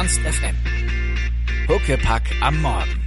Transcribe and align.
Ernst 0.00 0.20
FM. 0.20 0.56
Huckepack 1.68 2.22
am 2.40 2.62
Morgen. 2.62 3.04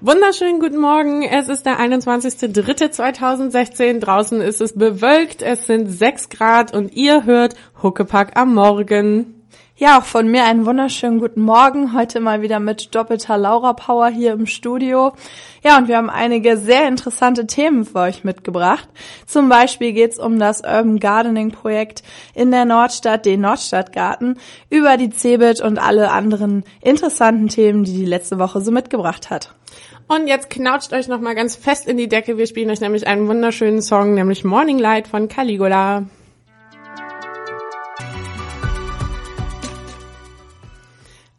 Wunderschönen 0.00 0.58
guten 0.58 0.78
Morgen. 0.78 1.22
Es 1.22 1.50
ist 1.50 1.66
der 1.66 1.78
21.03.2016. 1.78 3.98
Draußen 3.98 4.40
ist 4.40 4.62
es 4.62 4.72
bewölkt. 4.72 5.42
Es 5.42 5.66
sind 5.66 5.88
6 5.88 6.30
Grad 6.30 6.72
und 6.72 6.94
ihr 6.94 7.26
hört 7.26 7.56
Huckepack 7.82 8.38
am 8.38 8.54
Morgen. 8.54 9.39
Ja, 9.80 9.98
auch 9.98 10.04
von 10.04 10.30
mir 10.30 10.44
einen 10.44 10.66
wunderschönen 10.66 11.20
guten 11.20 11.40
Morgen. 11.40 11.94
Heute 11.94 12.20
mal 12.20 12.42
wieder 12.42 12.60
mit 12.60 12.94
doppelter 12.94 13.38
Laura 13.38 13.72
Power 13.72 14.08
hier 14.08 14.34
im 14.34 14.44
Studio. 14.44 15.14
Ja, 15.64 15.78
und 15.78 15.88
wir 15.88 15.96
haben 15.96 16.10
einige 16.10 16.58
sehr 16.58 16.86
interessante 16.86 17.46
Themen 17.46 17.86
für 17.86 18.00
euch 18.00 18.22
mitgebracht. 18.22 18.86
Zum 19.24 19.48
Beispiel 19.48 19.94
geht's 19.94 20.18
um 20.18 20.38
das 20.38 20.60
Urban 20.60 21.00
Gardening 21.00 21.50
Projekt 21.50 22.02
in 22.34 22.50
der 22.50 22.66
Nordstadt, 22.66 23.24
den 23.24 23.40
Nordstadtgarten, 23.40 24.38
über 24.68 24.98
die 24.98 25.08
Cebit 25.08 25.62
und 25.62 25.78
alle 25.78 26.10
anderen 26.10 26.64
interessanten 26.82 27.48
Themen, 27.48 27.84
die 27.84 27.94
die 27.94 28.04
letzte 28.04 28.38
Woche 28.38 28.60
so 28.60 28.70
mitgebracht 28.72 29.30
hat. 29.30 29.54
Und 30.08 30.26
jetzt 30.26 30.50
knautscht 30.50 30.92
euch 30.92 31.08
nochmal 31.08 31.34
ganz 31.34 31.56
fest 31.56 31.88
in 31.88 31.96
die 31.96 32.08
Decke. 32.08 32.36
Wir 32.36 32.46
spielen 32.46 32.68
euch 32.68 32.82
nämlich 32.82 33.06
einen 33.06 33.28
wunderschönen 33.28 33.80
Song, 33.80 34.12
nämlich 34.12 34.44
Morning 34.44 34.78
Light 34.78 35.08
von 35.08 35.28
Caligula. 35.28 36.04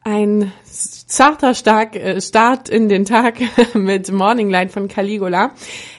Ein 0.04 0.52
zarter 0.66 1.54
Stark, 1.54 1.96
äh, 1.96 2.20
Start 2.22 2.70
in 2.70 2.90
den 2.90 3.06
Tag 3.06 3.36
mit 3.76 4.12
Morning 4.12 4.50
Light 4.50 4.72
von 4.72 4.88
Caligula. 4.88 5.52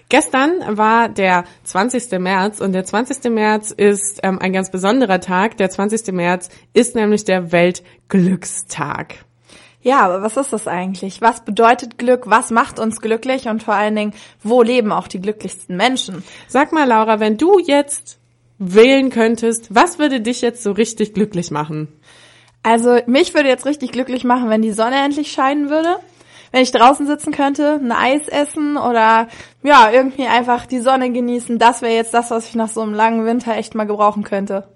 Gestern 0.08 0.76
war 0.76 1.08
der 1.08 1.44
20. 1.62 2.18
März 2.18 2.60
und 2.60 2.72
der 2.72 2.84
20. 2.84 3.30
März 3.30 3.70
ist 3.70 4.18
ähm, 4.24 4.40
ein 4.40 4.52
ganz 4.52 4.72
besonderer 4.72 5.20
Tag. 5.20 5.56
Der 5.58 5.70
20. 5.70 6.12
März 6.12 6.48
ist 6.72 6.96
nämlich 6.96 7.24
der 7.24 7.52
Weltglückstag. 7.52 9.24
Ja, 9.82 10.00
aber 10.00 10.20
was 10.20 10.36
ist 10.36 10.52
das 10.52 10.66
eigentlich? 10.66 11.20
Was 11.20 11.44
bedeutet 11.44 11.96
Glück? 11.96 12.24
Was 12.26 12.50
macht 12.50 12.80
uns 12.80 13.00
glücklich? 13.00 13.46
Und 13.46 13.62
vor 13.62 13.74
allen 13.74 13.94
Dingen, 13.94 14.14
wo 14.42 14.62
leben 14.62 14.90
auch 14.90 15.06
die 15.06 15.20
glücklichsten 15.20 15.76
Menschen? 15.76 16.24
Sag 16.48 16.72
mal, 16.72 16.88
Laura, 16.88 17.20
wenn 17.20 17.36
du 17.36 17.60
jetzt 17.60 18.18
wählen 18.58 19.10
könntest, 19.10 19.72
was 19.72 20.00
würde 20.00 20.20
dich 20.20 20.40
jetzt 20.40 20.64
so 20.64 20.72
richtig 20.72 21.14
glücklich 21.14 21.52
machen? 21.52 21.86
Also 22.62 22.98
mich 23.06 23.34
würde 23.34 23.48
jetzt 23.48 23.66
richtig 23.66 23.92
glücklich 23.92 24.24
machen, 24.24 24.48
wenn 24.48 24.62
die 24.62 24.72
Sonne 24.72 24.96
endlich 25.04 25.32
scheinen 25.32 25.68
würde. 25.68 25.96
Wenn 26.52 26.62
ich 26.62 26.70
draußen 26.70 27.06
sitzen 27.06 27.32
könnte, 27.32 27.80
ein 27.82 27.92
Eis 27.92 28.28
essen 28.28 28.76
oder 28.76 29.28
ja, 29.62 29.90
irgendwie 29.90 30.26
einfach 30.26 30.66
die 30.66 30.80
Sonne 30.80 31.10
genießen. 31.10 31.58
Das 31.58 31.80
wäre 31.80 31.94
jetzt 31.94 32.12
das, 32.12 32.30
was 32.30 32.46
ich 32.46 32.54
nach 32.54 32.68
so 32.68 32.82
einem 32.82 32.92
langen 32.92 33.24
Winter 33.24 33.56
echt 33.56 33.74
mal 33.74 33.84
gebrauchen 33.86 34.22
könnte. 34.22 34.68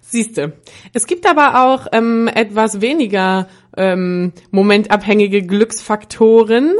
Siehste. 0.00 0.52
Es 0.92 1.08
gibt 1.08 1.28
aber 1.28 1.64
auch 1.64 1.88
ähm, 1.90 2.30
etwas 2.32 2.80
weniger 2.80 3.48
ähm, 3.76 4.32
momentabhängige 4.52 5.42
Glücksfaktoren. 5.42 6.74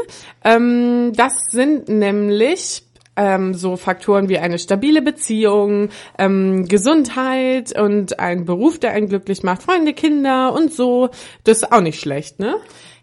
Ähm, 0.44 1.12
das 1.16 1.32
sind 1.50 1.88
nämlich 1.88 2.85
ähm, 3.16 3.54
so 3.54 3.76
Faktoren 3.76 4.28
wie 4.28 4.38
eine 4.38 4.58
stabile 4.58 5.02
Beziehung, 5.02 5.88
ähm, 6.18 6.66
Gesundheit 6.66 7.78
und 7.78 8.18
ein 8.18 8.44
Beruf, 8.44 8.78
der 8.78 8.92
einen 8.92 9.08
glücklich 9.08 9.42
macht, 9.42 9.62
Freunde, 9.62 9.94
Kinder 9.94 10.52
und 10.52 10.72
so. 10.72 11.10
Das 11.44 11.58
ist 11.58 11.72
auch 11.72 11.80
nicht 11.80 12.00
schlecht, 12.00 12.38
ne? 12.38 12.56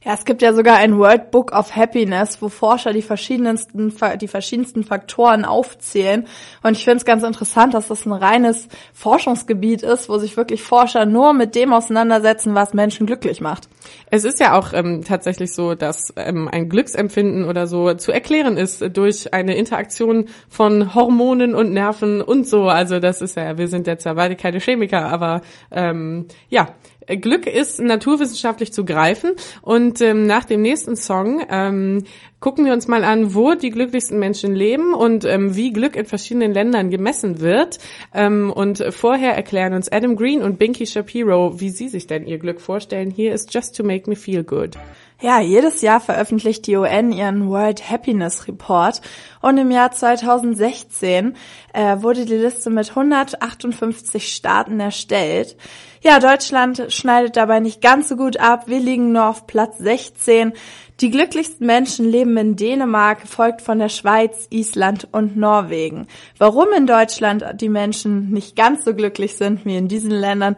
Ja, 0.05 0.13
es 0.13 0.25
gibt 0.25 0.41
ja 0.41 0.53
sogar 0.53 0.77
ein 0.77 0.97
World 0.97 1.31
Book 1.31 1.53
of 1.53 1.77
Happiness, 1.77 2.41
wo 2.41 2.49
Forscher 2.49 2.91
die 2.91 3.01
verschiedensten, 3.01 3.93
die 4.19 4.27
verschiedensten 4.27 4.83
Faktoren 4.83 5.45
aufzählen. 5.45 6.27
Und 6.61 6.73
ich 6.73 6.83
finde 6.83 6.97
es 6.97 7.05
ganz 7.05 7.23
interessant, 7.23 7.73
dass 7.73 7.87
das 7.87 8.05
ein 8.05 8.11
reines 8.11 8.67
Forschungsgebiet 8.93 9.81
ist, 9.81 10.09
wo 10.09 10.17
sich 10.17 10.35
wirklich 10.35 10.61
Forscher 10.61 11.05
nur 11.05 11.31
mit 11.31 11.55
dem 11.55 11.71
auseinandersetzen, 11.71 12.53
was 12.53 12.73
Menschen 12.73 13.07
glücklich 13.07 13.39
macht. 13.39 13.69
Es 14.11 14.25
ist 14.25 14.41
ja 14.41 14.57
auch 14.59 14.73
ähm, 14.73 15.05
tatsächlich 15.05 15.53
so, 15.53 15.73
dass 15.73 16.13
ähm, 16.17 16.49
ein 16.51 16.67
Glücksempfinden 16.67 17.45
oder 17.45 17.65
so 17.65 17.93
zu 17.93 18.11
erklären 18.11 18.57
ist 18.57 18.83
durch 18.97 19.33
eine 19.33 19.55
Interaktion 19.55 20.25
von 20.49 20.93
Hormonen 20.93 21.55
und 21.55 21.71
Nerven 21.71 22.21
und 22.21 22.45
so. 22.45 22.63
Also 22.63 22.99
das 22.99 23.21
ist 23.21 23.37
ja, 23.37 23.57
wir 23.57 23.69
sind 23.69 23.87
jetzt 23.87 24.03
ja 24.03 24.15
beide 24.15 24.35
keine 24.35 24.59
Chemiker, 24.59 25.05
aber 25.05 25.41
ähm, 25.71 26.27
ja, 26.49 26.67
Glück 27.07 27.47
ist 27.47 27.79
naturwissenschaftlich 27.79 28.73
zu 28.73 28.85
greifen 28.85 29.31
und 29.61 30.01
ähm, 30.01 30.25
nach 30.25 30.45
dem 30.45 30.61
nächsten 30.61 30.95
Song 30.95 31.45
ähm, 31.49 32.03
gucken 32.39 32.65
wir 32.65 32.73
uns 32.73 32.87
mal 32.89 33.05
an, 33.05 33.33
wo 33.33 33.53
die 33.53 33.69
glücklichsten 33.69 34.19
Menschen 34.19 34.53
leben 34.53 34.93
und 34.93 35.23
ähm, 35.23 35.55
wie 35.55 35.71
Glück 35.71 35.95
in 35.95 36.05
verschiedenen 36.05 36.53
Ländern 36.53 36.89
gemessen 36.89 37.39
wird. 37.39 37.79
Ähm, 38.13 38.51
und 38.51 38.83
vorher 38.89 39.33
erklären 39.33 39.73
uns 39.73 39.89
Adam 39.89 40.17
Green 40.17 40.41
und 40.41 40.59
Binky 40.59 40.85
Shapiro, 40.85 41.59
wie 41.61 41.69
sie 41.69 41.87
sich 41.87 42.05
denn 42.05 42.27
ihr 42.27 42.39
Glück 42.39 42.59
vorstellen. 42.59 43.11
Hier 43.11 43.33
ist 43.33 43.53
Just 43.53 43.77
to 43.77 43.83
Make 43.83 44.09
Me 44.09 44.17
Feel 44.17 44.43
Good. 44.43 44.77
Ja, 45.21 45.39
jedes 45.39 45.81
Jahr 45.81 46.01
veröffentlicht 46.01 46.67
die 46.67 46.75
UN 46.75 47.11
ihren 47.11 47.49
World 47.49 47.89
Happiness 47.89 48.47
Report 48.47 49.01
und 49.41 49.57
im 49.57 49.71
Jahr 49.71 49.91
2016 49.91 51.35
äh, 51.73 51.97
wurde 52.01 52.25
die 52.25 52.35
Liste 52.35 52.69
mit 52.69 52.89
158 52.89 54.33
Staaten 54.33 54.79
erstellt. 54.79 55.55
Ja, 56.01 56.19
Deutschland 56.19 56.87
schneidet 56.89 57.37
dabei 57.37 57.61
nicht 57.61 57.81
ganz 57.81 58.09
so 58.09 58.17
gut 58.17 58.37
ab. 58.37 58.63
Wir 58.67 58.79
liegen 58.79 59.13
nur 59.13 59.27
auf 59.27 59.47
Platz 59.47 59.77
16. 59.77 60.51
Die 60.99 61.09
glücklichsten 61.09 61.65
Menschen 61.65 62.09
leben 62.09 62.35
in 62.37 62.55
Dänemark, 62.55 63.27
folgt 63.27 63.61
von 63.61 63.79
der 63.79 63.89
Schweiz, 63.89 64.47
Island 64.49 65.07
und 65.11 65.37
Norwegen. 65.37 66.07
Warum 66.37 66.67
in 66.75 66.85
Deutschland 66.85 67.45
die 67.61 67.69
Menschen 67.69 68.29
nicht 68.31 68.55
ganz 68.55 68.83
so 68.83 68.93
glücklich 68.93 69.35
sind 69.37 69.65
wie 69.65 69.77
in 69.77 69.87
diesen 69.87 70.11
Ländern, 70.11 70.55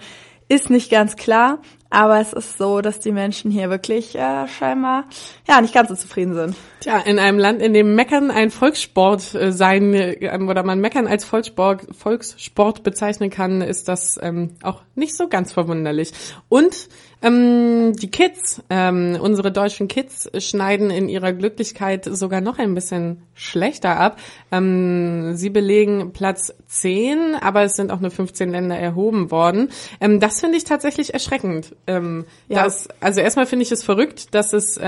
ist 0.47 0.69
nicht 0.69 0.91
ganz 0.91 1.15
klar. 1.15 1.59
Aber 1.89 2.19
es 2.19 2.33
ist 2.33 2.57
so, 2.57 2.81
dass 2.81 2.99
die 2.99 3.11
Menschen 3.11 3.51
hier 3.51 3.69
wirklich 3.69 4.15
äh, 4.15 4.47
scheinbar 4.47 5.05
ja 5.47 5.61
nicht 5.61 5.73
ganz 5.73 5.89
so 5.89 5.95
zufrieden 5.95 6.33
sind. 6.33 6.55
Tja, 6.81 6.99
in 6.99 7.19
einem 7.19 7.37
Land, 7.37 7.61
in 7.61 7.73
dem 7.73 7.95
Meckern 7.95 8.31
ein 8.31 8.51
Volkssport 8.51 9.35
äh, 9.35 9.51
sein 9.51 9.93
äh, 9.93 10.37
oder 10.47 10.63
man 10.63 10.79
Meckern 10.79 11.07
als 11.07 11.23
Volkssport, 11.23 11.95
Volkssport 11.95 12.83
bezeichnen 12.83 13.29
kann, 13.29 13.61
ist 13.61 13.87
das 13.87 14.19
ähm, 14.21 14.55
auch 14.63 14.81
nicht 14.95 15.15
so 15.15 15.27
ganz 15.27 15.53
verwunderlich. 15.53 16.11
Und 16.49 16.89
ähm, 17.21 17.93
die 17.93 18.11
Kids, 18.11 18.61
ähm, 18.69 19.17
unsere 19.19 19.51
deutschen 19.51 19.87
Kids 19.87 20.29
schneiden 20.37 20.89
in 20.89 21.09
ihrer 21.09 21.33
Glücklichkeit 21.33 22.05
sogar 22.05 22.41
noch 22.41 22.59
ein 22.59 22.75
bisschen 22.75 23.23
schlechter 23.33 23.97
ab. 23.99 24.19
Ähm, 24.51 25.35
sie 25.35 25.49
belegen 25.49 26.11
Platz 26.13 26.53
10, 26.67 27.35
aber 27.39 27.63
es 27.63 27.75
sind 27.75 27.91
auch 27.91 27.99
nur 27.99 28.11
15 28.11 28.49
Länder 28.49 28.77
erhoben 28.77 29.31
worden. 29.31 29.69
Ähm, 29.99 30.19
das 30.19 30.39
finde 30.39 30.57
ich 30.57 30.63
tatsächlich 30.63 31.13
erschreckend. 31.13 31.75
Ähm, 31.87 32.25
ja. 32.47 32.63
das, 32.63 32.87
also 32.99 33.21
erstmal 33.21 33.45
finde 33.45 33.63
ich 33.63 33.71
es 33.71 33.83
verrückt, 33.83 34.33
dass 34.33 34.53
es 34.53 34.79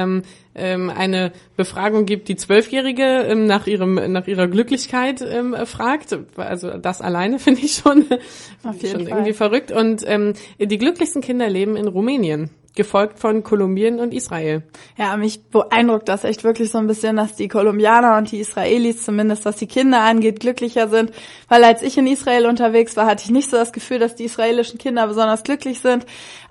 ähm, 0.57 0.89
eine 0.89 1.31
Befragung 1.55 2.05
gibt, 2.05 2.27
die 2.27 2.35
Zwölfjährige 2.35 3.03
ähm, 3.03 3.45
nach 3.45 3.67
ihrem 3.67 3.95
nach 4.11 4.27
ihrer 4.27 4.47
Glücklichkeit 4.47 5.21
ähm, 5.21 5.55
fragt. 5.65 6.17
Also 6.35 6.77
das 6.77 7.01
alleine 7.01 7.39
finde 7.47 7.61
ich 7.61 7.75
schon, 7.75 8.05
Auf 8.63 8.81
jeden 8.81 8.91
schon 8.91 9.07
Fall. 9.07 9.17
irgendwie 9.17 9.33
verrückt. 9.33 9.71
Und 9.71 10.03
ähm, 10.05 10.33
die 10.59 10.77
glücklichsten 10.77 11.21
Kinder 11.21 11.49
leben 11.49 11.75
in 11.75 11.87
Rumänien 11.87 12.49
gefolgt 12.77 13.19
von 13.19 13.43
Kolumbien 13.43 13.99
und 13.99 14.13
Israel. 14.13 14.63
Ja, 14.97 15.17
mich 15.17 15.43
beeindruckt 15.45 16.07
das 16.07 16.23
echt 16.23 16.45
wirklich 16.45 16.71
so 16.71 16.77
ein 16.77 16.87
bisschen, 16.87 17.17
dass 17.17 17.35
die 17.35 17.49
Kolumbianer 17.49 18.17
und 18.17 18.31
die 18.31 18.39
Israelis, 18.39 19.03
zumindest 19.03 19.43
was 19.43 19.57
die 19.57 19.67
Kinder 19.67 20.01
angeht, 20.01 20.39
glücklicher 20.39 20.87
sind. 20.87 21.11
Weil 21.49 21.63
als 21.65 21.81
ich 21.81 21.97
in 21.97 22.07
Israel 22.07 22.45
unterwegs 22.45 22.95
war, 22.95 23.07
hatte 23.07 23.23
ich 23.25 23.31
nicht 23.31 23.49
so 23.49 23.57
das 23.57 23.73
Gefühl, 23.73 23.99
dass 23.99 24.15
die 24.15 24.25
israelischen 24.25 24.77
Kinder 24.77 25.07
besonders 25.07 25.43
glücklich 25.43 25.79
sind. 25.79 26.05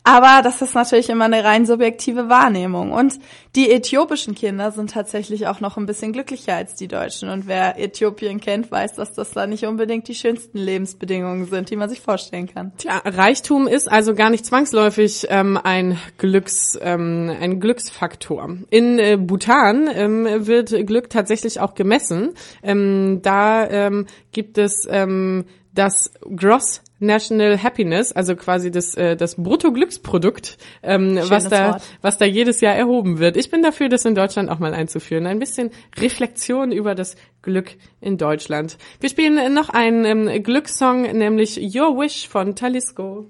Aber 0.07 0.41
das 0.41 0.63
ist 0.63 0.77
natürlich 0.77 1.11
immer 1.11 1.25
eine 1.25 1.43
rein 1.43 1.67
subjektive 1.67 2.29
Wahrnehmung. 2.29 2.93
Und 2.93 3.19
die 3.57 3.73
äthiopischen 3.73 4.37
Kinder 4.37 4.71
sind 4.71 4.93
tatsächlich 4.93 5.49
auch 5.49 5.59
noch 5.59 5.77
ein 5.77 5.85
bisschen 5.85 6.13
glücklicher 6.13 6.55
als 6.55 6.77
die 6.77 6.87
Deutschen. 6.87 7.29
Und 7.29 7.49
wer 7.49 7.77
Äthiopien 7.77 8.41
kennt, 8.41 8.71
weiß, 8.71 8.93
dass 8.93 9.15
das 9.15 9.33
da 9.33 9.49
nicht 9.49 9.67
unbedingt 9.67 10.07
die 10.07 10.15
schönsten 10.15 10.59
Lebensbedingungen 10.59 11.47
sind, 11.47 11.71
die 11.71 11.77
man 11.77 11.89
sich 11.89 12.01
vorstellen 12.01 12.47
kann. 12.47 12.71
Tja, 12.79 13.03
Reichtum 13.05 13.67
ist 13.67 13.91
also 13.91 14.15
gar 14.15 14.31
nicht 14.31 14.47
zwangsläufig 14.47 15.27
ähm, 15.29 15.59
ein 15.61 15.99
Glücks, 16.19 16.79
ähm, 16.81 17.37
ein 17.41 17.59
Glücksfaktor. 17.59 18.59
In 18.71 19.01
äh, 19.01 19.17
Bhutan 19.21 19.91
ähm, 19.93 20.47
wird 20.47 20.87
Glück 20.87 21.11
tatsächlich 21.11 21.59
auch 21.59 21.75
gemessen. 21.75 22.35
Ähm, 22.63 23.23
da 23.23 23.69
ähm, 23.69 24.07
gibt 24.31 24.57
es 24.57 24.87
ähm, 24.89 25.47
das 25.75 26.13
Gross 26.37 26.83
National 26.99 27.63
Happiness, 27.63 28.13
also 28.13 28.37
quasi 28.37 28.71
das, 28.71 28.95
äh, 28.95 29.17
das 29.17 29.37
Bruttoglücksprodukt, 29.37 30.57
ähm, 30.83 31.19
was 31.23 31.49
da, 31.49 31.73
Wort. 31.75 31.83
was 32.01 32.19
da 32.19 32.25
jedes 32.25 32.61
Jahr 32.61 32.75
erhoben 32.75 33.19
wird. 33.19 33.37
Ich 33.37 33.51
bin 33.51 33.63
dafür, 33.63 33.89
das 33.89 34.05
in 34.05 34.15
Deutschland 34.15 34.51
auch 34.51 34.59
mal 34.59 34.75
einzuführen. 34.75 35.27
Ein 35.27 35.39
bisschen 35.39 35.71
Reflexion 35.99 36.73
über 36.73 36.95
das 36.95 37.17
Glück 37.43 37.77
in 38.01 38.17
Deutschland. 38.17 38.79
Wir 39.01 39.11
spielen 39.11 39.53
noch 39.53 39.69
einen 39.69 40.05
ähm, 40.05 40.43
Glückssong, 40.43 41.03
nämlich 41.03 41.59
Your 41.59 41.99
Wish 41.99 42.29
von 42.29 42.57
Talisco. 42.57 43.27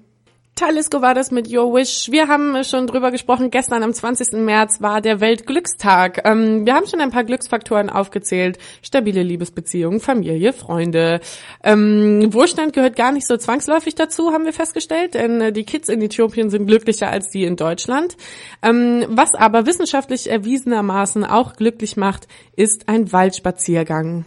Talisco 0.57 1.03
war 1.03 1.13
das 1.13 1.29
mit 1.29 1.53
Your 1.53 1.71
Wish. 1.71 2.09
Wir 2.09 2.27
haben 2.27 2.63
schon 2.63 2.87
drüber 2.87 3.11
gesprochen. 3.11 3.51
Gestern 3.51 3.83
am 3.83 3.93
20. 3.93 4.31
März 4.33 4.81
war 4.81 5.01
der 5.01 5.19
Weltglückstag. 5.19 6.21
Ähm, 6.25 6.65
wir 6.65 6.73
haben 6.73 6.87
schon 6.87 6.99
ein 6.99 7.11
paar 7.11 7.23
Glücksfaktoren 7.23 7.91
aufgezählt. 7.91 8.57
Stabile 8.81 9.21
Liebesbeziehungen, 9.21 9.99
Familie, 9.99 10.53
Freunde. 10.53 11.21
Ähm, 11.63 12.33
Wohlstand 12.33 12.73
gehört 12.73 12.95
gar 12.95 13.11
nicht 13.11 13.27
so 13.27 13.37
zwangsläufig 13.37 13.93
dazu, 13.93 14.33
haben 14.33 14.45
wir 14.45 14.53
festgestellt. 14.53 15.13
Denn 15.13 15.41
äh, 15.41 15.51
die 15.53 15.63
Kids 15.63 15.89
in 15.89 16.01
Äthiopien 16.01 16.49
sind 16.49 16.65
glücklicher 16.65 17.11
als 17.11 17.29
die 17.29 17.43
in 17.43 17.55
Deutschland. 17.55 18.17
Ähm, 18.63 19.05
was 19.09 19.35
aber 19.35 19.67
wissenschaftlich 19.67 20.27
erwiesenermaßen 20.27 21.23
auch 21.23 21.53
glücklich 21.53 21.97
macht, 21.97 22.27
ist 22.55 22.89
ein 22.89 23.11
Waldspaziergang. 23.11 24.25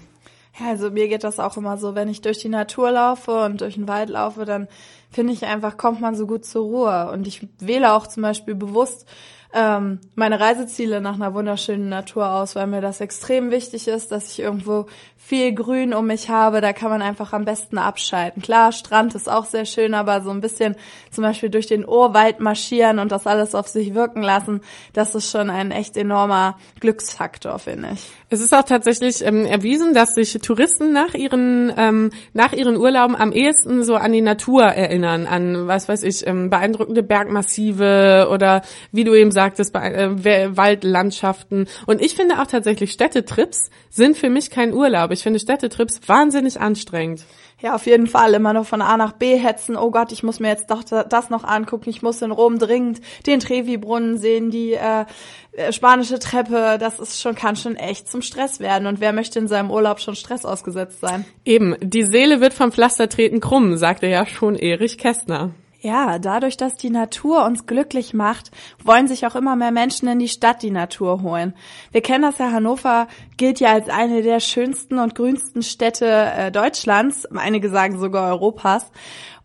Also 0.67 0.91
mir 0.91 1.09
geht 1.09 1.25
das 1.25 1.41
auch 1.41 1.57
immer 1.57 1.79
so, 1.79 1.95
wenn 1.95 2.09
ich 2.09 2.21
durch 2.21 2.39
die 2.39 2.49
Natur 2.49 2.91
laufe 2.91 3.45
und 3.45 3.61
durch 3.61 3.75
den 3.75 3.89
Wald 3.89 4.11
laufe, 4.11 4.45
dann 4.45 4.69
finde 5.11 5.33
ich 5.33 5.45
einfach, 5.45 5.77
kommt 5.77 6.01
man 6.01 6.15
so 6.15 6.27
gut 6.27 6.45
zur 6.45 6.65
Ruhe. 6.65 7.11
Und 7.13 7.27
ich 7.27 7.49
wähle 7.59 7.93
auch 7.93 8.07
zum 8.07 8.23
Beispiel 8.23 8.55
bewusst 8.55 9.07
ähm, 9.53 10.01
meine 10.15 10.39
Reiseziele 10.39 11.01
nach 11.01 11.15
einer 11.15 11.35
wunderschönen 11.35 11.89
Natur 11.89 12.33
aus, 12.33 12.55
weil 12.55 12.67
mir 12.67 12.81
das 12.81 13.01
extrem 13.01 13.51
wichtig 13.51 13.89
ist, 13.89 14.13
dass 14.13 14.33
ich 14.33 14.41
irgendwo 14.41 14.87
viel 15.17 15.53
Grün 15.53 15.95
um 15.95 16.07
mich 16.07 16.29
habe. 16.29 16.61
Da 16.61 16.73
kann 16.73 16.91
man 16.91 17.03
einfach 17.03 17.33
am 17.33 17.45
besten 17.45 17.79
abschalten. 17.79 18.43
Klar, 18.43 18.73
Strand 18.73 19.15
ist 19.15 19.31
auch 19.31 19.45
sehr 19.45 19.65
schön, 19.65 19.95
aber 19.95 20.23
so 20.23 20.31
ein 20.31 20.41
bisschen 20.41 20.75
zum 21.11 21.23
Beispiel 21.23 21.51
durch 21.51 21.67
den 21.67 21.87
Urwald 21.87 22.41
marschieren 22.41 22.99
und 22.99 23.13
das 23.13 23.27
alles 23.27 23.55
auf 23.55 23.69
sich 23.69 23.95
wirken 23.95 24.23
lassen, 24.23 24.61
das 24.93 25.15
ist 25.15 25.31
schon 25.31 25.51
ein 25.51 25.71
echt 25.71 25.97
enormer 25.97 26.57
Glücksfaktor, 26.81 27.59
finde 27.59 27.91
ich. 27.95 28.11
Es 28.29 28.41
ist 28.41 28.55
auch 28.55 28.63
tatsächlich 28.63 29.25
ähm, 29.25 29.45
erwiesen, 29.45 29.95
dass 29.95 30.15
sich 30.15 30.33
Touristen 30.41 30.93
nach 30.93 31.15
ihren 31.15 31.73
ähm, 31.77 32.11
nach 32.33 32.53
ihren 32.53 32.77
Urlauben 32.77 33.15
am 33.15 33.33
ehesten 33.33 33.85
so 33.85 33.97
an 33.97 34.13
die 34.13 34.21
Natur 34.21 34.65
erinnern, 34.65 35.27
an 35.27 35.67
was 35.67 35.89
weiß 35.89 36.03
ich 36.05 36.27
ähm, 36.27 36.49
beeindruckende 36.49 37.03
Bergmassive 37.03 38.29
oder 38.33 38.63
wie 38.93 39.05
du 39.05 39.15
eben 39.15 39.31
sagtest, 39.41 39.75
äh, 39.75 40.57
Waldlandschaften. 40.57 41.67
Und 41.87 42.03
ich 42.03 42.15
finde 42.15 42.41
auch 42.41 42.47
tatsächlich 42.47 42.93
Städtetrips 42.93 43.71
sind 43.89 44.19
für 44.19 44.29
mich 44.29 44.51
kein 44.51 44.75
Urlaub. 44.75 45.13
Ich 45.13 45.23
finde 45.23 45.39
Städtetrips 45.39 46.01
wahnsinnig 46.07 46.61
anstrengend. 46.61 47.25
Ja, 47.63 47.75
auf 47.75 47.87
jeden 47.87 48.07
Fall. 48.07 48.35
Immer 48.35 48.53
noch 48.53 48.67
von 48.67 48.83
A 48.83 48.97
nach 48.99 49.13
B 49.13 49.39
hetzen. 49.39 49.77
Oh 49.77 49.91
Gott, 49.91 50.13
ich 50.13 50.23
muss 50.23 50.41
mir 50.41 50.49
jetzt 50.49 50.71
doch 50.71 50.83
das 50.85 51.31
noch 51.31 51.45
angucken. 51.45 51.89
Ich 51.89 52.03
muss 52.03 52.21
in 52.21 52.33
Rom 52.33 52.59
dringend 52.59 53.01
den 53.27 53.41
Trevi-Brunnen 53.41 54.19
sehen, 54.19 54.51
die 54.51 54.73
äh, 54.73 55.05
äh, 55.53 55.73
spanische 55.73 56.19
Treppe. 56.19 56.77
Das 56.79 57.01
ist 57.01 57.21
schon, 57.21 57.35
kann 57.35 57.57
schon 57.57 57.77
echt 57.77 58.09
zum 58.09 58.21
Stress 58.21 58.61
werden. 58.61 58.87
Und 58.87 59.01
wer 59.01 59.13
möchte 59.13 59.39
in 59.39 59.49
seinem 59.49 59.71
Urlaub 59.71 60.01
schon 60.01 60.17
Stress 60.17 60.45
ausgesetzt 60.45 61.01
sein? 61.01 61.25
Eben. 61.47 61.77
Die 61.81 62.05
Seele 62.05 62.43
wird 62.43 62.53
vom 62.53 62.73
Pflaster 62.73 63.09
treten 63.09 63.41
krumm, 63.41 63.77
sagte 63.79 64.07
ja 64.07 64.27
schon 64.27 64.55
Erich 64.55 64.99
Kästner. 64.99 65.51
Ja, 65.83 66.19
dadurch, 66.19 66.59
dass 66.59 66.77
die 66.77 66.91
Natur 66.91 67.47
uns 67.47 67.65
glücklich 67.65 68.13
macht, 68.13 68.51
wollen 68.85 69.09
sich 69.09 69.27
auch 69.27 69.35
immer 69.35 69.57
mehr 69.57 69.71
Menschen 69.71 70.09
in 70.09 70.19
die 70.19 70.29
Stadt 70.29 70.63
die 70.63 70.71
Natur 70.71 71.23
holen. 71.23 71.55
Wir 71.91 72.03
kennen 72.03 72.23
das 72.23 72.37
ja, 72.37 72.53
Hannover 72.53 73.09
gilt 73.39 73.61
ja 73.61 73.73
als 73.73 73.89
eine 73.89 74.21
der 74.21 74.41
schönsten 74.41 74.99
und 74.99 75.15
grünsten 75.15 75.63
Städte 75.63 76.07
äh, 76.07 76.53
Deutschlands, 76.53 77.25
einige 77.25 77.71
sagen 77.71 77.99
sogar 77.99 78.29
Europas. 78.29 78.91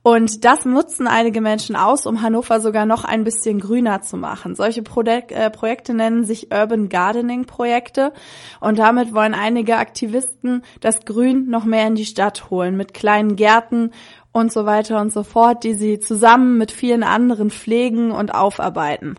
Und 0.08 0.46
das 0.46 0.66
nutzen 0.66 1.08
einige 1.08 1.42
Menschen 1.42 1.76
aus, 1.76 2.06
um 2.06 2.22
Hannover 2.22 2.62
sogar 2.62 2.86
noch 2.86 3.06
ein 3.06 3.24
bisschen 3.24 3.60
grüner 3.60 4.04
zu 4.04 4.18
machen. 4.18 4.54
Solche 4.54 4.84
Projek 4.84 5.32
äh, 5.32 5.50
Projekte 5.50 5.96
nennen 5.96 6.26
sich 6.26 6.54
Urban 6.54 6.90
Gardening 6.90 7.46
Projekte. 7.46 8.14
Und 8.60 8.78
damit 8.78 9.16
wollen 9.16 9.34
einige 9.34 9.78
Aktivisten 9.78 10.62
das 10.80 11.06
Grün 11.06 11.50
noch 11.50 11.66
mehr 11.66 11.88
in 11.88 11.96
die 11.96 12.06
Stadt 12.06 12.52
holen, 12.52 12.78
mit 12.78 12.94
kleinen 12.94 13.36
Gärten 13.36 13.94
und 14.36 14.52
so 14.52 14.66
weiter 14.66 15.00
und 15.00 15.14
so 15.14 15.24
fort, 15.24 15.64
die 15.64 15.74
sie 15.74 16.00
zusammen 16.00 16.58
mit 16.58 16.72
vielen 16.72 17.04
anderen 17.04 17.50
pflegen 17.50 18.12
und 18.12 18.36
aufarbeiten. 18.36 19.16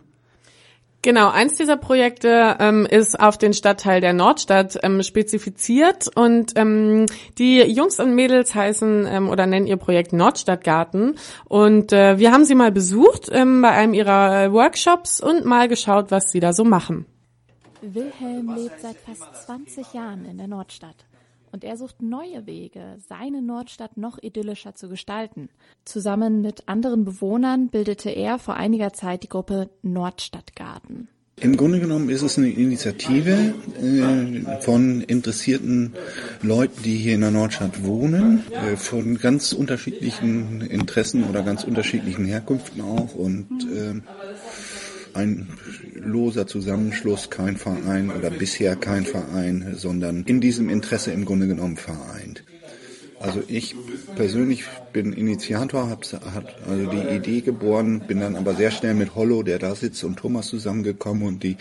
Genau, 1.01 1.29
eins 1.29 1.55
dieser 1.55 1.77
Projekte 1.77 2.57
ähm, 2.59 2.85
ist 2.85 3.19
auf 3.19 3.37
den 3.37 3.53
Stadtteil 3.53 3.99
der 3.99 4.13
Nordstadt 4.13 4.77
ähm, 4.83 5.01
spezifiziert 5.01 6.07
und 6.15 6.51
ähm, 6.55 7.07
die 7.37 7.61
Jungs 7.61 7.99
und 7.99 8.13
Mädels 8.13 8.53
heißen 8.53 9.07
ähm, 9.09 9.29
oder 9.29 9.47
nennen 9.47 9.67
ihr 9.67 9.77
Projekt 9.77 10.13
Nordstadtgarten 10.13 11.17
und 11.45 11.93
äh, 11.93 12.19
wir 12.19 12.31
haben 12.31 12.45
sie 12.45 12.55
mal 12.55 12.71
besucht 12.71 13.29
ähm, 13.31 13.61
bei 13.61 13.69
einem 13.69 13.93
ihrer 13.93 14.51
Workshops 14.51 15.19
und 15.19 15.45
mal 15.45 15.67
geschaut, 15.67 16.11
was 16.11 16.31
sie 16.31 16.39
da 16.39 16.53
so 16.53 16.63
machen. 16.63 17.05
Wilhelm 17.81 18.55
lebt 18.55 18.81
seit 18.81 18.97
fast 18.97 19.45
20 19.45 19.93
Jahren 19.93 20.25
in 20.25 20.37
der 20.37 20.47
Nordstadt 20.47 21.07
und 21.51 21.63
er 21.63 21.77
sucht 21.77 22.01
neue 22.01 22.45
Wege, 22.45 22.97
seine 23.07 23.41
Nordstadt 23.41 23.97
noch 23.97 24.21
idyllischer 24.21 24.75
zu 24.75 24.89
gestalten. 24.89 25.49
Zusammen 25.85 26.41
mit 26.41 26.67
anderen 26.67 27.05
Bewohnern 27.05 27.69
bildete 27.69 28.09
er 28.09 28.39
vor 28.39 28.55
einiger 28.55 28.93
Zeit 28.93 29.23
die 29.23 29.29
Gruppe 29.29 29.69
Nordstadtgarten. 29.81 31.09
Im 31.39 31.55
Grunde 31.55 31.79
genommen 31.79 32.09
ist 32.09 32.23
es 32.23 32.39
eine 32.39 32.49
Initiative 32.49 33.53
äh, 33.79 34.61
von 34.61 35.01
interessierten 35.01 35.93
Leuten, 36.41 36.81
die 36.81 36.95
hier 36.95 37.13
in 37.13 37.21
der 37.21 37.29
Nordstadt 37.29 37.85
wohnen, 37.85 38.43
äh, 38.51 38.75
von 38.75 39.19
ganz 39.19 39.53
unterschiedlichen 39.53 40.61
Interessen 40.61 41.25
oder 41.25 41.43
ganz 41.43 41.63
unterschiedlichen 41.63 42.25
Herkünften 42.25 42.81
auch 42.81 43.13
und 43.13 43.67
äh, 43.71 44.01
ein 45.13 45.47
loser 46.07 46.47
Zusammenschluss, 46.47 47.29
kein 47.29 47.57
Verein 47.57 48.09
oder 48.09 48.29
bisher 48.29 48.75
kein 48.75 49.05
Verein, 49.05 49.75
sondern 49.75 50.23
in 50.23 50.41
diesem 50.41 50.69
Interesse 50.69 51.11
im 51.11 51.25
Grunde 51.25 51.47
genommen 51.47 51.77
vereint. 51.77 52.43
Also 53.19 53.43
ich 53.47 53.75
persönlich 54.15 54.63
bin 54.93 55.11
Initiator, 55.11 55.89
habe 55.89 56.05
hab 56.33 56.55
also 56.67 56.89
die 56.89 57.15
Idee 57.15 57.41
geboren, 57.41 58.01
bin 58.07 58.19
dann 58.19 58.35
aber 58.35 58.53
sehr 58.53 58.71
schnell 58.71 58.93
mit 58.93 59.15
Hollo, 59.15 59.41
der 59.41 59.57
da 59.57 59.73
sitzt, 59.75 60.03
und 60.03 60.17
Thomas 60.17 60.47
zusammengekommen 60.47 61.23
und 61.23 61.43
die 61.43 61.57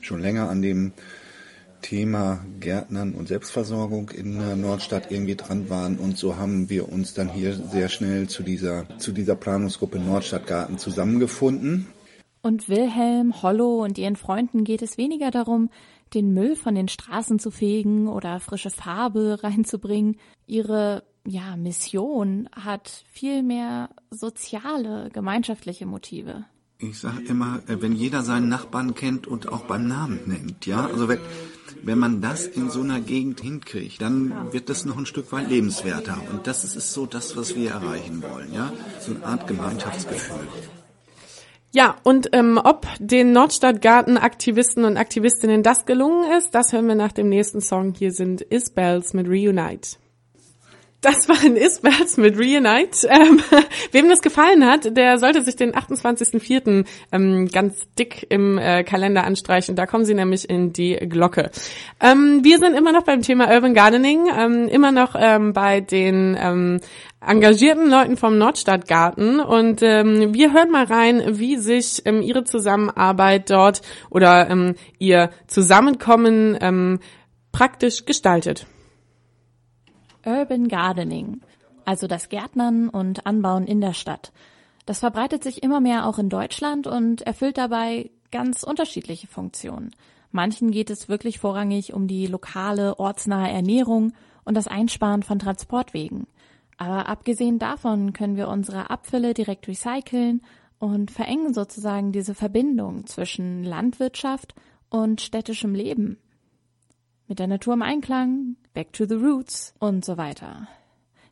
schon 0.00 0.20
länger 0.20 0.50
an 0.50 0.60
dem 0.60 0.92
Thema 1.82 2.44
Gärtnern 2.58 3.12
und 3.12 3.28
Selbstversorgung 3.28 4.10
in 4.10 4.40
der 4.40 4.56
Nordstadt 4.56 5.12
irgendwie 5.12 5.36
dran 5.36 5.70
waren 5.70 5.96
und 5.98 6.18
so 6.18 6.36
haben 6.36 6.68
wir 6.68 6.90
uns 6.90 7.14
dann 7.14 7.28
hier 7.28 7.54
sehr 7.54 7.88
schnell 7.88 8.26
zu 8.26 8.42
dieser 8.42 8.84
zu 8.98 9.12
dieser 9.12 9.36
Planungsgruppe 9.36 10.00
Nordstadtgarten 10.00 10.78
zusammengefunden 10.78 11.86
und 12.42 12.68
Wilhelm, 12.68 13.42
Hollow 13.42 13.82
und 13.82 13.98
ihren 13.98 14.16
Freunden 14.16 14.64
geht 14.64 14.82
es 14.82 14.98
weniger 14.98 15.30
darum, 15.30 15.70
den 16.14 16.32
Müll 16.32 16.56
von 16.56 16.74
den 16.74 16.88
Straßen 16.88 17.38
zu 17.38 17.50
fegen 17.50 18.08
oder 18.08 18.40
frische 18.40 18.70
Farbe 18.70 19.38
reinzubringen. 19.42 20.16
Ihre 20.46 21.04
ja, 21.26 21.56
Mission 21.56 22.48
hat 22.52 23.04
viel 23.12 23.42
mehr 23.42 23.90
soziale, 24.10 25.10
gemeinschaftliche 25.12 25.84
Motive. 25.84 26.44
Ich 26.80 27.00
sage 27.00 27.24
immer, 27.24 27.60
äh, 27.66 27.82
wenn 27.82 27.92
jeder 27.92 28.22
seinen 28.22 28.48
Nachbarn 28.48 28.94
kennt 28.94 29.26
und 29.26 29.48
auch 29.48 29.64
beim 29.64 29.88
Namen 29.88 30.20
nennt, 30.26 30.64
ja, 30.64 30.86
also 30.86 31.08
wenn, 31.08 31.18
wenn 31.82 31.98
man 31.98 32.20
das 32.20 32.46
in 32.46 32.70
so 32.70 32.82
einer 32.82 33.00
Gegend 33.00 33.40
hinkriegt, 33.40 34.00
dann 34.00 34.52
wird 34.52 34.68
das 34.68 34.84
noch 34.84 34.96
ein 34.96 35.04
Stück 35.04 35.32
weit 35.32 35.50
lebenswerter. 35.50 36.22
Und 36.32 36.46
das 36.46 36.64
ist 36.64 36.92
so 36.92 37.04
das, 37.04 37.36
was 37.36 37.56
wir 37.56 37.72
erreichen 37.72 38.22
wollen, 38.22 38.54
ja, 38.54 38.72
so 39.00 39.12
eine 39.12 39.26
Art 39.26 39.48
Gemeinschaftsgefühl. 39.48 40.46
Ja, 41.72 41.96
und 42.02 42.30
ähm, 42.32 42.58
ob 42.62 42.86
den 42.98 43.32
Nordstadtgarten-Aktivisten 43.32 44.84
und 44.84 44.96
Aktivistinnen 44.96 45.62
das 45.62 45.84
gelungen 45.84 46.32
ist, 46.32 46.54
das 46.54 46.72
hören 46.72 46.88
wir 46.88 46.94
nach 46.94 47.12
dem 47.12 47.28
nächsten 47.28 47.60
Song. 47.60 47.94
Hier 47.94 48.12
sind 48.12 48.40
Isbells 48.40 49.12
mit 49.12 49.28
Reunite. 49.28 49.98
Das 51.00 51.28
waren 51.28 51.56
Isbells 51.56 52.16
mit 52.16 52.36
Reunite. 52.36 53.06
Ähm, 53.08 53.40
wem 53.92 54.08
das 54.08 54.20
gefallen 54.20 54.66
hat, 54.66 54.96
der 54.96 55.18
sollte 55.18 55.42
sich 55.42 55.54
den 55.54 55.72
28.04. 55.72 56.84
Ähm, 57.12 57.46
ganz 57.46 57.86
dick 57.96 58.26
im 58.30 58.58
äh, 58.58 58.82
Kalender 58.82 59.22
anstreichen. 59.22 59.76
Da 59.76 59.86
kommen 59.86 60.04
sie 60.04 60.14
nämlich 60.14 60.50
in 60.50 60.72
die 60.72 60.96
Glocke. 60.96 61.52
Ähm, 62.00 62.40
wir 62.42 62.58
sind 62.58 62.74
immer 62.74 62.90
noch 62.90 63.04
beim 63.04 63.22
Thema 63.22 63.48
Urban 63.48 63.74
Gardening, 63.74 64.28
ähm, 64.36 64.66
immer 64.66 64.90
noch 64.90 65.14
ähm, 65.16 65.52
bei 65.52 65.80
den 65.80 66.36
ähm, 66.40 66.80
engagierten 67.24 67.88
Leuten 67.88 68.16
vom 68.16 68.36
Nordstadtgarten 68.36 69.38
und 69.38 69.82
ähm, 69.82 70.34
wir 70.34 70.52
hören 70.52 70.70
mal 70.70 70.84
rein, 70.84 71.38
wie 71.38 71.56
sich 71.56 72.02
ähm, 72.06 72.22
ihre 72.22 72.42
Zusammenarbeit 72.42 73.50
dort 73.50 73.82
oder 74.10 74.50
ähm, 74.50 74.74
ihr 74.98 75.30
Zusammenkommen 75.46 76.58
ähm, 76.60 76.98
praktisch 77.52 78.04
gestaltet. 78.04 78.66
Urban 80.24 80.68
Gardening, 80.68 81.40
also 81.84 82.06
das 82.06 82.28
Gärtnern 82.28 82.88
und 82.88 83.26
Anbauen 83.26 83.66
in 83.66 83.80
der 83.80 83.94
Stadt. 83.94 84.32
Das 84.86 85.00
verbreitet 85.00 85.42
sich 85.42 85.62
immer 85.62 85.80
mehr 85.80 86.06
auch 86.06 86.18
in 86.18 86.28
Deutschland 86.28 86.86
und 86.86 87.22
erfüllt 87.22 87.58
dabei 87.58 88.10
ganz 88.30 88.62
unterschiedliche 88.62 89.26
Funktionen. 89.26 89.90
Manchen 90.30 90.70
geht 90.70 90.90
es 90.90 91.08
wirklich 91.08 91.38
vorrangig 91.38 91.92
um 91.94 92.06
die 92.06 92.26
lokale, 92.26 92.98
ortsnahe 92.98 93.50
Ernährung 93.50 94.12
und 94.44 94.54
das 94.54 94.66
Einsparen 94.66 95.22
von 95.22 95.38
Transportwegen. 95.38 96.26
Aber 96.76 97.08
abgesehen 97.08 97.58
davon 97.58 98.12
können 98.12 98.36
wir 98.36 98.48
unsere 98.48 98.90
Abfälle 98.90 99.34
direkt 99.34 99.66
recyceln 99.68 100.42
und 100.78 101.10
verengen 101.10 101.52
sozusagen 101.52 102.12
diese 102.12 102.34
Verbindung 102.34 103.06
zwischen 103.06 103.64
Landwirtschaft 103.64 104.54
und 104.90 105.20
städtischem 105.20 105.74
Leben. 105.74 106.18
Mit 107.26 107.40
der 107.40 107.46
Natur 107.46 107.74
im 107.74 107.82
Einklang, 107.82 108.56
back 108.78 108.92
to 108.92 109.06
the 109.06 109.16
roots 109.16 109.74
und 109.80 110.04
so 110.04 110.16
weiter. 110.18 110.68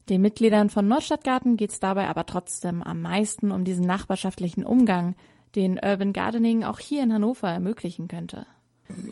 Den 0.09 0.21
Mitgliedern 0.21 0.69
von 0.69 0.88
Nordstadtgarten 0.88 1.57
geht 1.57 1.71
es 1.71 1.79
dabei 1.79 2.09
aber 2.09 2.26
trotzdem 2.26 2.83
am 2.83 3.03
meisten 3.03 3.53
um 3.53 3.62
diesen 3.62 3.87
nachbarschaftlichen 3.87 4.65
Umgang, 4.65 5.15
den 5.55 5.79
Urban 5.79 6.12
Gardening 6.12 6.65
auch 6.65 6.81
hier 6.81 7.05
in 7.05 7.12
Hannover 7.12 7.49
ermöglichen 7.49 8.09
könnte. 8.09 8.47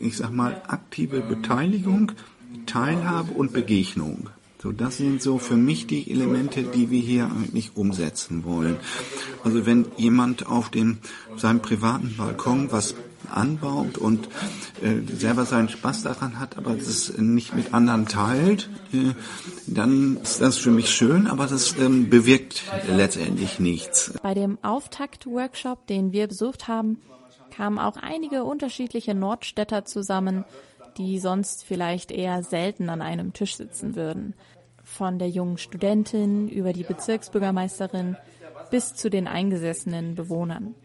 Ich 0.01 0.17
sag 0.17 0.31
mal, 0.31 0.61
aktive 0.67 1.21
Beteiligung, 1.21 2.11
Teilhabe 2.65 3.31
und 3.31 3.53
Begegnung. 3.53 4.29
So, 4.61 4.73
das 4.73 4.97
sind 4.97 5.21
so 5.21 5.37
für 5.37 5.55
mich 5.55 5.87
die 5.87 6.11
Elemente, 6.11 6.63
die 6.63 6.89
wir 6.89 6.99
hier 6.99 7.27
eigentlich 7.27 7.77
umsetzen 7.77 8.43
wollen. 8.43 8.75
Also 9.45 9.65
wenn 9.65 9.85
jemand 9.95 10.45
auf 10.47 10.67
dem, 10.69 10.97
seinem 11.37 11.61
privaten 11.61 12.15
Balkon 12.17 12.69
was 12.69 12.95
anbaut 13.31 13.97
und 13.97 14.27
äh, 14.81 15.01
selber 15.13 15.45
seinen 15.45 15.69
Spaß 15.69 16.03
daran 16.03 16.39
hat, 16.39 16.57
aber 16.57 16.73
das 16.75 17.17
nicht 17.17 17.55
mit 17.55 17.73
anderen 17.73 18.07
teilt, 18.07 18.69
äh, 18.93 19.13
dann 19.67 20.17
ist 20.21 20.41
das 20.41 20.57
für 20.57 20.71
mich 20.71 20.89
schön, 20.89 21.27
aber 21.27 21.47
das 21.47 21.77
ähm, 21.77 22.09
bewirkt 22.09 22.63
letztendlich 22.87 23.59
nichts. 23.59 24.13
Bei 24.21 24.33
dem 24.33 24.57
Auftakt-Workshop, 24.61 25.87
den 25.87 26.11
wir 26.11 26.27
besucht 26.27 26.67
haben, 26.67 27.01
kamen 27.55 27.79
auch 27.79 27.97
einige 27.97 28.43
unterschiedliche 28.43 29.13
Nordstädter 29.15 29.85
zusammen, 29.85 30.45
die 30.97 31.19
sonst 31.19 31.63
vielleicht 31.63 32.11
eher 32.11 32.43
selten 32.43 32.89
an 32.89 33.01
einem 33.01 33.33
Tisch 33.33 33.55
sitzen 33.55 33.95
würden. 33.95 34.33
Von 34.83 35.19
der 35.19 35.29
jungen 35.29 35.57
Studentin 35.57 36.47
über 36.47 36.73
die 36.73 36.83
Bezirksbürgermeisterin 36.83 38.17
bis 38.69 38.93
zu 38.93 39.09
den 39.09 39.27
eingesessenen 39.27 40.15
Bewohnern. 40.15 40.75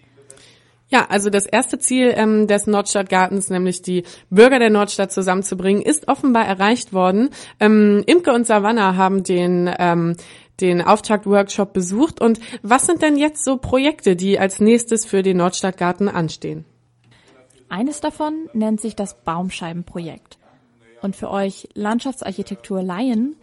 Ja, 0.91 1.07
also 1.09 1.31
das 1.31 1.47
erste 1.47 1.79
Ziel 1.79 2.13
ähm, 2.17 2.49
des 2.49 2.67
Nordstadtgartens, 2.67 3.49
nämlich 3.49 3.81
die 3.81 4.03
Bürger 4.29 4.59
der 4.59 4.71
Nordstadt 4.71 5.13
zusammenzubringen, 5.13 5.83
ist 5.83 6.09
offenbar 6.09 6.45
erreicht 6.47 6.93
worden. 6.93 7.31
Ähm, 7.61 8.03
Imke 8.07 8.33
und 8.33 8.47
Savannah 8.47 8.97
haben 8.97 9.23
den 9.23 9.73
ähm, 9.79 10.17
den 10.61 10.83
Auftakt-Workshop 10.83 11.73
besucht. 11.73 12.21
Und 12.21 12.41
was 12.63 12.87
sind 12.87 13.03
denn 13.03 13.17
jetzt 13.17 13.45
so 13.45 13.57
Projekte, 13.57 14.17
die 14.17 14.39
als 14.39 14.61
nächstes 14.61 15.07
für 15.07 15.23
den 15.23 15.39
Nordstadtgarten 15.39 16.09
anstehen? 16.09 16.65
Eines 17.69 18.01
davon 18.01 18.49
nennt 18.53 18.81
sich 18.81 18.97
das 18.97 19.23
Baumscheibenprojekt. 19.23 20.39
Und 21.03 21.17
für 21.17 21.31
euch 21.31 21.69
Landschaftsarchitektur 21.75 22.83
Laien, 22.83 23.37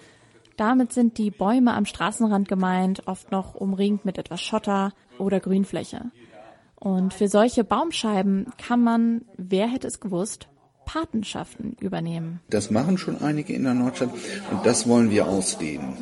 damit 0.57 0.93
sind 0.93 1.17
die 1.17 1.31
Bäume 1.31 1.73
am 1.73 1.85
Straßenrand 1.85 2.47
gemeint, 2.47 3.07
oft 3.07 3.31
noch 3.31 3.55
umringt 3.55 4.05
mit 4.05 4.17
etwas 4.17 4.41
Schotter 4.41 4.93
oder 5.17 5.39
Grünfläche. 5.39 6.11
Und 6.79 7.13
für 7.13 7.27
solche 7.27 7.63
Baumscheiben 7.63 8.47
kann 8.57 8.83
man, 8.83 9.25
wer 9.35 9.67
hätte 9.67 9.87
es 9.87 9.99
gewusst, 9.99 10.47
Patenschaften 10.85 11.75
übernehmen. 11.79 12.39
Das 12.49 12.71
machen 12.71 12.97
schon 12.97 13.21
einige 13.21 13.53
in 13.53 13.63
der 13.63 13.73
Nordstadt 13.73 14.11
und 14.51 14.65
das 14.65 14.87
wollen 14.87 15.09
wir 15.09 15.27
ausdehnen. 15.27 15.97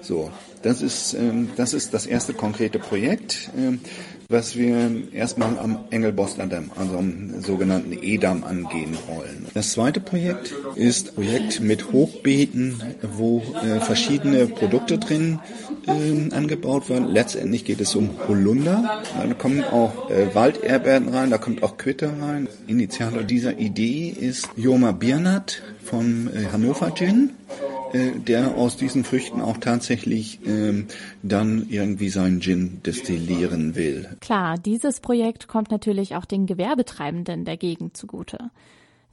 So, 0.00 0.30
das 0.62 0.82
ist, 0.82 1.14
ähm, 1.14 1.50
das 1.56 1.74
ist 1.74 1.94
das 1.94 2.06
erste 2.06 2.34
konkrete 2.34 2.78
Projekt, 2.78 3.50
ähm, 3.56 3.80
was 4.28 4.56
wir 4.56 4.90
erstmal 5.12 5.58
am 5.58 5.78
Engelbosner 5.90 6.46
Damm, 6.46 6.70
also 6.76 6.98
am 6.98 7.40
sogenannten 7.40 7.92
E-Damm 7.92 8.44
angehen 8.44 8.96
wollen. 9.06 9.46
Das 9.54 9.72
zweite 9.72 10.00
Projekt 10.00 10.54
ist 10.74 11.08
ein 11.08 11.14
Projekt 11.14 11.60
mit 11.60 11.92
Hochbeeten, 11.92 12.82
wo 13.02 13.42
äh, 13.62 13.80
verschiedene 13.80 14.46
Produkte 14.46 14.98
drin 14.98 15.38
äh, 15.86 16.34
angebaut 16.34 16.90
werden. 16.90 17.08
Letztendlich 17.08 17.64
geht 17.64 17.80
es 17.80 17.94
um 17.94 18.10
Holunder. 18.28 19.02
Da 19.16 19.32
kommen 19.34 19.64
auch 19.64 20.10
äh, 20.10 20.34
Walderbeeren 20.34 21.08
rein, 21.08 21.30
da 21.30 21.38
kommt 21.38 21.62
auch 21.62 21.78
Quitte 21.78 22.12
rein. 22.20 22.48
Initiator 22.66 23.22
dieser 23.22 23.58
Idee 23.58 24.08
ist 24.08 24.48
Joma 24.56 24.92
Birnat 24.92 25.62
vom 25.82 26.28
äh, 26.28 26.52
Hannover 26.52 26.94
Gin. 26.94 27.30
Äh, 27.92 28.18
der 28.18 28.56
aus 28.56 28.76
diesen 28.76 29.04
Früchten 29.04 29.40
auch 29.40 29.56
tatsächlich 29.58 30.40
ähm, 30.46 30.86
dann 31.22 31.66
irgendwie 31.68 32.08
seinen 32.08 32.40
Gin 32.40 32.82
destillieren 32.84 33.74
will. 33.76 34.08
Klar, 34.20 34.58
dieses 34.58 35.00
Projekt 35.00 35.48
kommt 35.48 35.70
natürlich 35.70 36.14
auch 36.14 36.24
den 36.24 36.46
Gewerbetreibenden 36.46 37.44
der 37.44 37.56
Gegend 37.56 37.96
zugute. 37.96 38.50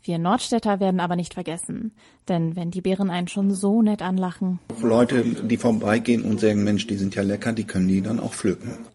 Wir 0.03 0.19
Nordstädter 0.19 0.79
werden 0.79 0.99
aber 0.99 1.15
nicht 1.15 1.33
vergessen, 1.33 1.91
denn 2.27 2.55
wenn 2.55 2.69
die 2.69 2.81
Bären 2.81 3.09
einen 3.09 3.27
schon 3.27 3.53
so 3.55 3.81
nett 3.81 4.03
anlachen. 4.03 4.59
Leute, 4.81 5.23
die 5.23 5.57
vorbeigehen 5.57 6.23
und 6.23 6.39
sagen, 6.39 6.63
Mensch, 6.63 6.85
die 6.85 6.97
sind 6.97 7.15
ja 7.15 7.23
lecker, 7.23 7.53
die 7.53 7.63
können 7.63 7.87
die 7.87 8.01
dann 8.01 8.19
auch 8.19 8.33
pflücken. 8.33 8.85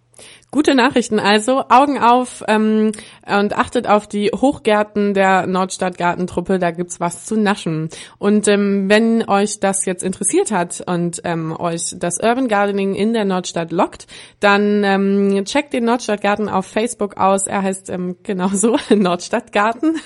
Gute 0.53 0.75
Nachrichten 0.75 1.21
also, 1.21 1.63
Augen 1.69 1.99
auf 1.99 2.43
ähm, 2.49 2.91
und 3.25 3.57
achtet 3.57 3.87
auf 3.87 4.09
die 4.09 4.33
Hochgärten 4.35 5.15
der 5.15 5.47
Nordstadtgartentruppe, 5.47 6.59
da 6.59 6.73
gibt's 6.73 6.99
was 6.99 7.25
zu 7.25 7.37
naschen. 7.37 7.89
Und 8.19 8.49
ähm, 8.49 8.91
wenn 8.91 9.29
euch 9.29 9.61
das 9.61 9.85
jetzt 9.87 10.03
interessiert 10.03 10.51
hat 10.51 10.83
und 10.85 11.21
ähm, 11.23 11.55
euch 11.57 11.95
das 11.97 12.19
Urban 12.21 12.49
Gardening 12.49 12.97
in 12.97 13.13
der 13.13 13.25
Nordstadt 13.25 13.71
lockt, 13.71 14.09
dann 14.41 14.83
ähm, 14.83 15.45
checkt 15.45 15.73
den 15.73 15.85
Nordstadtgarten 15.85 16.49
auf 16.49 16.67
Facebook 16.67 17.17
aus. 17.17 17.47
Er 17.47 17.63
heißt 17.63 17.89
ähm, 17.89 18.17
genauso 18.25 18.77
Nordstadtgarten. 18.91 20.01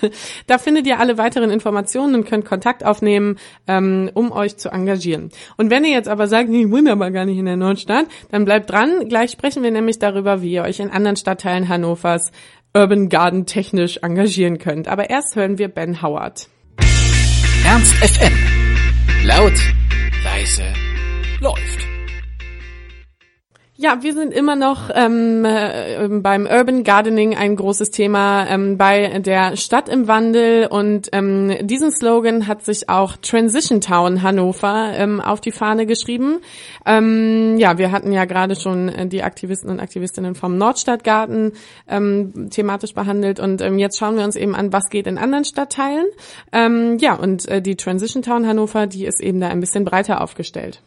Da 0.47 0.59
findet 0.59 0.87
ihr 0.87 1.01
alle 1.01 1.17
weiteren 1.17 1.51
Informationen 1.51 2.17
und 2.17 2.27
könnt 2.27 2.45
Kontakt 2.45 2.85
aufnehmen, 2.85 3.39
ähm, 3.67 4.11
um 4.13 4.31
euch 4.31 4.59
zu 4.59 4.69
engagieren. 4.69 5.31
Und 5.57 5.71
wenn 5.71 5.85
ihr 5.85 5.93
jetzt 5.93 6.09
aber 6.09 6.27
sagt, 6.27 6.51
ich 6.51 6.71
wohne 6.71 6.93
aber 6.93 7.11
gar 7.11 7.25
nicht 7.25 7.39
in 7.39 7.47
der 7.47 7.57
Nordstadt, 7.57 8.05
dann 8.31 8.45
bleibt 8.45 8.71
dran. 8.71 9.09
Gleich 9.09 9.31
sprechen 9.31 9.63
wir 9.63 9.71
nämlich 9.71 9.99
darüber, 9.99 10.34
wie 10.43 10.53
ihr 10.53 10.63
euch 10.63 10.81
in 10.81 10.91
anderen 10.91 11.17
Stadtteilen 11.17 11.69
Hannovers 11.69 12.33
Urban 12.75 13.09
Garden 13.09 13.47
technisch 13.47 13.99
engagieren 14.03 14.59
könnt. 14.59 14.89
Aber 14.89 15.11
erst 15.11 15.37
hören 15.37 15.59
wir 15.59 15.69
Ben 15.69 16.03
Howard. 16.03 16.49
Ernst 17.65 17.95
FM. 17.95 18.33
Laut, 19.25 19.59
leise, 20.25 20.65
läuft. 21.41 21.94
Ja, 23.77 24.05
wir 24.05 24.15
sind 24.15 24.33
immer 24.33 24.55
noch 24.55 24.89
ähm, 24.95 25.45
äh, 25.45 26.07
beim 26.09 26.47
Urban 26.47 26.85
Gardening 26.85 27.37
ein 27.37 27.57
großes 27.57 27.91
Thema 27.91 28.47
ähm, 28.49 28.79
bei 28.79 29.19
der 29.19 29.57
Stadt 29.57 29.89
im 29.89 30.07
Wandel 30.07 30.69
und 30.69 31.09
ähm, 31.11 31.53
diesen 31.61 31.91
Slogan 31.91 32.47
hat 32.47 32.65
sich 32.65 32.89
auch 32.89 33.17
Transition 33.17 33.81
Town 33.81 34.23
Hannover 34.23 34.93
ähm, 34.95 35.21
auf 35.21 35.41
die 35.41 35.51
Fahne 35.51 35.87
geschrieben. 35.87 36.39
Ähm, 36.87 37.57
ja, 37.59 37.77
wir 37.77 37.91
hatten 37.91 38.13
ja 38.13 38.27
gerade 38.27 38.55
schon 38.55 38.91
äh, 38.91 39.09
die 39.09 39.25
Aktivisten 39.25 39.71
und 39.71 39.81
Aktivistinnen 39.81 40.37
vom 40.37 40.57
Nordstadtgarten 40.57 41.51
ähm, 41.89 42.51
thematisch 42.51 42.95
behandelt 42.95 43.41
und 43.41 43.61
ähm, 43.61 43.81
jetzt 43.81 43.99
schauen 43.99 44.17
wir 44.17 44.23
uns 44.23 44.37
eben 44.37 44.55
an, 44.55 44.73
was 44.73 44.89
geht 44.89 45.09
in 45.09 45.19
anderen 45.19 45.45
Stadtteilen. 45.45 46.07
Ähm, 46.53 46.99
ja, 47.01 47.17
und 47.17 47.49
äh, 47.49 47.61
die 47.61 47.75
Transition 47.75 48.23
Town 48.23 48.47
Hannover, 48.47 48.87
die 48.87 49.05
ist 49.05 49.21
eben 49.21 49.41
da 49.41 49.49
ein 49.49 49.59
bisschen 49.59 49.85
breiter 49.85 50.21
aufgestellt. 50.21 50.81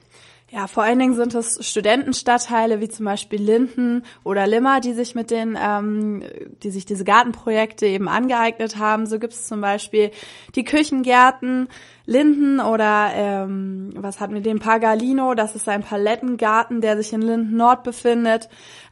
Ja, 0.50 0.68
vor 0.68 0.84
allen 0.84 0.98
Dingen 0.98 1.14
sind 1.14 1.36
es 1.36 1.60
Studentenstadtteile 1.68 2.80
wie 2.80 2.88
zum 2.88 3.06
Beispiel 3.06 3.42
Linden 3.42 4.04
oder 4.24 4.48
Limmer, 4.48 4.80
die 4.80 4.94
sich 4.94 5.14
mit 5.14 5.30
den, 5.30 5.58
ähm, 5.62 6.24
die 6.64 6.70
sich 6.70 6.86
diese 6.86 7.04
Gartenprojekte 7.04 7.86
eben 7.86 8.08
angeeignet 8.08 8.78
haben. 8.78 9.08
So 9.08 9.20
gibt 9.20 9.34
es 9.34 9.46
zum 9.46 9.60
Beispiel 9.60 10.10
die 10.56 10.64
Küchengärten 10.64 11.68
Linden 12.06 12.62
oder 12.62 13.10
ähm, 13.14 13.90
was 13.96 14.22
hatten 14.22 14.36
wir 14.36 14.42
den 14.42 14.60
Pagalino, 14.60 15.34
das 15.34 15.54
ist 15.54 15.68
ein 15.68 15.84
Palettengarten, 15.84 16.80
der 16.80 16.96
sich 16.96 17.12
in 17.12 17.22
Linden 17.22 17.58
Nord 17.58 17.84
befindet 17.84 18.48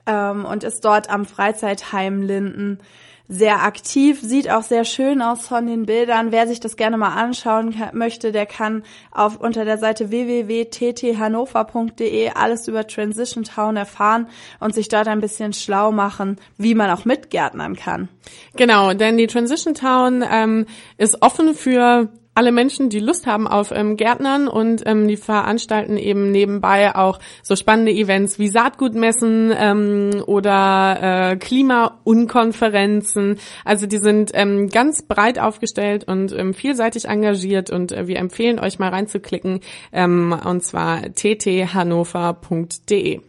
ähm, 0.05 0.43
und 0.43 0.65
ist 0.65 0.83
dort 0.83 1.09
am 1.09 1.25
Freizeitheim 1.25 2.21
Linden 2.21 2.79
sehr 3.27 3.63
aktiv, 3.63 4.21
sieht 4.21 4.51
auch 4.51 4.63
sehr 4.63 4.85
schön 4.85 5.21
aus 5.21 5.45
von 5.47 5.67
den 5.67 5.85
Bildern. 5.85 6.31
Wer 6.31 6.47
sich 6.47 6.59
das 6.59 6.75
gerne 6.75 6.97
mal 6.97 7.15
anschauen 7.15 7.75
möchte, 7.93 8.31
der 8.31 8.45
kann 8.45 8.83
auf 9.11 9.39
unter 9.39 9.65
der 9.65 9.77
Seite 9.77 10.09
www.tthannover.de 10.11 12.29
alles 12.29 12.67
über 12.67 12.85
Transition 12.85 13.43
Town 13.43 13.77
erfahren 13.77 14.27
und 14.59 14.75
sich 14.75 14.89
dort 14.89 15.07
ein 15.07 15.21
bisschen 15.21 15.53
schlau 15.53 15.91
machen, 15.91 16.37
wie 16.57 16.75
man 16.75 16.91
auch 16.91 17.05
mitgärtnern 17.05 17.75
kann. 17.75 18.09
Genau, 18.55 18.93
denn 18.93 19.17
die 19.17 19.25
Transition 19.27 19.73
Town 19.73 20.23
ähm, 20.29 20.65
ist 20.97 21.21
offen 21.21 21.55
für 21.55 22.09
alle 22.35 22.51
Menschen, 22.51 22.89
die 22.89 22.99
Lust 22.99 23.25
haben 23.25 23.47
auf 23.47 23.71
ähm, 23.71 23.97
Gärtnern 23.97 24.47
und 24.47 24.83
ähm, 24.85 25.07
die 25.07 25.17
veranstalten 25.17 25.97
eben 25.97 26.29
nebenbei 26.31 26.95
auch 26.95 27.17
so 27.41 27.55
spannende 27.55 27.93
Events 27.93 28.37
wie 28.37 28.49
Saatgutmessen 28.49 29.51
ähm, 29.57 30.21
oder 30.27 31.31
äh, 31.31 31.37
Klimaunkonferenzen. 31.37 33.39
Also 33.63 33.87
die 33.87 33.99
sind 33.99 34.31
ähm, 34.33 34.67
ganz 34.69 35.01
breit 35.01 35.39
aufgestellt 35.39 36.03
und 36.03 36.33
ähm, 36.33 36.53
vielseitig 36.53 37.05
engagiert 37.05 37.69
und 37.69 37.93
äh, 37.93 38.07
wir 38.07 38.17
empfehlen 38.17 38.59
euch 38.59 38.79
mal 38.79 38.89
reinzuklicken 38.89 39.61
ähm, 39.93 40.37
und 40.43 40.61
zwar 40.63 41.03
tthannover.de. 41.13 43.21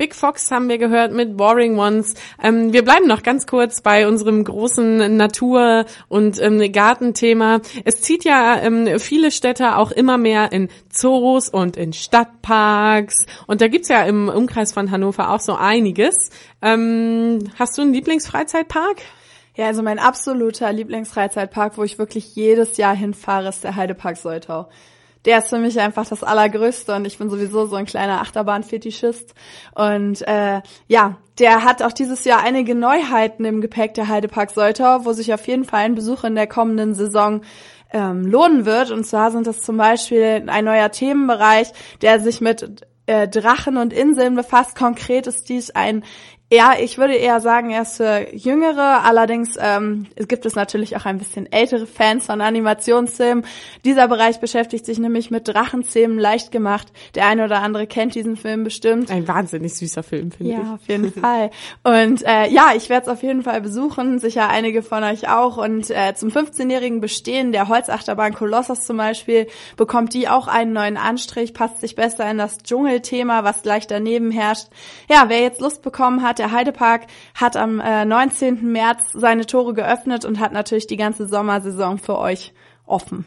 Big 0.00 0.14
Fox 0.14 0.50
haben 0.50 0.70
wir 0.70 0.78
gehört 0.78 1.12
mit 1.12 1.36
Boring 1.36 1.78
Ones. 1.78 2.14
Ähm, 2.42 2.72
wir 2.72 2.82
bleiben 2.82 3.06
noch 3.06 3.22
ganz 3.22 3.46
kurz 3.46 3.82
bei 3.82 4.08
unserem 4.08 4.42
großen 4.42 5.14
Natur- 5.14 5.84
und 6.08 6.40
ähm, 6.40 6.72
Gartenthema. 6.72 7.60
Es 7.84 8.00
zieht 8.00 8.24
ja 8.24 8.58
ähm, 8.62 8.98
viele 8.98 9.30
Städte 9.30 9.76
auch 9.76 9.90
immer 9.90 10.16
mehr 10.16 10.52
in 10.52 10.70
Zoos 10.88 11.50
und 11.50 11.76
in 11.76 11.92
Stadtparks. 11.92 13.26
Und 13.46 13.60
da 13.60 13.68
gibt's 13.68 13.90
ja 13.90 14.04
im 14.04 14.30
Umkreis 14.30 14.72
von 14.72 14.90
Hannover 14.90 15.34
auch 15.34 15.40
so 15.40 15.54
einiges. 15.54 16.30
Ähm, 16.62 17.50
hast 17.58 17.76
du 17.76 17.82
einen 17.82 17.92
Lieblingsfreizeitpark? 17.92 19.02
Ja, 19.54 19.66
also 19.66 19.82
mein 19.82 19.98
absoluter 19.98 20.72
Lieblingsfreizeitpark, 20.72 21.76
wo 21.76 21.84
ich 21.84 21.98
wirklich 21.98 22.34
jedes 22.34 22.78
Jahr 22.78 22.96
hinfahre, 22.96 23.50
ist 23.50 23.64
der 23.64 23.76
Heidepark 23.76 24.16
Soltau. 24.16 24.70
Der 25.24 25.38
ist 25.38 25.48
für 25.48 25.58
mich 25.58 25.78
einfach 25.78 26.06
das 26.06 26.22
Allergrößte 26.22 26.94
und 26.94 27.06
ich 27.06 27.18
bin 27.18 27.28
sowieso 27.28 27.66
so 27.66 27.76
ein 27.76 27.86
kleiner 27.86 28.20
Achterbahn-Fetischist. 28.20 29.34
Und 29.74 30.26
äh, 30.26 30.62
ja, 30.88 31.16
der 31.38 31.64
hat 31.64 31.82
auch 31.82 31.92
dieses 31.92 32.24
Jahr 32.24 32.42
einige 32.42 32.74
Neuheiten 32.74 33.44
im 33.44 33.60
Gepäck 33.60 33.94
der 33.94 34.08
Heidepark 34.08 34.50
Seuter, 34.50 35.04
wo 35.04 35.12
sich 35.12 35.32
auf 35.34 35.46
jeden 35.46 35.64
Fall 35.64 35.80
ein 35.80 35.94
Besuch 35.94 36.24
in 36.24 36.34
der 36.34 36.46
kommenden 36.46 36.94
Saison 36.94 37.42
ähm, 37.92 38.24
lohnen 38.24 38.64
wird. 38.64 38.90
Und 38.90 39.04
zwar 39.04 39.30
sind 39.30 39.46
das 39.46 39.60
zum 39.60 39.76
Beispiel 39.76 40.44
ein 40.46 40.64
neuer 40.64 40.90
Themenbereich, 40.90 41.72
der 42.02 42.20
sich 42.20 42.40
mit 42.40 42.86
äh, 43.06 43.28
Drachen 43.28 43.76
und 43.76 43.92
Inseln 43.92 44.34
befasst. 44.34 44.76
Konkret 44.76 45.26
ist 45.26 45.48
dies 45.48 45.70
ein 45.70 46.04
ja, 46.52 46.74
ich 46.80 46.98
würde 46.98 47.14
eher 47.14 47.38
sagen, 47.40 47.70
er 47.70 47.82
ist 47.82 47.98
für 47.98 48.34
Jüngere. 48.34 49.04
Allerdings 49.04 49.56
ähm, 49.60 50.06
es 50.16 50.26
gibt 50.26 50.44
es 50.46 50.56
natürlich 50.56 50.96
auch 50.96 51.04
ein 51.04 51.18
bisschen 51.18 51.50
ältere 51.52 51.86
Fans 51.86 52.26
von 52.26 52.40
Animationsfilmen. 52.40 53.44
Dieser 53.84 54.08
Bereich 54.08 54.40
beschäftigt 54.40 54.84
sich 54.84 54.98
nämlich 54.98 55.30
mit 55.30 55.46
Drachenzähmen 55.46 56.18
leicht 56.18 56.50
gemacht. 56.50 56.88
Der 57.14 57.28
eine 57.28 57.44
oder 57.44 57.62
andere 57.62 57.86
kennt 57.86 58.16
diesen 58.16 58.36
Film 58.36 58.64
bestimmt. 58.64 59.12
Ein 59.12 59.28
wahnsinnig 59.28 59.76
süßer 59.76 60.02
Film, 60.02 60.32
finde 60.32 60.52
ja, 60.52 60.58
ich. 60.58 60.64
Ja, 60.64 60.74
auf 60.74 60.88
jeden 60.88 61.12
Fall. 61.20 61.50
Und 61.84 62.26
äh, 62.26 62.48
ja, 62.48 62.72
ich 62.74 62.88
werde 62.88 63.06
es 63.06 63.12
auf 63.12 63.22
jeden 63.22 63.44
Fall 63.44 63.60
besuchen, 63.60 64.18
sicher 64.18 64.48
einige 64.48 64.82
von 64.82 65.04
euch 65.04 65.28
auch. 65.28 65.56
Und 65.56 65.88
äh, 65.90 66.14
zum 66.16 66.30
15-jährigen 66.30 67.00
Bestehen 67.00 67.52
der 67.52 67.68
Holzachterbahn 67.68 68.34
Kolossos 68.34 68.84
zum 68.84 68.96
Beispiel 68.96 69.46
bekommt 69.76 70.14
die 70.14 70.28
auch 70.28 70.48
einen 70.48 70.72
neuen 70.72 70.96
Anstrich, 70.96 71.54
passt 71.54 71.80
sich 71.80 71.94
besser 71.94 72.28
in 72.28 72.38
das 72.38 72.58
Dschungelthema, 72.58 73.44
was 73.44 73.62
gleich 73.62 73.86
daneben 73.86 74.32
herrscht. 74.32 74.66
Ja, 75.08 75.26
wer 75.28 75.42
jetzt 75.42 75.60
Lust 75.60 75.82
bekommen 75.82 76.22
hat, 76.22 76.39
der 76.40 76.50
Heidepark 76.50 77.06
hat 77.34 77.56
am 77.56 77.78
äh, 77.78 78.04
19. 78.04 78.72
März 78.72 79.12
seine 79.12 79.46
Tore 79.46 79.74
geöffnet 79.74 80.24
und 80.24 80.40
hat 80.40 80.52
natürlich 80.52 80.88
die 80.88 80.96
ganze 80.96 81.26
Sommersaison 81.26 81.98
für 81.98 82.18
euch 82.18 82.52
offen. 82.90 83.24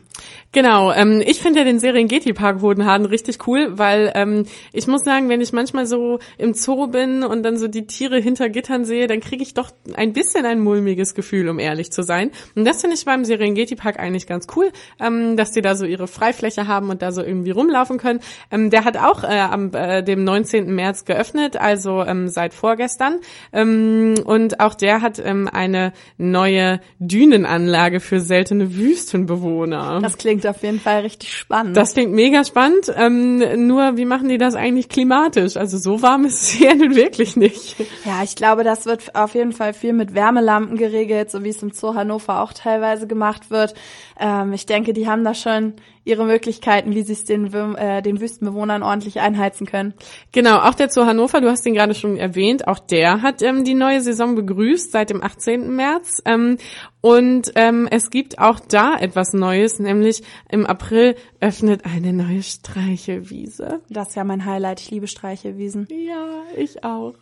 Genau, 0.52 0.92
ähm, 0.92 1.24
ich 1.26 1.42
finde 1.42 1.60
ja 1.60 1.66
den 1.66 1.80
Serengeti-Park 1.80 2.62
Hodenhaden 2.62 3.08
richtig 3.08 3.48
cool, 3.48 3.80
weil 3.80 4.12
ähm, 4.14 4.46
ich 4.72 4.86
muss 4.86 5.04
sagen, 5.04 5.28
wenn 5.28 5.42
ich 5.42 5.52
manchmal 5.52 5.88
so 5.88 6.20
im 6.38 6.54
Zoo 6.54 6.86
bin 6.88 7.24
und 7.24 7.42
dann 7.42 7.58
so 7.58 7.68
die 7.68 7.88
Tiere 7.88 8.20
hinter 8.20 8.50
Gittern 8.50 8.86
sehe, 8.86 9.08
dann 9.08 9.20
kriege 9.20 9.42
ich 9.42 9.56
doch 9.56 9.72
ein 9.96 10.14
bisschen 10.14 10.46
ein 10.46 10.60
mulmiges 10.60 11.16
Gefühl, 11.16 11.50
um 11.50 11.58
ehrlich 11.58 11.92
zu 11.92 12.04
sein. 12.04 12.30
Und 12.56 12.66
das 12.66 12.82
finde 12.82 12.96
ich 12.96 13.06
beim 13.06 13.26
Serengeti-Park 13.26 14.00
eigentlich 14.00 14.28
ganz 14.28 14.46
cool, 14.56 14.72
ähm, 15.00 15.38
dass 15.38 15.54
die 15.54 15.62
da 15.62 15.76
so 15.76 15.86
ihre 15.86 16.08
Freifläche 16.08 16.68
haben 16.68 16.92
und 16.92 17.02
da 17.02 17.12
so 17.12 17.24
irgendwie 17.24 17.52
rumlaufen 17.52 17.98
können. 17.98 18.20
Ähm, 18.52 18.70
der 18.70 18.86
hat 18.86 18.98
auch 18.98 19.24
äh, 19.24 19.40
am 19.40 19.72
äh, 19.74 20.04
dem 20.04 20.24
19. 20.24 20.74
März 20.76 21.06
geöffnet, 21.06 21.58
also 21.58 22.04
ähm, 22.04 22.28
seit 22.28 22.54
vorgestern. 22.54 23.22
Ähm, 23.52 24.14
und 24.24 24.60
auch 24.60 24.76
der 24.76 25.02
hat 25.02 25.18
ähm, 25.18 25.50
eine 25.52 25.94
neue 26.20 26.80
Dünenanlage 27.00 28.00
für 28.00 28.20
seltene 28.20 28.76
Wüstenbewohner. 28.76 29.53
Das 30.02 30.18
klingt 30.18 30.46
auf 30.48 30.62
jeden 30.64 30.80
Fall 30.80 31.02
richtig 31.02 31.36
spannend. 31.36 31.78
Das 31.78 31.94
klingt 31.94 32.14
mega 32.14 32.44
spannend. 32.44 32.92
Ähm, 32.96 33.68
nur, 33.68 33.98
wie 33.98 34.06
machen 34.06 34.30
die 34.30 34.38
das 34.38 34.56
eigentlich 34.56 34.90
klimatisch? 34.90 35.58
Also 35.58 35.78
so 35.78 36.02
warm 36.02 36.26
ist 36.26 36.42
es 36.42 36.50
hier 36.50 36.76
nun 36.76 36.96
wirklich 36.96 37.36
nicht. 37.36 37.76
Ja, 38.06 38.24
ich 38.24 38.36
glaube, 38.36 38.64
das 38.64 38.86
wird 38.86 39.16
auf 39.16 39.36
jeden 39.36 39.52
Fall 39.52 39.74
viel 39.74 39.94
mit 39.94 40.14
Wärmelampen 40.14 40.78
geregelt, 40.78 41.32
so 41.32 41.44
wie 41.44 41.50
es 41.50 41.62
im 41.64 41.72
Zoo 41.72 41.96
Hannover 41.96 42.42
auch 42.42 42.54
teilweise 42.54 43.08
gemacht 43.08 43.52
wird. 43.52 43.74
Ähm, 44.20 44.54
ich 44.54 44.66
denke, 44.66 44.94
die 44.94 45.08
haben 45.08 45.24
da 45.24 45.34
schon 45.34 45.74
ihre 46.06 46.26
Möglichkeiten, 46.26 46.94
wie 46.94 47.04
sie 47.04 47.14
es 47.14 47.24
den, 47.24 47.54
äh, 47.54 48.02
den 48.02 48.20
Wüstenbewohnern 48.20 48.84
ordentlich 48.84 49.20
einheizen 49.20 49.66
können. 49.66 49.94
Genau, 50.32 50.60
auch 50.60 50.74
der 50.74 50.90
Zoo 50.90 51.06
Hannover, 51.06 51.40
du 51.42 51.50
hast 51.50 51.66
ihn 51.66 51.74
gerade 51.74 51.96
schon 51.96 52.18
erwähnt, 52.18 52.68
auch 52.68 52.80
der 52.80 53.22
hat 53.22 53.42
ähm, 53.42 53.64
die 53.64 53.74
neue 53.74 54.02
Saison 54.02 54.36
begrüßt 54.36 54.92
seit 54.92 55.10
dem 55.10 55.24
18. 55.24 55.76
März. 55.76 56.22
Ähm, 56.26 56.58
und 57.02 57.52
ähm, 57.56 57.88
es 57.90 58.10
gibt 58.10 58.40
auch 58.40 58.60
da 58.60 58.96
etwas 58.98 59.34
Neues, 59.34 59.80
nämlich 59.80 60.24
im 60.50 60.66
April 60.66 61.16
öffnet 61.40 61.86
eine 61.86 62.14
neue 62.14 62.44
Streichelwiese. 62.44 63.82
Das 63.90 64.10
ist 64.10 64.16
ja 64.16 64.24
mein 64.24 64.46
Highlight, 64.46 64.82
ich 64.82 64.92
liebe 64.92 65.08
Streichelwiesen. 65.08 65.88
Ja, 65.90 66.44
ich 66.56 66.84
auch. 66.84 67.16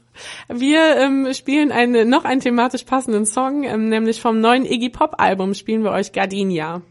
Wir 0.48 0.98
ähm, 0.98 1.34
spielen 1.34 1.72
einen, 1.72 2.10
noch 2.10 2.26
einen 2.26 2.42
thematisch 2.42 2.84
passenden 2.84 3.26
Song, 3.26 3.64
ähm, 3.64 3.90
nämlich 3.90 4.22
vom 4.22 4.40
neuen 4.40 4.66
Iggy 4.66 4.90
Pop 4.90 5.16
Album 5.18 5.54
spielen 5.54 5.84
wir 5.84 5.92
euch 5.92 6.12
Gardenia. 6.12 6.82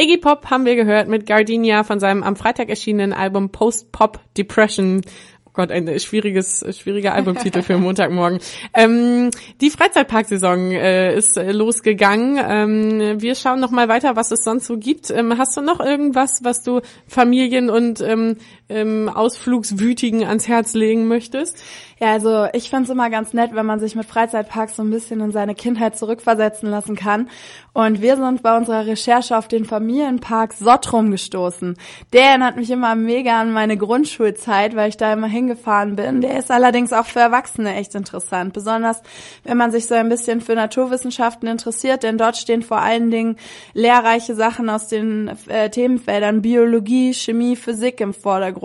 Iggy 0.00 0.18
Pop 0.18 0.48
haben 0.48 0.64
wir 0.64 0.76
gehört 0.76 1.08
mit 1.08 1.26
Gardenia 1.26 1.82
von 1.82 1.98
seinem 1.98 2.22
am 2.22 2.36
Freitag 2.36 2.68
erschienenen 2.68 3.12
Album 3.12 3.50
Post 3.50 3.90
Pop 3.90 4.20
Depression. 4.36 5.02
Oh 5.44 5.50
Gott, 5.52 5.72
ein 5.72 5.98
schwieriges, 5.98 6.64
schwieriger 6.78 7.14
Albumtitel 7.14 7.62
für 7.62 7.78
Montagmorgen. 7.78 8.38
Ähm, 8.74 9.30
die 9.60 9.70
Freizeitparksaison 9.70 10.70
äh, 10.70 11.16
ist 11.16 11.36
äh, 11.36 11.50
losgegangen. 11.50 12.38
Ähm, 12.40 13.20
wir 13.20 13.34
schauen 13.34 13.58
noch 13.58 13.72
mal 13.72 13.88
weiter, 13.88 14.14
was 14.14 14.30
es 14.30 14.44
sonst 14.44 14.66
so 14.66 14.78
gibt. 14.78 15.10
Ähm, 15.10 15.36
hast 15.36 15.56
du 15.56 15.62
noch 15.62 15.80
irgendwas, 15.80 16.44
was 16.44 16.62
du 16.62 16.80
Familien 17.08 17.68
und 17.68 18.00
ähm, 18.00 18.36
ähm, 18.68 19.08
Ausflugswütigen 19.08 20.24
ans 20.24 20.48
Herz 20.48 20.74
legen 20.74 21.08
möchtest? 21.08 21.62
Ja, 22.00 22.12
also 22.12 22.46
ich 22.52 22.70
find's 22.70 22.90
immer 22.90 23.10
ganz 23.10 23.32
nett, 23.32 23.50
wenn 23.54 23.66
man 23.66 23.80
sich 23.80 23.96
mit 23.96 24.06
Freizeitparks 24.06 24.76
so 24.76 24.82
ein 24.82 24.90
bisschen 24.90 25.20
in 25.20 25.32
seine 25.32 25.56
Kindheit 25.56 25.98
zurückversetzen 25.98 26.70
lassen 26.70 26.94
kann. 26.94 27.28
Und 27.72 28.00
wir 28.00 28.16
sind 28.16 28.42
bei 28.42 28.56
unserer 28.56 28.86
Recherche 28.86 29.36
auf 29.36 29.48
den 29.48 29.64
Familienpark 29.64 30.52
Sottrum 30.52 31.10
gestoßen. 31.10 31.76
Der 32.12 32.22
erinnert 32.22 32.56
mich 32.56 32.70
immer 32.70 32.94
mega 32.94 33.40
an 33.40 33.52
meine 33.52 33.76
Grundschulzeit, 33.76 34.76
weil 34.76 34.90
ich 34.90 34.96
da 34.96 35.12
immer 35.12 35.26
hingefahren 35.26 35.96
bin. 35.96 36.20
Der 36.20 36.38
ist 36.38 36.50
allerdings 36.50 36.92
auch 36.92 37.06
für 37.06 37.20
Erwachsene 37.20 37.74
echt 37.74 37.96
interessant, 37.96 38.52
besonders 38.52 39.02
wenn 39.42 39.56
man 39.56 39.72
sich 39.72 39.86
so 39.86 39.94
ein 39.94 40.08
bisschen 40.08 40.40
für 40.40 40.54
Naturwissenschaften 40.54 41.48
interessiert, 41.48 42.04
denn 42.04 42.18
dort 42.18 42.36
stehen 42.36 42.62
vor 42.62 42.78
allen 42.78 43.10
Dingen 43.10 43.36
lehrreiche 43.74 44.34
Sachen 44.36 44.70
aus 44.70 44.86
den 44.86 45.32
äh, 45.48 45.68
Themenfeldern 45.70 46.42
Biologie, 46.42 47.12
Chemie, 47.12 47.56
Physik 47.56 48.00
im 48.00 48.14
Vordergrund. 48.14 48.57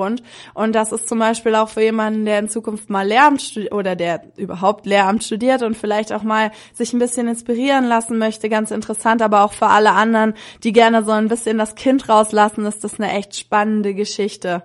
Und 0.54 0.74
das 0.74 0.92
ist 0.92 1.08
zum 1.08 1.20
Beispiel 1.20 1.56
auch 1.56 1.70
für 1.70 1.82
jemanden, 1.82 2.26
der 2.26 2.40
in 2.40 2.50
Zukunft 2.50 2.90
mal 2.90 3.08
Lehramt 3.08 3.60
oder 3.72 3.96
der 3.96 4.22
überhaupt 4.36 4.86
Lehramt 4.86 5.24
studiert 5.24 5.62
und 5.62 5.78
vielleicht 5.78 6.12
auch 6.12 6.24
mal 6.24 6.52
sich 6.74 6.94
ein 6.94 7.00
bisschen 7.00 7.28
inspirieren 7.28 7.86
lassen 7.86 8.18
möchte, 8.18 8.50
ganz 8.50 8.72
interessant, 8.72 9.22
aber 9.22 9.44
auch 9.44 9.54
für 9.54 9.68
alle 9.68 9.92
anderen, 9.92 10.34
die 10.64 10.74
gerne 10.74 11.04
so 11.04 11.12
ein 11.12 11.28
bisschen 11.28 11.58
das 11.58 11.76
Kind 11.76 12.10
rauslassen, 12.10 12.66
ist 12.66 12.84
das 12.84 13.00
eine 13.00 13.12
echt 13.12 13.36
spannende 13.36 13.94
Geschichte. 13.94 14.64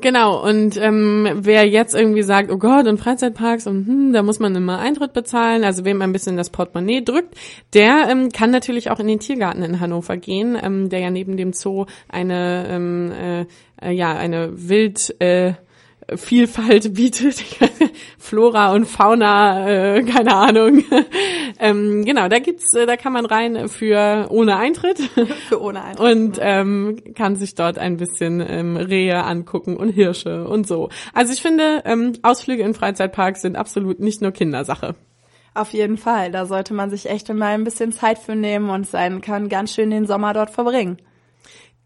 Genau, 0.00 0.42
und 0.44 0.76
ähm, 0.76 1.28
wer 1.34 1.66
jetzt 1.68 1.94
irgendwie 1.94 2.22
sagt, 2.22 2.50
oh 2.50 2.58
Gott, 2.58 2.86
und 2.86 2.98
Freizeitparks 2.98 3.66
und 3.66 3.86
hm, 3.86 4.12
da 4.12 4.22
muss 4.22 4.40
man 4.40 4.54
immer 4.56 4.78
Eintritt 4.78 5.12
bezahlen, 5.12 5.64
also 5.64 5.84
wem 5.84 6.02
ein 6.02 6.12
bisschen 6.12 6.36
das 6.36 6.50
Portemonnaie 6.50 7.02
drückt, 7.02 7.34
der 7.74 8.08
ähm, 8.10 8.30
kann 8.30 8.50
natürlich 8.50 8.90
auch 8.90 8.98
in 8.98 9.06
den 9.06 9.20
Tiergarten 9.20 9.62
in 9.62 9.80
Hannover 9.80 10.16
gehen, 10.16 10.58
ähm, 10.60 10.88
der 10.88 10.98
ja 10.98 11.10
neben 11.10 11.36
dem 11.36 11.52
Zoo 11.52 11.86
eine 12.08 12.66
ähm, 12.68 13.12
äh, 13.12 13.46
äh, 13.80 13.92
ja 13.92 14.16
eine 14.16 14.68
Wild 14.68 15.14
äh, 15.20 15.54
Vielfalt 16.14 16.94
bietet, 16.94 17.42
Flora 18.18 18.72
und 18.72 18.86
Fauna, 18.86 19.68
äh, 19.68 20.02
keine 20.02 20.34
Ahnung. 20.34 20.84
ähm, 21.58 22.04
genau, 22.04 22.28
da 22.28 22.38
gibt's, 22.38 22.74
äh, 22.74 22.86
da 22.86 22.96
kann 22.96 23.12
man 23.12 23.26
rein 23.26 23.68
für 23.68 24.26
ohne 24.30 24.56
Eintritt. 24.56 24.98
für 25.48 25.60
ohne 25.60 25.82
Eintritt. 25.82 26.16
Und 26.16 26.38
ähm, 26.40 26.96
kann 27.14 27.36
sich 27.36 27.54
dort 27.54 27.78
ein 27.78 27.96
bisschen 27.96 28.44
ähm, 28.46 28.76
Rehe 28.76 29.22
angucken 29.24 29.76
und 29.76 29.90
Hirsche 29.90 30.46
und 30.46 30.66
so. 30.66 30.90
Also 31.12 31.32
ich 31.32 31.40
finde, 31.42 31.82
ähm, 31.84 32.12
Ausflüge 32.22 32.62
in 32.62 32.74
Freizeitparks 32.74 33.42
sind 33.42 33.56
absolut 33.56 34.00
nicht 34.00 34.20
nur 34.20 34.32
Kindersache. 34.32 34.94
Auf 35.54 35.72
jeden 35.72 35.98
Fall, 35.98 36.32
da 36.32 36.46
sollte 36.46 36.74
man 36.74 36.90
sich 36.90 37.08
echt 37.08 37.32
mal 37.32 37.54
ein 37.54 37.64
bisschen 37.64 37.92
Zeit 37.92 38.18
für 38.18 38.34
nehmen 38.34 38.70
und 38.70 38.88
sein 38.88 39.20
kann 39.20 39.48
ganz 39.48 39.72
schön 39.72 39.90
den 39.90 40.06
Sommer 40.06 40.32
dort 40.32 40.50
verbringen. 40.50 40.98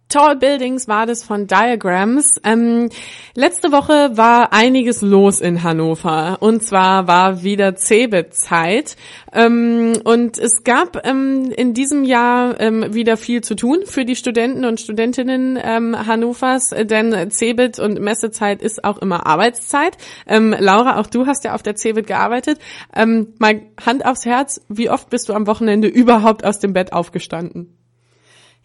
Tall 0.09 0.37
Buildings 0.37 0.89
war 0.89 1.05
das 1.05 1.23
von 1.23 1.47
Diagrams. 1.47 2.41
Ähm, 2.43 2.89
letzte 3.35 3.73
Woche 3.73 4.17
war 4.17 4.55
einiges 4.55 5.03
los 5.03 5.43
in 5.43 5.63
Hannover. 5.63 6.39
Und 6.41 6.65
zwar 6.65 7.07
war 7.07 7.43
wieder 7.43 7.77
Cebit-Zeit. 7.77 8.97
Ähm, 9.35 9.93
und 10.05 10.39
es 10.39 10.65
gab 10.65 11.07
ähm, 11.07 11.53
in 11.55 11.75
diesem 11.75 12.05
Jahr 12.05 12.59
ähm, 12.59 12.95
wieder 12.95 13.19
viel 13.19 13.43
zu 13.43 13.55
tun 13.55 13.81
für 13.85 14.07
die 14.07 14.17
Studenten 14.17 14.65
und 14.65 14.81
Studentinnen 14.81 15.59
ähm, 15.63 15.95
Hannovers, 16.07 16.71
denn 16.71 17.31
Cebit 17.31 17.79
und 17.79 18.01
Messezeit 18.01 18.63
ist 18.63 18.85
auch 18.85 18.97
immer 18.97 19.27
Arbeitszeit. 19.27 19.99
Ähm, 20.27 20.57
Laura, 20.59 20.99
auch 20.99 21.09
du 21.09 21.27
hast 21.27 21.45
ja 21.45 21.55
auf 21.55 21.63
der 21.63 21.77
Cebit 21.77 22.07
gearbeitet. 22.07 22.59
mal 22.95 23.61
Hand 23.85 24.07
aufs 24.07 24.25
Herz, 24.25 24.63
wie 24.69 24.89
oft 24.89 25.11
bist 25.11 25.29
du 25.29 25.35
am 25.35 25.47
Wochenende 25.47 25.89
überhaupt 25.89 26.47
aus 26.47 26.61
dem 26.61 26.73
Bett 26.73 26.95
aufgestanden? 26.95 27.79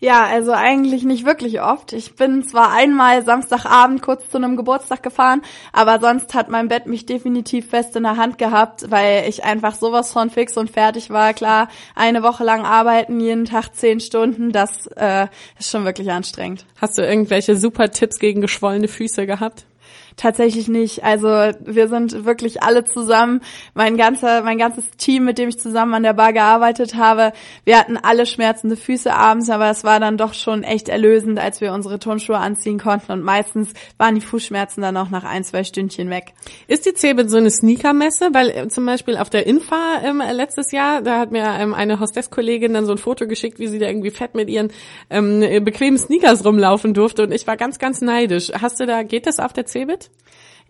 Ja, 0.03 0.25
also 0.25 0.51
eigentlich 0.51 1.05
nicht 1.05 1.25
wirklich 1.25 1.61
oft. 1.61 1.93
Ich 1.93 2.17
bin 2.17 2.43
zwar 2.43 2.73
einmal 2.73 3.23
Samstagabend 3.23 4.01
kurz 4.01 4.29
zu 4.29 4.35
einem 4.35 4.57
Geburtstag 4.57 5.01
gefahren, 5.01 5.41
aber 5.71 6.01
sonst 6.01 6.33
hat 6.33 6.49
mein 6.49 6.67
Bett 6.67 6.87
mich 6.87 7.05
definitiv 7.05 7.69
fest 7.69 7.95
in 7.95 8.03
der 8.03 8.17
Hand 8.17 8.37
gehabt, 8.37 8.91
weil 8.91 9.29
ich 9.29 9.45
einfach 9.45 9.75
sowas 9.75 10.11
von 10.11 10.29
fix 10.29 10.57
und 10.57 10.69
fertig 10.69 11.09
war. 11.09 11.33
Klar, 11.33 11.69
eine 11.95 12.21
Woche 12.21 12.43
lang 12.43 12.65
arbeiten, 12.65 13.21
jeden 13.21 13.45
Tag 13.45 13.73
zehn 13.75 14.01
Stunden, 14.01 14.51
das 14.51 14.87
äh, 14.87 15.27
ist 15.57 15.71
schon 15.71 15.85
wirklich 15.85 16.11
anstrengend. 16.11 16.65
Hast 16.81 16.97
du 16.97 17.01
irgendwelche 17.01 17.55
super 17.55 17.89
Tipps 17.89 18.19
gegen 18.19 18.41
geschwollene 18.41 18.89
Füße 18.89 19.25
gehabt? 19.25 19.65
Tatsächlich 20.15 20.67
nicht. 20.67 21.03
Also 21.03 21.27
wir 21.27 21.87
sind 21.87 22.25
wirklich 22.25 22.61
alle 22.61 22.83
zusammen. 22.85 23.41
Mein 23.73 23.97
ganzer, 23.97 24.43
mein 24.43 24.57
ganzes 24.57 24.89
Team, 24.97 25.25
mit 25.25 25.37
dem 25.37 25.49
ich 25.49 25.59
zusammen 25.59 25.93
an 25.95 26.03
der 26.03 26.13
Bar 26.13 26.33
gearbeitet 26.33 26.95
habe, 26.95 27.33
wir 27.65 27.79
hatten 27.79 27.97
alle 27.97 28.25
schmerzende 28.25 28.77
Füße 28.77 29.13
abends, 29.13 29.49
aber 29.49 29.69
es 29.69 29.83
war 29.83 29.99
dann 29.99 30.17
doch 30.17 30.33
schon 30.33 30.63
echt 30.63 30.87
erlösend, 30.89 31.39
als 31.39 31.61
wir 31.61 31.73
unsere 31.73 31.99
Turnschuhe 31.99 32.37
anziehen 32.37 32.79
konnten 32.79 33.11
und 33.11 33.23
meistens 33.23 33.73
waren 33.97 34.15
die 34.15 34.21
Fußschmerzen 34.21 34.81
dann 34.83 34.97
auch 34.97 35.09
nach 35.09 35.23
ein, 35.23 35.43
zwei 35.43 35.63
Stündchen 35.63 36.09
weg. 36.09 36.33
Ist 36.67 36.85
die 36.85 36.93
Cebit 36.93 37.29
so 37.29 37.37
eine 37.37 37.49
Sneakermesse? 37.49 38.29
Weil 38.33 38.49
äh, 38.49 38.67
zum 38.67 38.85
Beispiel 38.85 39.17
auf 39.17 39.29
der 39.29 39.47
Infa 39.47 40.01
ähm, 40.03 40.21
letztes 40.31 40.71
Jahr, 40.71 41.01
da 41.01 41.19
hat 41.19 41.31
mir 41.31 41.43
ähm, 41.43 41.73
eine 41.73 41.99
Hostesskollegin 41.99 42.73
dann 42.73 42.85
so 42.85 42.91
ein 42.91 42.97
Foto 42.97 43.27
geschickt, 43.27 43.59
wie 43.59 43.67
sie 43.67 43.79
da 43.79 43.87
irgendwie 43.87 44.11
fett 44.11 44.35
mit 44.35 44.49
ihren 44.49 44.71
ähm, 45.09 45.39
bequemen 45.63 45.97
Sneakers 45.97 46.45
rumlaufen 46.45 46.93
durfte 46.93 47.23
und 47.23 47.31
ich 47.31 47.47
war 47.47 47.57
ganz, 47.57 47.79
ganz 47.79 48.01
neidisch. 48.01 48.51
Hast 48.61 48.79
du 48.79 48.85
da, 48.85 49.03
geht 49.03 49.25
das 49.25 49.39
auf 49.39 49.53
der 49.53 49.65
Cebit? 49.65 50.02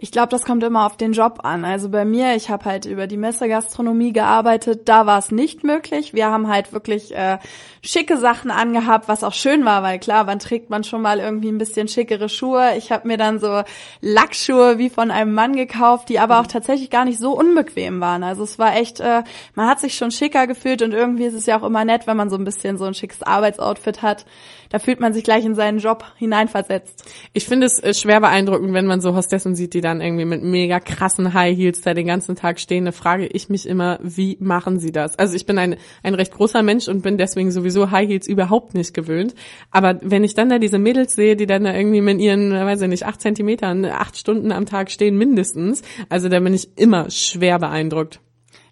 Ich 0.03 0.11
glaube, 0.11 0.27
das 0.27 0.43
kommt 0.43 0.61
immer 0.63 0.85
auf 0.85 0.97
den 0.97 1.13
Job 1.13 1.39
an. 1.43 1.63
Also 1.63 1.87
bei 1.87 2.03
mir, 2.03 2.35
ich 2.35 2.49
habe 2.49 2.65
halt 2.65 2.83
über 2.85 3.07
die 3.07 3.15
Messegastronomie 3.15 4.11
gearbeitet, 4.11 4.89
da 4.89 5.05
war 5.05 5.17
es 5.17 5.31
nicht 5.31 5.63
möglich. 5.63 6.13
Wir 6.13 6.25
haben 6.29 6.49
halt 6.49 6.73
wirklich 6.73 7.15
äh, 7.15 7.37
schicke 7.81 8.17
Sachen 8.17 8.51
angehabt, 8.51 9.07
was 9.07 9.23
auch 9.23 9.31
schön 9.31 9.63
war, 9.63 9.81
weil 9.81 9.99
klar, 9.99 10.27
wann 10.27 10.39
trägt 10.39 10.69
man 10.69 10.83
schon 10.83 11.01
mal 11.01 11.19
irgendwie 11.19 11.47
ein 11.47 11.57
bisschen 11.57 11.87
schickere 11.87 12.27
Schuhe. 12.27 12.75
Ich 12.77 12.91
habe 12.91 13.07
mir 13.07 13.15
dann 13.15 13.39
so 13.39 13.63
Lackschuhe 14.01 14.77
wie 14.77 14.89
von 14.89 15.09
einem 15.09 15.33
Mann 15.33 15.55
gekauft, 15.55 16.09
die 16.09 16.19
aber 16.19 16.41
auch 16.41 16.47
tatsächlich 16.47 16.89
gar 16.89 17.05
nicht 17.05 17.19
so 17.19 17.31
unbequem 17.31 18.01
waren. 18.01 18.23
Also 18.23 18.43
es 18.43 18.59
war 18.59 18.75
echt, 18.75 18.99
äh, 18.99 19.23
man 19.55 19.69
hat 19.69 19.79
sich 19.79 19.95
schon 19.95 20.11
schicker 20.11 20.47
gefühlt 20.47 20.81
und 20.81 20.93
irgendwie 20.93 21.23
ist 21.23 21.33
es 21.33 21.45
ja 21.45 21.57
auch 21.57 21.63
immer 21.63 21.85
nett, 21.85 22.07
wenn 22.07 22.17
man 22.17 22.29
so 22.29 22.35
ein 22.35 22.43
bisschen 22.43 22.77
so 22.77 22.83
ein 22.83 22.93
schickes 22.93 23.23
Arbeitsoutfit 23.23 24.01
hat. 24.01 24.25
Da 24.73 24.79
fühlt 24.79 24.99
man 24.99 25.13
sich 25.13 25.23
gleich 25.23 25.45
in 25.45 25.53
seinen 25.53 25.77
Job 25.77 26.03
hineinversetzt. 26.17 27.05
Ich 27.31 27.45
finde 27.45 27.67
es 27.67 27.77
äh, 27.77 27.93
schwer 27.93 28.19
beeindruckend, 28.19 28.73
wenn 28.73 28.87
man 28.87 29.01
so 29.01 29.15
Hostessen 29.15 29.55
sieht, 29.55 29.75
die 29.75 29.81
dann 29.93 30.01
irgendwie 30.01 30.25
mit 30.25 30.43
mega 30.43 30.79
krassen 30.79 31.33
High 31.33 31.55
Heels 31.55 31.81
da 31.81 31.93
den 31.93 32.07
ganzen 32.07 32.35
Tag 32.35 32.59
stehen. 32.59 32.85
Da 32.85 32.91
frage 32.91 33.27
ich 33.27 33.49
mich 33.49 33.67
immer, 33.67 33.99
wie 34.01 34.37
machen 34.39 34.79
sie 34.79 34.91
das? 34.91 35.17
Also 35.19 35.35
ich 35.35 35.45
bin 35.45 35.57
ein, 35.57 35.75
ein 36.01 36.15
recht 36.15 36.33
großer 36.33 36.63
Mensch 36.63 36.87
und 36.87 37.03
bin 37.03 37.17
deswegen 37.17 37.51
sowieso 37.51 37.91
High 37.91 38.09
Heels 38.09 38.27
überhaupt 38.27 38.73
nicht 38.73 38.93
gewöhnt. 38.93 39.35
Aber 39.71 39.99
wenn 40.01 40.23
ich 40.23 40.33
dann 40.33 40.49
da 40.49 40.59
diese 40.59 40.79
Mädels 40.79 41.15
sehe, 41.15 41.35
die 41.35 41.45
dann 41.45 41.63
da 41.63 41.73
irgendwie 41.73 42.01
mit 42.01 42.19
ihren, 42.19 42.51
weiß 42.51 42.81
ich 42.81 42.87
nicht, 42.87 43.05
acht 43.05 43.21
Zentimetern, 43.21 43.85
acht 43.85 44.17
Stunden 44.17 44.51
am 44.51 44.65
Tag 44.65 44.89
stehen 44.91 45.17
mindestens, 45.17 45.83
also 46.09 46.29
da 46.29 46.39
bin 46.39 46.53
ich 46.53 46.77
immer 46.77 47.09
schwer 47.09 47.59
beeindruckt. 47.59 48.19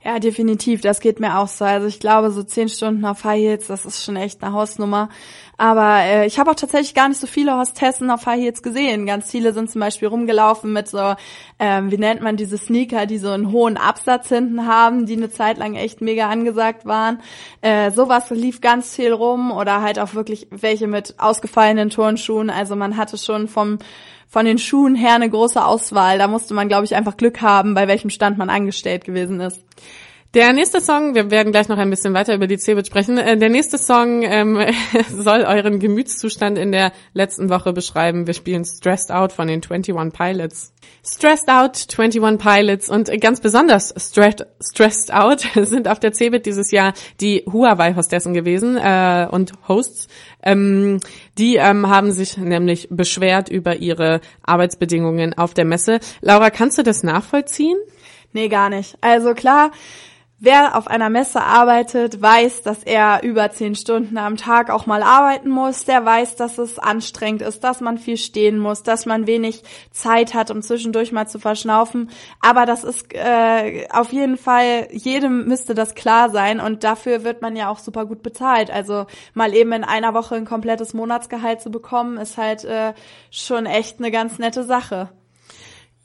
Ja, 0.03 0.17
definitiv. 0.17 0.81
Das 0.81 0.99
geht 0.99 1.19
mir 1.19 1.37
auch 1.37 1.47
so. 1.47 1.63
Also 1.63 1.85
ich 1.85 1.99
glaube, 1.99 2.31
so 2.31 2.41
zehn 2.41 2.69
Stunden 2.69 3.05
auf 3.05 3.23
High 3.23 3.39
Heels, 3.39 3.67
das 3.67 3.85
ist 3.85 4.03
schon 4.03 4.15
echt 4.15 4.41
eine 4.43 4.51
Hausnummer. 4.51 5.09
Aber 5.57 5.99
äh, 5.99 6.25
ich 6.25 6.39
habe 6.39 6.49
auch 6.49 6.55
tatsächlich 6.55 6.95
gar 6.95 7.07
nicht 7.07 7.21
so 7.21 7.27
viele 7.27 7.55
Hostessen 7.55 8.09
auf 8.09 8.25
High 8.25 8.41
Heels 8.41 8.63
gesehen. 8.63 9.05
Ganz 9.05 9.29
viele 9.29 9.53
sind 9.53 9.69
zum 9.69 9.79
Beispiel 9.79 10.07
rumgelaufen 10.07 10.73
mit 10.73 10.87
so, 10.87 11.13
ähm, 11.59 11.91
wie 11.91 11.99
nennt 11.99 12.23
man 12.23 12.35
diese 12.35 12.57
Sneaker, 12.57 13.05
die 13.05 13.19
so 13.19 13.29
einen 13.29 13.51
hohen 13.51 13.77
Absatz 13.77 14.29
hinten 14.29 14.65
haben, 14.65 15.05
die 15.05 15.17
eine 15.17 15.29
Zeit 15.29 15.59
lang 15.59 15.75
echt 15.75 16.01
mega 16.01 16.29
angesagt 16.29 16.87
waren. 16.87 17.21
Äh, 17.61 17.91
sowas 17.91 18.31
lief 18.31 18.59
ganz 18.59 18.95
viel 18.95 19.13
rum 19.13 19.51
oder 19.51 19.83
halt 19.83 19.99
auch 19.99 20.15
wirklich 20.15 20.47
welche 20.49 20.87
mit 20.87 21.13
ausgefallenen 21.19 21.91
Turnschuhen. 21.91 22.49
Also 22.49 22.75
man 22.75 22.97
hatte 22.97 23.19
schon 23.19 23.47
vom 23.47 23.77
von 24.31 24.45
den 24.45 24.57
Schuhen 24.57 24.95
her 24.95 25.15
eine 25.15 25.29
große 25.29 25.63
Auswahl. 25.63 26.17
Da 26.17 26.27
musste 26.29 26.53
man, 26.53 26.69
glaube 26.69 26.85
ich, 26.85 26.95
einfach 26.95 27.17
Glück 27.17 27.41
haben, 27.41 27.73
bei 27.73 27.89
welchem 27.89 28.09
Stand 28.09 28.37
man 28.37 28.49
angestellt 28.49 29.03
gewesen 29.03 29.41
ist. 29.41 29.61
Der 30.33 30.53
nächste 30.53 30.79
Song, 30.79 31.13
wir 31.13 31.29
werden 31.29 31.51
gleich 31.51 31.67
noch 31.67 31.77
ein 31.77 31.89
bisschen 31.89 32.13
weiter 32.13 32.33
über 32.33 32.47
die 32.47 32.57
Cebit 32.57 32.87
sprechen. 32.87 33.17
Äh, 33.17 33.37
der 33.37 33.49
nächste 33.49 33.77
Song 33.77 34.21
ähm, 34.23 34.65
soll 35.09 35.41
euren 35.41 35.79
Gemütszustand 35.79 36.57
in 36.57 36.71
der 36.71 36.93
letzten 37.13 37.49
Woche 37.49 37.73
beschreiben. 37.73 38.27
Wir 38.27 38.33
spielen 38.33 38.63
Stressed 38.63 39.11
Out 39.11 39.33
von 39.33 39.49
den 39.49 39.61
21 39.61 39.93
Pilots. 40.13 40.73
Stressed 41.05 41.49
Out, 41.49 41.85
21 41.97 42.39
Pilots 42.39 42.87
und 42.89 43.11
ganz 43.19 43.41
besonders 43.41 43.93
stressed, 43.97 44.45
stressed 44.61 45.13
Out 45.13 45.41
sind 45.65 45.89
auf 45.89 45.99
der 45.99 46.13
Cebit 46.13 46.45
dieses 46.45 46.71
Jahr 46.71 46.93
die 47.19 47.43
Huawei-Hostessen 47.51 48.33
gewesen 48.33 48.77
äh, 48.77 49.27
und 49.29 49.51
Hosts. 49.67 50.07
Ähm, 50.43 51.01
die 51.37 51.57
ähm, 51.57 51.89
haben 51.89 52.13
sich 52.13 52.37
nämlich 52.37 52.87
beschwert 52.89 53.49
über 53.49 53.75
ihre 53.75 54.21
Arbeitsbedingungen 54.43 55.37
auf 55.37 55.53
der 55.53 55.65
Messe. 55.65 55.99
Laura, 56.21 56.51
kannst 56.51 56.77
du 56.77 56.83
das 56.83 57.03
nachvollziehen? 57.03 57.77
Nee, 58.31 58.47
gar 58.47 58.69
nicht. 58.69 58.97
Also 59.01 59.33
klar, 59.33 59.71
Wer 60.43 60.75
auf 60.75 60.87
einer 60.87 61.11
Messe 61.11 61.39
arbeitet, 61.39 62.19
weiß, 62.19 62.63
dass 62.63 62.83
er 62.83 63.21
über 63.21 63.51
zehn 63.51 63.75
Stunden 63.75 64.17
am 64.17 64.37
Tag 64.37 64.71
auch 64.71 64.87
mal 64.87 65.03
arbeiten 65.03 65.49
muss. 65.49 65.85
Der 65.85 66.03
weiß, 66.03 66.35
dass 66.35 66.57
es 66.57 66.79
anstrengend 66.79 67.43
ist, 67.43 67.63
dass 67.63 67.79
man 67.79 67.99
viel 67.99 68.17
stehen 68.17 68.57
muss, 68.57 68.81
dass 68.81 69.05
man 69.05 69.27
wenig 69.27 69.61
Zeit 69.91 70.33
hat, 70.33 70.49
um 70.49 70.63
zwischendurch 70.63 71.11
mal 71.11 71.27
zu 71.27 71.37
verschnaufen. 71.37 72.09
Aber 72.39 72.65
das 72.65 72.83
ist 72.83 73.13
äh, 73.13 73.87
auf 73.91 74.11
jeden 74.11 74.35
Fall, 74.35 74.87
jedem 74.91 75.45
müsste 75.45 75.75
das 75.75 75.93
klar 75.93 76.31
sein 76.31 76.59
und 76.59 76.83
dafür 76.83 77.23
wird 77.23 77.43
man 77.43 77.55
ja 77.55 77.69
auch 77.69 77.77
super 77.77 78.07
gut 78.07 78.23
bezahlt. 78.23 78.71
Also 78.71 79.05
mal 79.35 79.53
eben 79.53 79.71
in 79.73 79.83
einer 79.83 80.15
Woche 80.15 80.33
ein 80.33 80.45
komplettes 80.45 80.95
Monatsgehalt 80.95 81.61
zu 81.61 81.69
bekommen, 81.69 82.17
ist 82.17 82.39
halt 82.39 82.65
äh, 82.65 82.95
schon 83.29 83.67
echt 83.67 83.99
eine 83.99 84.09
ganz 84.09 84.39
nette 84.39 84.63
Sache. 84.63 85.09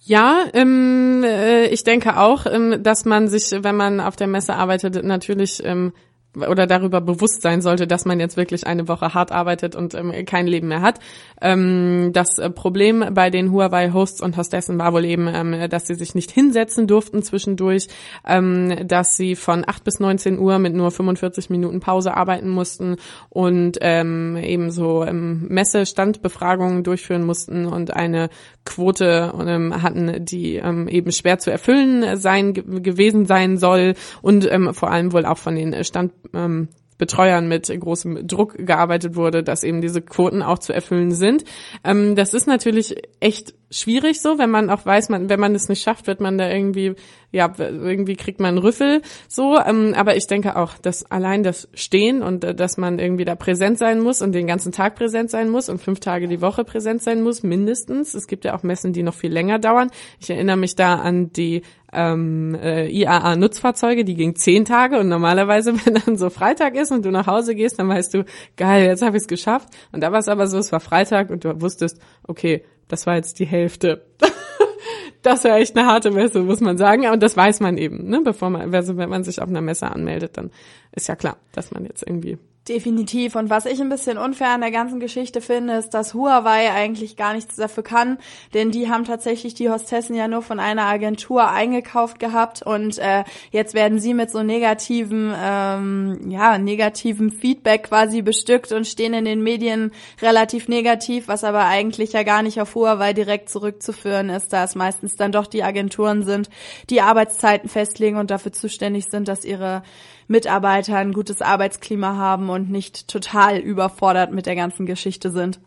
Ja, 0.08 0.44
ähm, 0.52 1.24
äh, 1.24 1.66
ich 1.66 1.82
denke 1.82 2.16
auch, 2.16 2.46
ähm, 2.46 2.80
dass 2.80 3.04
man 3.04 3.26
sich, 3.26 3.50
wenn 3.50 3.74
man 3.74 3.98
auf 3.98 4.14
der 4.14 4.28
Messe 4.28 4.54
arbeitet, 4.54 5.02
natürlich 5.02 5.60
ähm, 5.64 5.92
oder 6.36 6.66
darüber 6.66 7.00
bewusst 7.00 7.42
sein 7.42 7.62
sollte, 7.62 7.86
dass 7.86 8.04
man 8.04 8.20
jetzt 8.20 8.36
wirklich 8.36 8.66
eine 8.66 8.88
Woche 8.88 9.14
hart 9.14 9.32
arbeitet 9.32 9.74
und 9.74 9.94
ähm, 9.94 10.12
kein 10.26 10.46
Leben 10.46 10.68
mehr 10.68 10.82
hat. 10.82 11.00
Ähm, 11.40 12.10
das 12.12 12.38
äh, 12.38 12.50
Problem 12.50 13.04
bei 13.12 13.30
den 13.30 13.50
Huawei-Hosts 13.50 14.20
und 14.20 14.36
Hostessen 14.36 14.78
war 14.78 14.92
wohl 14.92 15.04
eben, 15.04 15.28
ähm, 15.28 15.68
dass 15.70 15.86
sie 15.86 15.94
sich 15.94 16.14
nicht 16.14 16.30
hinsetzen 16.30 16.86
durften 16.86 17.22
zwischendurch, 17.22 17.88
ähm, 18.26 18.86
dass 18.86 19.16
sie 19.16 19.34
von 19.34 19.64
8 19.66 19.82
bis 19.82 19.98
19 19.98 20.38
Uhr 20.38 20.58
mit 20.58 20.74
nur 20.74 20.90
45 20.90 21.50
Minuten 21.50 21.80
Pause 21.80 22.16
arbeiten 22.16 22.48
mussten 22.48 22.96
und 23.28 23.82
eben 23.82 24.36
ähm, 24.46 25.46
Messestandbefragungen 25.48 26.84
durchführen 26.84 27.24
mussten 27.24 27.66
und 27.66 27.94
eine 27.94 28.28
Quote 28.66 29.32
ähm, 29.46 29.82
hatten, 29.82 30.24
die 30.24 30.56
ähm, 30.56 30.88
eben 30.88 31.10
schwer 31.12 31.38
zu 31.38 31.50
erfüllen 31.50 32.18
sein 32.18 32.52
gewesen 32.52 33.24
sein 33.24 33.56
soll 33.56 33.94
und 34.20 34.50
ähm, 34.50 34.74
vor 34.74 34.90
allem 34.90 35.12
wohl 35.12 35.24
auch 35.24 35.38
von 35.38 35.54
den 35.54 35.82
Stand 35.84 36.12
ähm, 36.34 36.68
Betreuern 36.98 37.46
mit 37.48 37.68
großem 37.68 38.26
Druck 38.26 38.54
gearbeitet 38.58 39.16
wurde, 39.16 39.42
dass 39.42 39.64
eben 39.64 39.80
diese 39.80 40.00
Quoten 40.00 40.42
auch 40.42 40.58
zu 40.58 40.72
erfüllen 40.72 41.12
sind. 41.12 41.44
Ähm, 41.84 42.16
das 42.16 42.34
ist 42.34 42.46
natürlich 42.46 42.96
echt 43.20 43.54
schwierig 43.70 44.20
so, 44.20 44.38
wenn 44.38 44.50
man 44.50 44.70
auch 44.70 44.86
weiß, 44.86 45.08
man, 45.08 45.28
wenn 45.28 45.40
man 45.40 45.54
es 45.54 45.68
nicht 45.68 45.82
schafft, 45.82 46.06
wird 46.06 46.20
man 46.20 46.38
da 46.38 46.48
irgendwie, 46.48 46.94
ja, 47.32 47.52
irgendwie 47.58 48.14
kriegt 48.14 48.38
man 48.38 48.48
einen 48.48 48.58
Rüffel 48.58 49.02
so. 49.28 49.58
Ähm, 49.58 49.92
aber 49.96 50.16
ich 50.16 50.26
denke 50.26 50.56
auch, 50.56 50.78
dass 50.78 51.10
allein 51.10 51.42
das 51.42 51.68
Stehen 51.74 52.22
und 52.22 52.44
äh, 52.44 52.54
dass 52.54 52.76
man 52.76 52.98
irgendwie 52.98 53.24
da 53.24 53.34
präsent 53.34 53.78
sein 53.78 54.00
muss 54.00 54.22
und 54.22 54.32
den 54.32 54.46
ganzen 54.46 54.72
Tag 54.72 54.94
präsent 54.94 55.30
sein 55.30 55.48
muss 55.48 55.68
und 55.68 55.80
fünf 55.80 56.00
Tage 56.00 56.28
die 56.28 56.40
Woche 56.40 56.64
präsent 56.64 57.02
sein 57.02 57.22
muss, 57.22 57.42
mindestens. 57.42 58.14
Es 58.14 58.28
gibt 58.28 58.44
ja 58.44 58.56
auch 58.56 58.62
Messen, 58.62 58.92
die 58.92 59.02
noch 59.02 59.14
viel 59.14 59.32
länger 59.32 59.58
dauern. 59.58 59.90
Ich 60.20 60.30
erinnere 60.30 60.56
mich 60.56 60.76
da 60.76 60.96
an 60.96 61.32
die 61.32 61.62
ähm, 61.92 62.56
äh, 62.60 62.88
IAA-Nutzfahrzeuge, 62.88 64.04
die 64.04 64.14
ging 64.14 64.36
zehn 64.36 64.64
Tage 64.64 64.98
und 64.98 65.08
normalerweise, 65.08 65.74
wenn 65.84 65.94
dann 65.94 66.16
so 66.16 66.30
Freitag 66.30 66.76
ist 66.76 66.92
und 66.92 67.04
du 67.04 67.10
nach 67.10 67.26
Hause 67.26 67.54
gehst, 67.54 67.78
dann 67.78 67.88
weißt 67.88 68.14
du, 68.14 68.24
geil, 68.56 68.86
jetzt 68.86 69.02
habe 69.02 69.16
ich 69.16 69.22
es 69.22 69.28
geschafft. 69.28 69.68
Und 69.92 70.02
da 70.02 70.12
war 70.12 70.20
es 70.20 70.28
aber 70.28 70.46
so, 70.46 70.58
es 70.58 70.70
war 70.70 70.80
Freitag 70.80 71.30
und 71.30 71.44
du 71.44 71.60
wusstest, 71.60 71.98
okay, 72.28 72.64
das 72.88 73.06
war 73.06 73.16
jetzt 73.16 73.38
die 73.38 73.46
Hälfte. 73.46 74.06
das 75.22 75.44
war 75.44 75.56
echt 75.56 75.76
eine 75.76 75.86
harte 75.86 76.10
Messe, 76.10 76.40
muss 76.40 76.60
man 76.60 76.78
sagen. 76.78 77.06
Aber 77.06 77.16
das 77.16 77.36
weiß 77.36 77.60
man 77.60 77.78
eben, 77.78 78.08
ne? 78.08 78.20
Bevor 78.22 78.50
man, 78.50 78.74
also 78.74 78.96
wenn 78.96 79.08
man 79.10 79.24
sich 79.24 79.40
auf 79.40 79.48
einer 79.48 79.60
Messe 79.60 79.90
anmeldet, 79.90 80.36
dann 80.36 80.50
ist 80.92 81.08
ja 81.08 81.16
klar, 81.16 81.36
dass 81.52 81.70
man 81.70 81.84
jetzt 81.84 82.02
irgendwie 82.06 82.38
Definitiv. 82.68 83.36
Und 83.36 83.48
was 83.48 83.64
ich 83.64 83.80
ein 83.80 83.88
bisschen 83.88 84.18
unfair 84.18 84.48
an 84.48 84.60
der 84.60 84.72
ganzen 84.72 84.98
Geschichte 84.98 85.40
finde, 85.40 85.74
ist, 85.74 85.90
dass 85.90 86.14
Huawei 86.14 86.72
eigentlich 86.72 87.16
gar 87.16 87.32
nichts 87.32 87.54
dafür 87.54 87.84
kann, 87.84 88.18
denn 88.54 88.72
die 88.72 88.90
haben 88.90 89.04
tatsächlich 89.04 89.54
die 89.54 89.70
Hostessen 89.70 90.16
ja 90.16 90.26
nur 90.26 90.42
von 90.42 90.58
einer 90.58 90.82
Agentur 90.82 91.48
eingekauft 91.48 92.18
gehabt 92.18 92.62
und 92.62 92.98
äh, 92.98 93.22
jetzt 93.52 93.74
werden 93.74 94.00
sie 94.00 94.14
mit 94.14 94.32
so 94.32 94.42
negativen, 94.42 95.32
ähm, 95.40 96.18
ja, 96.28 96.58
negativen 96.58 97.30
Feedback 97.30 97.84
quasi 97.84 98.22
bestückt 98.22 98.72
und 98.72 98.84
stehen 98.84 99.14
in 99.14 99.26
den 99.26 99.44
Medien 99.44 99.92
relativ 100.20 100.66
negativ, 100.66 101.28
was 101.28 101.44
aber 101.44 101.66
eigentlich 101.66 102.14
ja 102.14 102.24
gar 102.24 102.42
nicht 102.42 102.60
auf 102.60 102.74
Huawei 102.74 103.12
direkt 103.12 103.48
zurückzuführen 103.48 104.28
ist, 104.28 104.52
da 104.52 104.64
es 104.64 104.74
meistens 104.74 105.14
dann 105.14 105.30
doch 105.30 105.46
die 105.46 105.62
Agenturen 105.62 106.24
sind, 106.24 106.50
die 106.90 107.00
Arbeitszeiten 107.00 107.68
festlegen 107.68 108.16
und 108.16 108.32
dafür 108.32 108.52
zuständig 108.52 109.04
sind, 109.08 109.28
dass 109.28 109.44
ihre 109.44 109.84
Mitarbeiter 110.28 110.96
ein 110.96 111.12
gutes 111.12 111.42
Arbeitsklima 111.42 112.16
haben 112.16 112.50
und 112.50 112.70
nicht 112.70 113.08
total 113.08 113.58
überfordert 113.58 114.32
mit 114.32 114.46
der 114.46 114.56
ganzen 114.56 114.86
Geschichte 114.86 115.30
sind. 115.30 115.60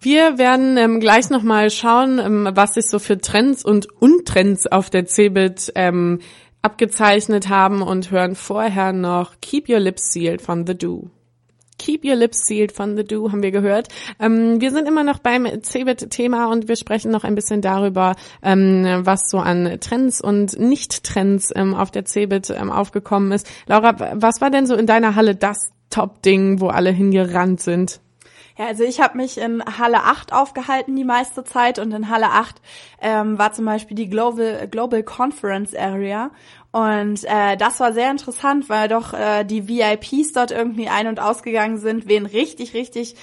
Wir 0.00 0.38
werden 0.38 0.76
ähm, 0.76 1.00
gleich 1.00 1.30
nochmal 1.30 1.70
schauen, 1.70 2.18
ähm, 2.18 2.48
was 2.52 2.74
sich 2.74 2.88
so 2.88 2.98
für 2.98 3.18
Trends 3.18 3.64
und 3.64 3.86
Untrends 4.00 4.66
auf 4.66 4.90
der 4.90 5.06
CeBIT 5.06 5.72
ähm, 5.74 6.20
abgezeichnet 6.62 7.48
haben 7.48 7.82
und 7.82 8.10
hören 8.10 8.34
vorher 8.34 8.92
noch 8.92 9.40
Keep 9.40 9.68
Your 9.68 9.80
Lips 9.80 10.12
Sealed 10.12 10.42
von 10.42 10.66
The 10.66 10.76
Do. 10.76 11.10
Keep 11.78 12.04
Your 12.04 12.16
Lips 12.16 12.46
Sealed 12.46 12.72
von 12.72 12.96
The 12.96 13.04
Do 13.04 13.30
haben 13.30 13.42
wir 13.42 13.50
gehört. 13.50 13.88
Ähm, 14.18 14.60
wir 14.60 14.70
sind 14.70 14.88
immer 14.88 15.04
noch 15.04 15.18
beim 15.18 15.46
Cebit-Thema 15.62 16.46
und 16.46 16.68
wir 16.68 16.76
sprechen 16.76 17.10
noch 17.10 17.24
ein 17.24 17.34
bisschen 17.34 17.60
darüber, 17.60 18.16
ähm, 18.42 19.00
was 19.00 19.30
so 19.30 19.38
an 19.38 19.78
Trends 19.80 20.20
und 20.20 20.58
Nicht-Trends 20.58 21.52
ähm, 21.54 21.74
auf 21.74 21.90
der 21.90 22.04
Cebit 22.04 22.50
ähm, 22.50 22.70
aufgekommen 22.70 23.32
ist. 23.32 23.48
Laura, 23.66 23.94
was 24.14 24.40
war 24.40 24.50
denn 24.50 24.66
so 24.66 24.74
in 24.74 24.86
deiner 24.86 25.14
Halle 25.14 25.34
das 25.34 25.70
Top-Ding, 25.90 26.60
wo 26.60 26.68
alle 26.68 26.90
hingerannt 26.90 27.60
sind? 27.60 28.00
Ja, 28.58 28.68
also 28.68 28.84
ich 28.84 29.00
habe 29.00 29.18
mich 29.18 29.36
in 29.36 29.62
Halle 29.78 30.04
8 30.04 30.32
aufgehalten 30.32 30.96
die 30.96 31.04
meiste 31.04 31.44
Zeit 31.44 31.78
und 31.78 31.92
in 31.92 32.08
Halle 32.08 32.30
8 32.30 32.56
ähm, 33.02 33.38
war 33.38 33.52
zum 33.52 33.66
Beispiel 33.66 33.96
die 33.96 34.08
Global, 34.08 34.66
Global 34.68 35.02
Conference 35.02 35.74
Area 35.74 36.30
und 36.76 37.24
äh, 37.24 37.56
das 37.56 37.80
war 37.80 37.94
sehr 37.94 38.10
interessant, 38.10 38.68
weil 38.68 38.88
doch 38.88 39.14
äh, 39.14 39.44
die 39.44 39.66
VIPs 39.66 40.34
dort 40.34 40.50
irgendwie 40.50 40.88
ein- 40.90 41.06
und 41.06 41.20
ausgegangen 41.20 41.78
sind, 41.78 42.06
wen 42.06 42.26
richtig, 42.26 42.74
richtig 42.74 43.14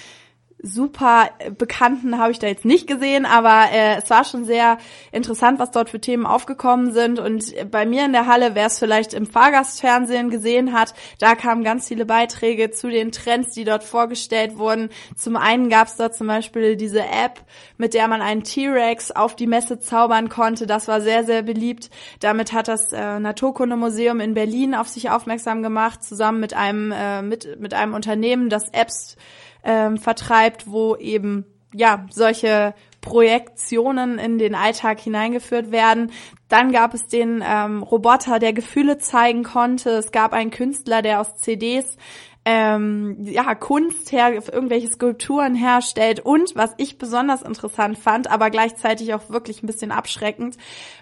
super 0.66 1.30
Bekannten 1.58 2.18
habe 2.18 2.32
ich 2.32 2.40
da 2.40 2.48
jetzt 2.48 2.64
nicht 2.64 2.88
gesehen, 2.88 3.26
aber 3.26 3.66
äh, 3.72 3.98
es 3.98 4.10
war 4.10 4.24
schon 4.24 4.46
sehr 4.46 4.78
interessant, 5.12 5.60
was 5.60 5.72
dort 5.72 5.90
für 5.90 6.00
Themen 6.00 6.26
aufgekommen 6.26 6.94
sind. 6.94 7.20
Und 7.20 7.54
bei 7.70 7.86
mir 7.86 8.06
in 8.06 8.14
der 8.14 8.28
Halle, 8.28 8.56
wer 8.56 8.68
es 8.68 8.80
vielleicht 8.80 9.14
im 9.14 9.28
Fahrgastfernsehen 9.28 10.30
gesehen 10.30 10.72
hat, 10.72 10.94
da 11.20 11.36
kamen 11.36 11.66
ganz 11.66 11.90
viele 11.90 12.06
Beiträge 12.06 12.72
zu 12.72 12.90
den 12.90 13.12
Trends, 13.12 13.54
die 13.54 13.66
dort 13.66 13.84
vorgestellt 13.84 14.58
wurden. 14.58 14.90
Zum 15.18 15.36
einen 15.36 15.68
gab 15.68 15.90
es 15.90 15.98
dort 15.98 16.16
zum 16.16 16.28
Beispiel 16.28 16.78
diese 16.78 17.02
App, 17.02 17.42
mit 17.78 17.94
der 17.94 18.08
man 18.08 18.22
einen 18.22 18.46
T-Rex 18.46 19.12
auf 19.12 19.36
die 19.36 19.48
Messe 19.48 19.80
zaubern 19.80 20.30
konnte. 20.30 20.66
Das 20.66 20.88
war 20.88 21.02
sehr, 21.02 21.26
sehr 21.26 21.42
beliebt. 21.42 21.90
Damit 22.22 22.54
hat 22.54 22.70
das 22.70 22.94
äh, 22.94 23.20
Naturkundemuseum 23.20 24.22
in 24.22 24.34
Berlin 24.34 24.76
auf 24.76 24.88
sich 24.88 25.10
aufmerksam 25.10 25.62
gemacht, 25.62 26.04
zusammen 26.04 26.40
mit 26.40 26.54
einem, 26.54 26.94
äh, 26.94 27.22
mit, 27.22 27.60
mit 27.60 27.74
einem 27.74 27.94
Unternehmen, 27.94 28.48
das 28.50 28.70
Apps 28.70 29.18
ähm, 29.64 29.98
vertreibt, 29.98 30.70
wo 30.70 30.96
eben 30.96 31.46
ja 31.74 32.06
solche 32.12 32.74
Projektionen 33.02 34.18
in 34.18 34.38
den 34.38 34.56
Alltag 34.56 35.00
hineingeführt 35.00 35.72
werden. 35.72 36.12
Dann 36.48 36.72
gab 36.72 36.94
es 36.94 37.08
den 37.08 37.44
ähm, 37.46 37.84
Roboter, 37.84 38.40
der 38.40 38.54
Gefühle 38.54 38.98
zeigen 38.98 39.44
konnte. 39.44 39.92
Es 39.92 40.12
gab 40.12 40.34
einen 40.34 40.52
Künstler, 40.52 41.02
der 41.02 41.20
aus 41.20 41.36
CDs 41.38 41.98
ähm, 42.46 43.18
ja, 43.22 43.56
Kunst 43.56 44.12
her, 44.12 44.34
irgendwelche 44.34 44.92
Skulpturen 44.92 45.56
herstellt. 45.56 46.20
Und 46.20 46.56
was 46.56 46.72
ich 46.78 46.98
besonders 46.98 47.42
interessant 47.42 47.98
fand, 47.98 48.30
aber 48.30 48.50
gleichzeitig 48.50 49.14
auch 49.14 49.30
wirklich 49.30 49.64
ein 49.64 49.68
bisschen 49.68 49.92
abschreckend, 49.92 50.58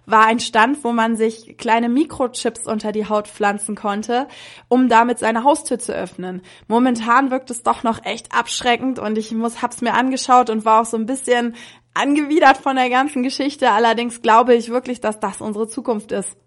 war 0.06 0.26
ein 0.26 0.40
Stand, 0.40 0.84
wo 0.84 0.92
man 0.92 1.16
sich 1.16 1.58
kleine 1.58 1.90
Mikrochips 1.90 2.68
unter 2.68 2.92
die 2.92 3.10
Haut 3.10 3.28
pflanzen 3.28 3.76
konnte, 3.76 4.28
um 4.68 4.88
damit 4.88 5.18
seine 5.18 5.44
Haustür 5.44 5.80
zu 5.80 5.94
öffnen. 5.94 6.42
Momentan 6.68 7.32
wirkt 7.32 7.50
es 7.50 7.64
doch 7.64 7.82
noch 7.82 8.06
echt 8.06 8.36
abschreckend 8.36 9.00
und 9.00 9.18
ich 9.18 9.32
muss, 9.32 9.62
hab's 9.64 9.82
mir 9.82 9.94
angeschaut 9.94 10.52
und 10.52 10.64
war 10.64 10.82
auch 10.82 10.86
so 10.86 10.98
ein 10.98 11.08
bisschen 11.08 11.56
angewidert 11.94 12.58
von 12.58 12.76
der 12.76 12.90
ganzen 12.90 13.24
Geschichte. 13.24 13.72
Allerdings 13.72 14.22
glaube 14.22 14.54
ich 14.54 14.70
wirklich, 14.70 15.02
dass 15.02 15.20
das 15.20 15.42
unsere 15.42 15.68
Zukunft 15.68 16.12
ist. 16.12 16.38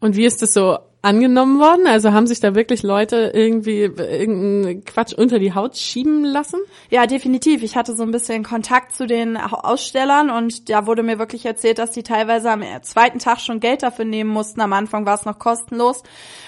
Und 0.00 0.16
wie 0.16 0.24
ist 0.24 0.42
es 0.42 0.54
so 0.54 0.78
angenommen 1.02 1.58
worden? 1.58 1.86
Also 1.86 2.12
haben 2.12 2.26
sich 2.26 2.40
da 2.40 2.54
wirklich 2.54 2.82
Leute 2.82 3.30
irgendwie 3.34 3.82
irgendeinen 3.82 4.84
Quatsch 4.84 5.14
unter 5.14 5.38
die 5.38 5.54
Haut 5.54 5.76
schieben 5.76 6.24
lassen? 6.24 6.60
Ja, 6.90 7.06
definitiv. 7.06 7.62
Ich 7.62 7.76
hatte 7.76 7.94
so 7.94 8.02
ein 8.02 8.10
bisschen 8.10 8.42
Kontakt 8.44 8.94
zu 8.94 9.06
den 9.06 9.36
Ausstellern 9.36 10.30
und 10.30 10.68
da 10.68 10.86
wurde 10.86 11.02
mir 11.02 11.18
wirklich 11.18 11.46
erzählt, 11.46 11.78
dass 11.78 11.92
die 11.92 12.02
teilweise 12.02 12.50
am 12.50 12.62
zweiten 12.82 13.18
Tag 13.18 13.40
schon 13.40 13.60
Geld 13.60 13.82
dafür 13.82 14.04
nehmen 14.04 14.30
mussten. 14.30 14.60
Am 14.60 14.72
Anfang 14.72 15.06
war 15.06 15.14
es 15.14 15.24
noch 15.24 15.38
kostenlos 15.38 16.02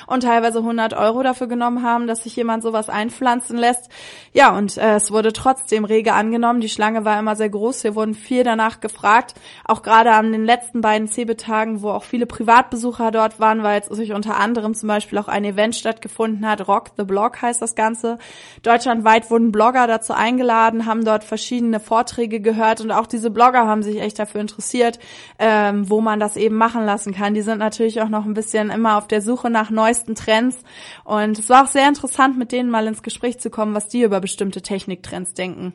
und 0.07 0.23
teilweise 0.23 0.59
100 0.59 0.95
Euro 0.95 1.23
dafür 1.23 1.47
genommen 1.47 1.83
haben, 1.83 2.07
dass 2.07 2.25
sich 2.25 2.37
jemand 2.37 2.63
sowas 2.63 2.89
einpflanzen 2.91 3.57
lässt. 3.57 3.89
Ja, 4.33 4.57
und 4.57 4.77
äh, 4.77 4.97
es 4.97 5.11
wurde 5.11 5.33
trotzdem 5.33 5.85
rege 5.85 6.13
angenommen. 6.13 6.61
Die 6.61 6.69
Schlange 6.69 7.05
war 7.05 7.19
immer 7.19 7.37
sehr 7.37 7.49
groß. 7.49 7.85
Wir 7.85 7.95
wurden 7.95 8.15
viel 8.15 8.45
danach 8.45 8.81
gefragt. 8.81 9.35
Auch 9.65 9.83
gerade 9.83 10.13
an 10.13 10.33
den 10.33 10.45
letzten 10.45 10.83
beiden 10.83 11.09
Cebetagen, 11.09 11.83
wo 11.83 11.91
auch 11.91 12.05
viele 12.05 12.27
Privatbesucher 12.27 13.11
dort 13.11 13.41
waren, 13.41 13.63
weil 13.63 13.81
es 13.81 13.87
sich 13.87 14.13
unter 14.13 14.37
anderem 14.43 14.75
zum 14.75 14.89
Beispiel 14.89 15.19
auch 15.19 15.29
ein 15.29 15.45
Event 15.45 15.75
stattgefunden 15.75 16.47
hat. 16.47 16.69
Rock 16.69 16.91
the 16.97 17.05
Blog 17.05 17.41
heißt 17.41 17.63
das 17.63 17.75
Ganze. 17.75 18.19
Deutschlandweit 18.63 19.31
wurden 19.31 19.53
Blogger 19.53 19.87
dazu 19.87 20.13
eingeladen, 20.13 20.87
haben 20.87 21.05
dort 21.05 21.25
verschiedene 21.25 21.81
Vorträge 21.81 22.41
gehört 22.41 22.81
und 22.81 22.91
auch 22.91 23.07
diese 23.07 23.31
Blogger 23.31 23.67
haben 23.67 23.83
sich 23.83 24.01
echt 24.01 24.19
dafür 24.19 24.41
interessiert, 24.41 24.99
ähm, 25.39 25.89
wo 25.89 26.01
man 26.01 26.21
das 26.21 26.37
eben 26.37 26.57
machen 26.57 26.85
lassen 26.85 27.15
kann. 27.15 27.35
Die 27.35 27.43
sind 27.43 27.59
natürlich 27.59 28.03
auch 28.03 28.09
noch 28.09 28.25
ein 28.25 28.35
bisschen 28.35 28.71
immer 28.71 28.99
auf 28.99 29.09
der 29.09 29.23
Suche 29.23 29.51
nach 29.51 29.71
neuesten 29.71 30.15
Trends 30.15 30.59
und 31.05 31.39
es 31.39 31.49
war 31.49 31.65
auch 31.65 31.69
sehr 31.69 31.89
interessant, 31.89 32.39
mit 32.39 32.53
denen 32.53 32.71
mal 32.71 32.87
ins 32.87 33.03
Gespräch 33.03 33.39
zu 33.39 33.51
kommen, 33.51 33.75
was 33.75 33.89
die 33.89 34.03
über 34.03 34.21
bestimmte 34.21 34.63
Techniktrends 34.63 35.35
denken. 35.35 35.73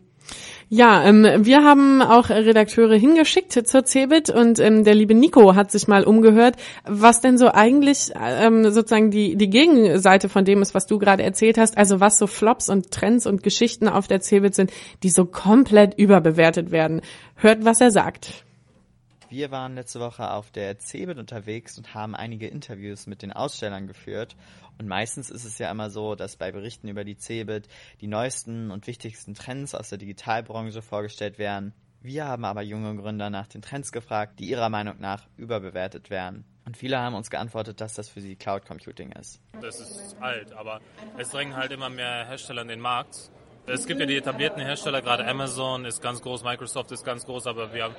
Ja, 0.69 1.03
ähm, 1.05 1.25
wir 1.45 1.63
haben 1.63 2.01
auch 2.01 2.29
Redakteure 2.29 2.95
hingeschickt 2.95 3.53
zur 3.53 3.85
Cebit 3.85 4.29
und 4.29 4.59
ähm, 4.59 4.83
der 4.83 4.95
liebe 4.95 5.13
Nico 5.13 5.55
hat 5.55 5.71
sich 5.71 5.87
mal 5.87 6.03
umgehört, 6.03 6.57
was 6.83 7.21
denn 7.21 7.37
so 7.37 7.49
eigentlich 7.53 8.11
ähm, 8.19 8.69
sozusagen 8.71 9.09
die, 9.09 9.37
die 9.37 9.49
Gegenseite 9.49 10.27
von 10.27 10.43
dem 10.43 10.61
ist, 10.61 10.73
was 10.73 10.85
du 10.85 10.99
gerade 10.99 11.23
erzählt 11.23 11.57
hast, 11.57 11.77
also 11.77 12.01
was 12.01 12.17
so 12.17 12.27
Flops 12.27 12.67
und 12.67 12.91
Trends 12.91 13.25
und 13.25 13.43
Geschichten 13.43 13.87
auf 13.87 14.07
der 14.07 14.19
Cebit 14.19 14.55
sind, 14.55 14.71
die 15.03 15.09
so 15.09 15.23
komplett 15.23 15.97
überbewertet 15.97 16.71
werden. 16.71 17.01
Hört, 17.35 17.63
was 17.63 17.79
er 17.79 17.91
sagt. 17.91 18.43
Wir 19.29 19.51
waren 19.51 19.75
letzte 19.75 19.99
Woche 19.99 20.31
auf 20.31 20.51
der 20.51 20.79
CeBIT 20.79 21.17
unterwegs 21.17 21.77
und 21.77 21.93
haben 21.93 22.15
einige 22.15 22.47
Interviews 22.47 23.07
mit 23.07 23.21
den 23.21 23.33
Ausstellern 23.33 23.85
geführt. 23.85 24.37
Und 24.79 24.87
meistens 24.87 25.29
ist 25.29 25.43
es 25.43 25.57
ja 25.57 25.71
immer 25.71 25.89
so, 25.89 26.15
dass 26.15 26.37
bei 26.37 26.51
Berichten 26.51 26.87
über 26.87 27.03
die 27.03 27.17
CeBIT 27.17 27.67
die 28.01 28.07
neuesten 28.07 28.71
und 28.71 28.87
wichtigsten 28.87 29.33
Trends 29.33 29.73
aus 29.75 29.89
der 29.89 29.97
Digitalbranche 29.97 30.81
vorgestellt 30.81 31.39
werden. 31.39 31.73
Wir 32.01 32.25
haben 32.25 32.45
aber 32.45 32.61
junge 32.61 32.95
Gründer 32.95 33.29
nach 33.29 33.47
den 33.47 33.61
Trends 33.61 33.91
gefragt, 33.91 34.39
die 34.39 34.49
ihrer 34.49 34.69
Meinung 34.69 34.99
nach 34.99 35.27
überbewertet 35.35 36.09
werden. 36.09 36.45
Und 36.65 36.77
viele 36.77 36.99
haben 36.99 37.15
uns 37.15 37.29
geantwortet, 37.29 37.81
dass 37.81 37.93
das 37.93 38.09
für 38.09 38.21
sie 38.21 38.35
Cloud 38.35 38.65
Computing 38.65 39.11
ist. 39.13 39.41
Das 39.61 39.79
ist 39.79 40.15
alt, 40.19 40.53
aber 40.53 40.81
es 41.17 41.29
drängen 41.29 41.55
halt 41.55 41.71
immer 41.71 41.89
mehr 41.89 42.27
Hersteller 42.27 42.61
in 42.61 42.67
den 42.67 42.81
Markt. 42.81 43.31
Es 43.65 43.85
gibt 43.87 43.99
ja 43.99 44.05
die 44.05 44.15
etablierten 44.15 44.61
Hersteller, 44.61 45.01
gerade 45.01 45.27
Amazon 45.27 45.85
ist 45.85 46.01
ganz 46.01 46.21
groß, 46.21 46.43
Microsoft 46.43 46.91
ist 46.91 47.03
ganz 47.03 47.25
groß, 47.25 47.47
aber 47.47 47.73
wir 47.73 47.85
haben 47.85 47.95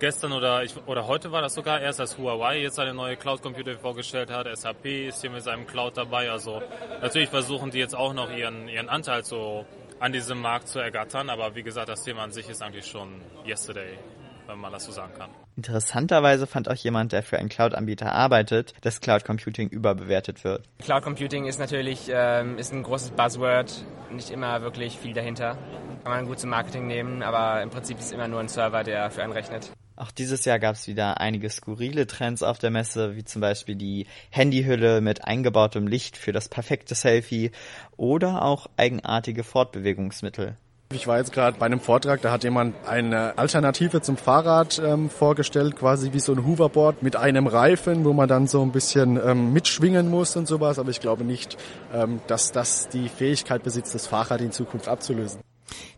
gestern 0.00 0.32
oder 0.32 0.64
ich, 0.64 0.74
oder 0.86 1.06
heute 1.06 1.30
war 1.30 1.42
das 1.42 1.54
sogar 1.54 1.80
erst, 1.80 2.00
als 2.00 2.18
Huawei 2.18 2.60
jetzt 2.60 2.76
seine 2.76 2.94
neue 2.94 3.16
Cloud 3.16 3.42
Computer 3.42 3.78
vorgestellt 3.78 4.30
hat. 4.30 4.48
SAP 4.52 4.84
ist 4.86 5.20
hier 5.20 5.30
mit 5.30 5.44
seinem 5.44 5.66
Cloud 5.66 5.96
dabei. 5.96 6.30
Also 6.30 6.60
natürlich 7.00 7.28
versuchen 7.28 7.70
die 7.70 7.78
jetzt 7.78 7.94
auch 7.94 8.12
noch 8.12 8.30
ihren, 8.32 8.66
ihren 8.66 8.88
Anteil 8.88 9.24
so 9.24 9.64
an 10.00 10.12
diesem 10.12 10.40
Markt 10.40 10.66
zu 10.66 10.80
ergattern. 10.80 11.30
Aber 11.30 11.54
wie 11.54 11.62
gesagt, 11.62 11.88
das 11.88 12.02
Thema 12.02 12.22
an 12.24 12.32
sich 12.32 12.48
ist 12.48 12.62
eigentlich 12.62 12.86
schon 12.86 13.20
yesterday, 13.46 13.98
wenn 14.46 14.58
man 14.58 14.72
das 14.72 14.84
so 14.84 14.92
sagen 14.92 15.12
kann. 15.16 15.30
Interessanterweise 15.56 16.46
fand 16.46 16.70
auch 16.70 16.74
jemand, 16.74 17.12
der 17.12 17.22
für 17.22 17.38
einen 17.38 17.50
Cloud-Anbieter 17.50 18.12
arbeitet, 18.12 18.72
dass 18.80 19.00
Cloud 19.00 19.24
Computing 19.24 19.68
überbewertet 19.68 20.42
wird. 20.42 20.64
Cloud 20.78 21.02
Computing 21.02 21.44
ist 21.44 21.60
natürlich 21.60 22.10
ähm, 22.10 22.56
ist 22.56 22.72
ein 22.72 22.82
großes 22.82 23.10
Buzzword, 23.10 23.84
nicht 24.10 24.30
immer 24.30 24.62
wirklich 24.62 24.98
viel 24.98 25.12
dahinter. 25.12 25.58
Kann 26.02 26.12
man 26.12 26.26
gut 26.26 26.40
zum 26.40 26.48
Marketing 26.48 26.86
nehmen, 26.86 27.22
aber 27.22 27.62
im 27.62 27.68
Prinzip 27.68 27.98
ist 27.98 28.06
es 28.06 28.12
immer 28.12 28.26
nur 28.26 28.40
ein 28.40 28.48
Server, 28.48 28.82
der 28.82 29.10
für 29.10 29.22
einen 29.22 29.32
rechnet. 29.32 29.70
Auch 30.00 30.10
dieses 30.10 30.46
Jahr 30.46 30.58
gab 30.58 30.76
es 30.76 30.88
wieder 30.88 31.20
einige 31.20 31.50
skurrile 31.50 32.06
Trends 32.06 32.42
auf 32.42 32.58
der 32.58 32.70
Messe, 32.70 33.16
wie 33.16 33.24
zum 33.24 33.42
Beispiel 33.42 33.74
die 33.74 34.06
Handyhülle 34.30 35.02
mit 35.02 35.26
eingebautem 35.26 35.86
Licht 35.86 36.16
für 36.16 36.32
das 36.32 36.48
perfekte 36.48 36.94
Selfie 36.94 37.50
oder 37.98 38.42
auch 38.42 38.66
eigenartige 38.78 39.44
Fortbewegungsmittel. 39.44 40.56
Ich 40.94 41.06
war 41.06 41.18
jetzt 41.18 41.32
gerade 41.32 41.58
bei 41.58 41.66
einem 41.66 41.80
Vortrag, 41.80 42.22
da 42.22 42.32
hat 42.32 42.44
jemand 42.44 42.76
eine 42.88 43.36
Alternative 43.36 44.00
zum 44.00 44.16
Fahrrad 44.16 44.80
ähm, 44.82 45.10
vorgestellt, 45.10 45.76
quasi 45.76 46.14
wie 46.14 46.20
so 46.20 46.32
ein 46.32 46.46
Hoverboard 46.46 47.02
mit 47.02 47.16
einem 47.16 47.46
Reifen, 47.46 48.06
wo 48.06 48.14
man 48.14 48.26
dann 48.26 48.46
so 48.46 48.62
ein 48.62 48.72
bisschen 48.72 49.20
ähm, 49.22 49.52
mitschwingen 49.52 50.08
muss 50.08 50.34
und 50.34 50.48
sowas. 50.48 50.78
Aber 50.78 50.88
ich 50.88 51.00
glaube 51.00 51.24
nicht, 51.24 51.58
ähm, 51.92 52.20
dass 52.26 52.52
das 52.52 52.88
die 52.88 53.10
Fähigkeit 53.10 53.62
besitzt, 53.62 53.94
das 53.94 54.06
Fahrrad 54.06 54.40
in 54.40 54.50
Zukunft 54.50 54.88
abzulösen. 54.88 55.42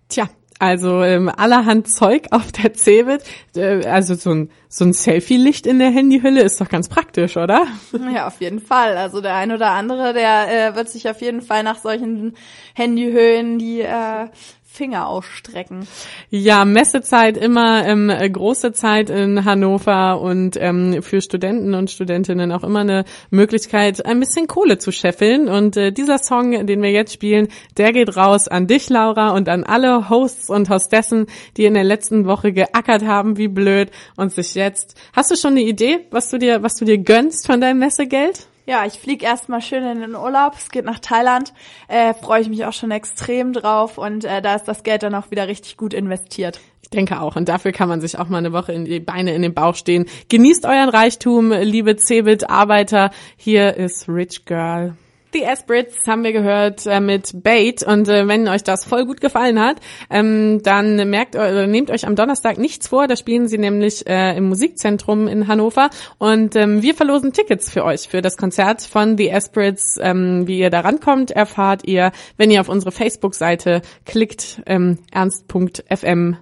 Tja, 0.09 0.29
also 0.63 1.03
ähm, 1.03 1.29
allerhand 1.29 1.89
Zeug 1.93 2.29
auf 2.31 2.53
der 2.53 2.73
Cebit. 2.73 3.25
Äh, 3.57 3.85
also 3.85 4.15
so 4.15 4.31
ein, 4.31 4.51
so 4.69 4.85
ein 4.85 4.93
Selfie-Licht 4.93 5.67
in 5.67 5.81
der 5.81 5.91
Handyhülle 5.91 6.41
ist 6.41 6.61
doch 6.61 6.69
ganz 6.69 6.89
praktisch, 6.89 7.37
oder? 7.37 7.67
Ja, 8.15 8.29
auf 8.29 8.41
jeden 8.41 8.61
Fall. 8.61 8.97
Also 8.97 9.21
der 9.21 9.35
ein 9.35 9.51
oder 9.51 9.71
andere, 9.71 10.13
der 10.13 10.71
äh, 10.71 10.77
wird 10.77 10.89
sich 10.89 11.11
auf 11.11 11.21
jeden 11.21 11.43
Fall 11.43 11.65
nach 11.65 11.79
solchen 11.79 12.37
Handyhüllen 12.75 13.59
die 13.59 13.81
äh, 13.81 14.29
Finger 14.73 15.07
ausstrecken. 15.07 15.87
Ja, 16.31 16.65
Messezeit 16.65 17.37
immer 17.37 17.87
ähm, 17.87 18.09
große 18.09 18.73
Zeit 18.73 19.11
in 19.11 19.45
Hannover 19.45 20.19
und 20.21 20.57
ähm, 20.59 21.03
für 21.03 21.21
Studenten 21.21 21.75
und 21.75 21.91
Studentinnen 21.91 22.51
auch 22.53 22.65
immer 22.65 22.81
eine 22.81 23.05
Möglichkeit, 23.31 24.05
ein 24.07 24.19
bisschen 24.19 24.47
Kohle 24.47 24.79
zu 24.79 24.91
scheffeln. 24.91 25.49
Und 25.49 25.77
äh, 25.77 25.93
dieser 25.93 26.19
Song, 26.19 26.67
den 26.67 26.83
wir 26.83 26.91
jetzt 26.91 27.13
spielen, 27.13 27.49
der 27.77 27.93
geht 27.93 28.17
raus 28.17 28.49
an 28.49 28.67
dich, 28.67 28.89
Laura, 28.89 29.31
und 29.31 29.51
an 29.51 29.65
alle 29.65 30.09
Hosts 30.09 30.49
und 30.49 30.71
Hostessen, 30.71 31.27
die 31.59 31.67
in 31.67 31.75
der 31.75 31.85
letzten 31.85 32.25
Woche 32.25 32.53
geackert 32.53 33.05
haben, 33.05 33.37
wie 33.37 33.49
blöd 33.49 33.91
und 34.17 34.33
sich 34.33 34.55
jetzt. 34.55 34.97
Hast 35.13 35.31
du 35.31 35.37
schon 35.37 35.53
eine 35.53 35.63
Idee, 35.63 36.07
was 36.11 36.31
du 36.31 36.39
dir, 36.39 36.63
was 36.63 36.77
du 36.77 36.87
dir 36.87 36.97
gönnst 36.97 37.47
von 37.47 37.61
deinem 37.61 37.81
Messegeld? 37.81 38.47
Ja, 38.65 38.87
ich 38.87 38.95
fliege 38.95 39.25
erstmal 39.25 39.61
schön 39.61 39.83
in 39.83 40.01
den 40.01 40.15
Urlaub. 40.15 40.55
Es 40.57 40.71
geht 40.71 40.85
nach 40.85 41.01
Thailand. 41.01 41.53
Äh, 41.89 42.15
Freue 42.15 42.43
ich 42.43 42.49
mich 42.49 42.65
auch 42.65 42.73
schon 42.73 42.93
extrem 42.93 43.53
drauf 43.53 43.99
und 43.99 44.25
äh, 44.25 44.41
da 44.41 44.55
ist 44.55 44.65
das 44.65 44.85
Geld 44.85 45.03
dann 45.03 45.15
auch 45.17 45.31
wieder 45.33 45.49
richtig 45.49 45.77
gut 45.77 45.93
investiert. 45.93 46.61
Ich 46.81 46.91
denke 46.91 47.21
auch. 47.21 47.35
Und 47.35 47.49
dafür 47.49 47.73
kann 47.73 47.89
man 47.89 48.01
sich 48.01 48.19
auch 48.19 48.29
mal 48.29 48.39
eine 48.39 48.53
Woche 48.53 48.73
in 48.73 48.85
die 48.85 49.01
Beine 49.01 49.35
in 49.35 49.43
den 49.43 49.55
Bauch 49.55 49.75
stehen. 49.75 50.07
Genießt 50.29 50.65
euren 50.65 50.91
Reichtum, 50.91 51.51
liebe 51.51 51.97
Cebit-Arbeiter. 51.97 53.11
Hier 53.37 53.77
ist 53.77 54.09
Rich 54.09 54.45
Girl. 54.45 54.97
Die 55.35 55.45
Espritz 55.45 55.95
haben 56.07 56.25
wir 56.25 56.33
gehört 56.33 56.85
äh, 56.87 57.01
mit 57.01 57.43
Bait 57.43 57.83
und 57.83 58.07
äh, 58.07 58.29
wenn 58.29 58.49
euch 58.49 58.65
das 58.65 58.85
voll 58.85 59.07
gut 59.07 59.23
gefallen 59.23 59.59
hat, 59.59 59.77
ähm, 60.11 60.61
dann 60.63 61.09
merkt 61.09 61.37
oder 61.37 61.67
nehmt 61.67 61.91
euch 61.91 62.07
am 62.07 62.17
Donnerstag 62.17 62.59
nichts 62.59 62.89
vor. 62.89 63.07
Da 63.07 63.17
spielen 63.17 63.49
sie 63.49 63.57
nämlich 63.57 64.07
äh, 64.07 64.37
im 64.37 64.51
Musikzentrum 64.51 65.29
in 65.29 65.49
Hannover 65.49 65.89
und 66.19 66.55
ähm, 66.55 66.83
wir 66.83 66.95
verlosen 66.95 67.33
Tickets 67.33 67.71
für 67.71 67.85
euch 67.85 68.09
für 68.09 68.21
das 68.21 68.37
Konzert 68.37 68.83
von 68.83 69.17
The 69.17 69.31
Espritz. 69.31 69.99
Ähm, 70.03 70.47
wie 70.47 70.59
ihr 70.59 70.69
da 70.69 70.81
rankommt, 70.81 71.31
erfahrt 71.31 71.87
ihr, 71.87 72.13
wenn 72.37 72.51
ihr 72.51 72.61
auf 72.61 72.69
unsere 72.69 72.93
Facebook-Seite 72.93 73.81
klickt, 74.05 74.61
ähm, 74.67 74.99
ernst.fm. 75.13 76.37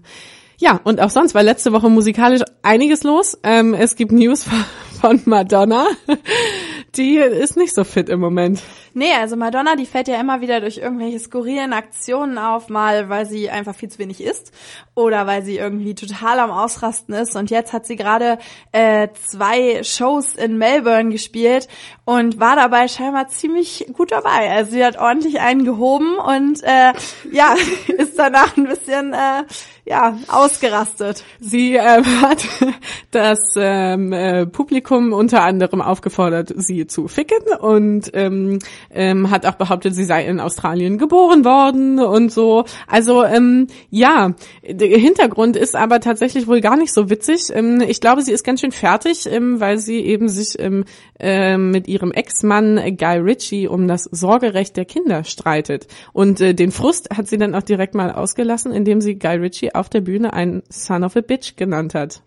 Ja, 0.58 0.80
und 0.82 1.00
auch 1.00 1.10
sonst 1.10 1.34
war 1.34 1.44
letzte 1.44 1.72
Woche 1.72 1.88
musikalisch 1.88 2.42
einiges 2.62 3.04
los. 3.04 3.38
Ähm, 3.44 3.72
es 3.72 3.94
gibt 3.94 4.10
News 4.10 4.44
von 5.00 5.22
Madonna. 5.26 5.86
Die 6.96 7.16
ist 7.16 7.56
nicht 7.56 7.74
so 7.74 7.84
fit 7.84 8.08
im 8.08 8.20
Moment. 8.20 8.62
Nee, 8.94 9.12
also 9.14 9.36
Madonna, 9.36 9.76
die 9.76 9.86
fällt 9.86 10.08
ja 10.08 10.20
immer 10.20 10.40
wieder 10.40 10.60
durch 10.60 10.78
irgendwelche 10.78 11.18
skurrilen 11.18 11.72
Aktionen 11.72 12.38
auf, 12.38 12.68
mal 12.68 13.08
weil 13.08 13.26
sie 13.26 13.50
einfach 13.50 13.74
viel 13.74 13.88
zu 13.88 13.98
wenig 13.98 14.22
isst 14.22 14.52
oder 14.94 15.26
weil 15.26 15.42
sie 15.42 15.56
irgendwie 15.56 15.94
total 15.94 16.38
am 16.40 16.50
Ausrasten 16.50 17.14
ist. 17.14 17.36
Und 17.36 17.50
jetzt 17.50 17.72
hat 17.72 17.86
sie 17.86 17.96
gerade 17.96 18.38
äh, 18.72 19.08
zwei 19.28 19.82
Shows 19.82 20.34
in 20.34 20.58
Melbourne 20.58 21.10
gespielt 21.10 21.68
und 22.04 22.40
war 22.40 22.56
dabei 22.56 22.88
scheinbar 22.88 23.28
ziemlich 23.28 23.86
gut 23.92 24.12
dabei. 24.12 24.50
Also 24.50 24.72
sie 24.72 24.84
hat 24.84 24.98
ordentlich 24.98 25.40
einen 25.40 25.64
gehoben 25.64 26.18
und 26.18 26.62
äh, 26.62 26.92
ja, 27.32 27.54
ist 27.98 28.18
danach 28.18 28.56
ein 28.56 28.64
bisschen 28.64 29.12
äh, 29.12 29.44
ja 29.84 30.18
ausgerastet. 30.28 31.24
Sie 31.38 31.76
äh, 31.76 32.02
hat 32.22 32.46
das 33.10 33.38
ähm, 33.56 34.12
äh, 34.12 34.46
Publikum 34.46 35.12
unter 35.12 35.42
anderem 35.42 35.80
aufgefordert, 35.80 36.52
sie 36.56 36.86
zu 36.86 37.08
ficken 37.08 37.56
und 37.58 38.10
ähm, 38.14 38.58
ähm, 38.92 39.30
hat 39.30 39.46
auch 39.46 39.54
behauptet, 39.54 39.94
sie 39.94 40.04
sei 40.04 40.26
in 40.26 40.40
Australien 40.40 40.98
geboren 40.98 41.44
worden 41.44 41.98
und 41.98 42.32
so. 42.32 42.64
Also 42.86 43.24
ähm, 43.24 43.66
ja, 43.90 44.34
der 44.68 44.98
Hintergrund 44.98 45.56
ist 45.56 45.76
aber 45.76 46.00
tatsächlich 46.00 46.46
wohl 46.46 46.60
gar 46.60 46.76
nicht 46.76 46.92
so 46.92 47.10
witzig. 47.10 47.50
Ähm, 47.52 47.82
ich 47.86 48.00
glaube, 48.00 48.22
sie 48.22 48.32
ist 48.32 48.44
ganz 48.44 48.60
schön 48.60 48.72
fertig, 48.72 49.26
ähm, 49.30 49.60
weil 49.60 49.78
sie 49.78 50.00
eben 50.00 50.28
sich 50.28 50.58
ähm, 50.58 50.84
äh, 51.18 51.56
mit 51.56 51.88
ihrem 51.88 52.12
Ex-Mann 52.12 52.76
Guy 52.96 53.18
Ritchie 53.18 53.68
um 53.68 53.88
das 53.88 54.04
Sorgerecht 54.04 54.76
der 54.76 54.84
Kinder 54.84 55.24
streitet. 55.24 55.86
Und 56.12 56.40
äh, 56.40 56.54
den 56.54 56.72
Frust 56.72 57.10
hat 57.16 57.28
sie 57.28 57.38
dann 57.38 57.54
auch 57.54 57.62
direkt 57.62 57.94
mal 57.94 58.12
ausgelassen, 58.12 58.72
indem 58.72 59.00
sie 59.00 59.18
Guy 59.18 59.36
Ritchie 59.36 59.74
auf 59.74 59.88
der 59.88 60.00
Bühne 60.00 60.32
einen 60.32 60.62
Son 60.68 61.04
of 61.04 61.16
a 61.16 61.20
Bitch 61.20 61.56
genannt 61.56 61.94
hat. 61.94 62.22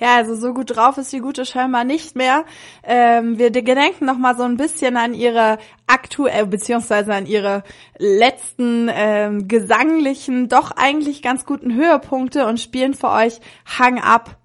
Ja, 0.00 0.16
also 0.16 0.34
so 0.36 0.54
gut 0.54 0.76
drauf 0.76 0.96
ist 0.96 1.12
die 1.12 1.18
Gute 1.18 1.44
scheinbar 1.44 1.84
nicht 1.84 2.14
mehr. 2.14 2.44
Ähm, 2.84 3.38
wir 3.38 3.50
gedenken 3.50 4.06
noch 4.06 4.16
mal 4.16 4.36
so 4.36 4.44
ein 4.44 4.56
bisschen 4.56 4.96
an 4.96 5.12
ihre 5.12 5.58
aktuell 5.88 6.46
beziehungsweise 6.46 7.12
an 7.12 7.26
ihre 7.26 7.64
letzten 7.98 8.88
ähm, 8.92 9.48
gesanglichen, 9.48 10.48
doch 10.48 10.70
eigentlich 10.70 11.20
ganz 11.20 11.44
guten 11.44 11.74
Höhepunkte 11.74 12.46
und 12.46 12.60
spielen 12.60 12.94
für 12.94 13.10
euch 13.10 13.40
Hang 13.78 13.98
Up 14.00 14.37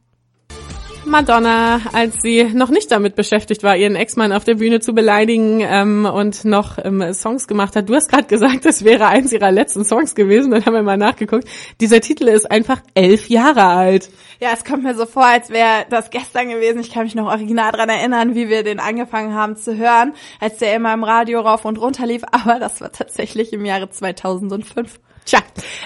Madonna, 1.05 1.81
als 1.91 2.21
sie 2.21 2.43
noch 2.43 2.69
nicht 2.69 2.91
damit 2.91 3.15
beschäftigt 3.15 3.63
war, 3.63 3.75
ihren 3.75 3.95
Ex-Mann 3.95 4.31
auf 4.31 4.43
der 4.43 4.55
Bühne 4.55 4.79
zu 4.79 4.93
beleidigen 4.93 5.61
ähm, 5.61 6.05
und 6.05 6.45
noch 6.45 6.77
ähm, 6.83 7.13
Songs 7.13 7.47
gemacht 7.47 7.75
hat. 7.75 7.89
Du 7.89 7.95
hast 7.95 8.09
gerade 8.09 8.23
gesagt, 8.25 8.65
das 8.65 8.83
wäre 8.83 9.07
eins 9.07 9.31
ihrer 9.31 9.51
letzten 9.51 9.85
Songs 9.85 10.15
gewesen. 10.15 10.51
Dann 10.51 10.65
haben 10.65 10.73
wir 10.73 10.83
mal 10.83 10.97
nachgeguckt. 10.97 11.47
Dieser 11.81 12.01
Titel 12.01 12.27
ist 12.27 12.49
einfach 12.49 12.81
elf 12.93 13.29
Jahre 13.29 13.63
alt. 13.65 14.09
Ja, 14.39 14.49
es 14.53 14.63
kommt 14.63 14.83
mir 14.83 14.95
so 14.95 15.05
vor, 15.05 15.25
als 15.25 15.49
wäre 15.49 15.85
das 15.89 16.09
gestern 16.09 16.49
gewesen. 16.49 16.79
Ich 16.79 16.91
kann 16.91 17.03
mich 17.03 17.15
noch 17.15 17.27
original 17.27 17.71
dran 17.71 17.89
erinnern, 17.89 18.35
wie 18.35 18.49
wir 18.49 18.63
den 18.63 18.79
angefangen 18.79 19.33
haben 19.33 19.55
zu 19.55 19.77
hören, 19.77 20.13
als 20.39 20.57
der 20.57 20.75
immer 20.75 20.93
im 20.93 21.03
Radio 21.03 21.41
rauf 21.41 21.65
und 21.65 21.79
runter 21.79 22.05
lief. 22.05 22.23
Aber 22.31 22.59
das 22.59 22.81
war 22.81 22.91
tatsächlich 22.91 23.53
im 23.53 23.65
Jahre 23.65 23.89
2005. 23.89 24.99
Tja, 25.25 25.39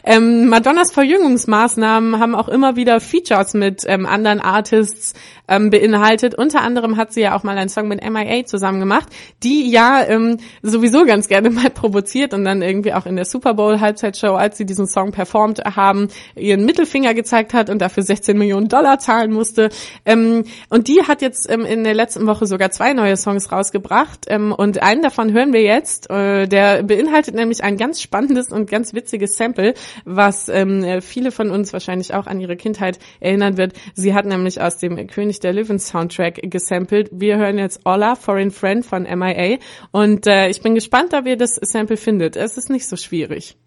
ähm, 0.03 0.47
Madonnas 0.47 0.91
Verjüngungsmaßnahmen 0.91 2.19
haben 2.19 2.33
auch 2.33 2.47
immer 2.47 2.75
wieder 2.75 2.99
Features 2.99 3.53
mit 3.53 3.83
ähm, 3.85 4.07
anderen 4.07 4.39
Artists 4.39 5.13
ähm, 5.47 5.69
beinhaltet. 5.69 6.35
Unter 6.35 6.61
anderem 6.61 6.97
hat 6.97 7.13
sie 7.13 7.21
ja 7.21 7.35
auch 7.35 7.43
mal 7.43 7.57
einen 7.57 7.69
Song 7.69 7.87
mit 7.87 8.03
MIA 8.03 8.45
zusammen 8.45 8.79
gemacht, 8.79 9.07
die 9.43 9.69
ja 9.69 10.03
ähm, 10.03 10.37
sowieso 10.61 11.05
ganz 11.05 11.27
gerne 11.27 11.49
mal 11.51 11.69
provoziert 11.69 12.33
und 12.33 12.45
dann 12.45 12.61
irgendwie 12.61 12.93
auch 12.93 13.05
in 13.05 13.15
der 13.15 13.25
Super 13.25 13.53
Bowl 13.53 13.79
Halbzeitshow, 13.79 14.33
als 14.35 14.57
sie 14.57 14.65
diesen 14.65 14.87
Song 14.87 15.11
performt 15.11 15.61
haben, 15.75 16.09
ihren 16.35 16.65
Mittelfinger 16.65 17.13
gezeigt 17.13 17.53
hat 17.53 17.69
und 17.69 17.79
dafür 17.79 18.03
16 18.03 18.37
Millionen 18.37 18.69
Dollar 18.69 18.99
zahlen 18.99 19.31
musste. 19.31 19.69
Ähm, 20.05 20.45
und 20.69 20.87
die 20.87 21.03
hat 21.07 21.21
jetzt 21.21 21.49
ähm, 21.49 21.65
in 21.65 21.83
der 21.83 21.93
letzten 21.93 22.25
Woche 22.27 22.47
sogar 22.47 22.71
zwei 22.71 22.93
neue 22.93 23.17
Songs 23.17 23.51
rausgebracht 23.51 24.25
ähm, 24.29 24.51
und 24.51 24.81
einen 24.81 25.01
davon 25.01 25.31
hören 25.31 25.53
wir 25.53 25.61
jetzt. 25.61 26.09
Äh, 26.09 26.47
der 26.47 26.83
beinhaltet 26.83 27.35
nämlich 27.35 27.63
ein 27.63 27.77
ganz 27.77 28.01
spannendes 28.01 28.51
und 28.51 28.69
ganz 28.69 28.93
witziges 28.93 29.26
lustiges 29.27 29.37
Sample, 29.37 29.73
was 30.05 30.49
ähm, 30.49 31.01
viele 31.01 31.31
von 31.31 31.51
uns 31.51 31.73
wahrscheinlich 31.73 32.13
auch 32.13 32.27
an 32.27 32.39
ihre 32.39 32.55
Kindheit 32.55 32.99
erinnern 33.19 33.57
wird. 33.57 33.73
Sie 33.93 34.13
hat 34.13 34.25
nämlich 34.25 34.61
aus 34.61 34.77
dem 34.77 35.07
König 35.07 35.39
der 35.39 35.53
Löwen 35.53 35.79
Soundtrack 35.79 36.39
gesampelt. 36.43 37.09
Wir 37.11 37.37
hören 37.37 37.57
jetzt 37.57 37.81
Ola, 37.85 38.15
Foreign 38.15 38.51
Friend 38.51 38.85
von 38.85 39.03
MIA 39.03 39.57
und 39.91 40.27
äh, 40.27 40.49
ich 40.49 40.61
bin 40.61 40.75
gespannt, 40.75 41.13
ob 41.13 41.27
ihr 41.27 41.37
das 41.37 41.55
Sample 41.55 41.97
findet. 41.97 42.35
Es 42.35 42.57
ist 42.57 42.69
nicht 42.69 42.87
so 42.87 42.95
schwierig. 42.95 43.57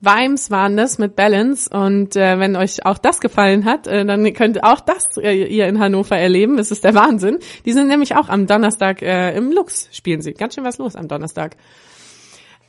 Vimes 0.00 0.50
waren 0.50 0.76
das 0.76 0.98
mit 0.98 1.16
Balance 1.16 1.70
und 1.70 2.14
äh, 2.14 2.38
wenn 2.38 2.56
euch 2.56 2.84
auch 2.84 2.98
das 2.98 3.20
gefallen 3.20 3.64
hat, 3.64 3.86
äh, 3.86 4.04
dann 4.04 4.30
könnt 4.34 4.62
auch 4.62 4.80
das 4.80 5.16
äh, 5.16 5.44
ihr 5.44 5.66
in 5.66 5.78
Hannover 5.78 6.18
erleben. 6.18 6.58
Es 6.58 6.70
ist 6.70 6.84
der 6.84 6.94
Wahnsinn. 6.94 7.38
Die 7.64 7.72
sind 7.72 7.88
nämlich 7.88 8.14
auch 8.14 8.28
am 8.28 8.46
Donnerstag 8.46 9.00
äh, 9.00 9.34
im 9.34 9.50
Lux 9.50 9.88
spielen 9.92 10.20
sie. 10.20 10.34
Ganz 10.34 10.56
schön 10.56 10.64
was 10.64 10.76
los 10.76 10.94
am 10.94 11.08
Donnerstag. 11.08 11.56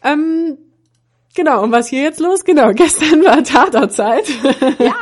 Ähm, 0.02 0.58
Genau, 1.36 1.64
und 1.64 1.72
was 1.72 1.88
hier 1.88 2.02
jetzt 2.02 2.20
los? 2.20 2.46
Genau, 2.46 2.72
gestern 2.74 3.24
war 3.24 3.44
Tatortzeit. 3.44 4.28
Ja. 4.80 4.96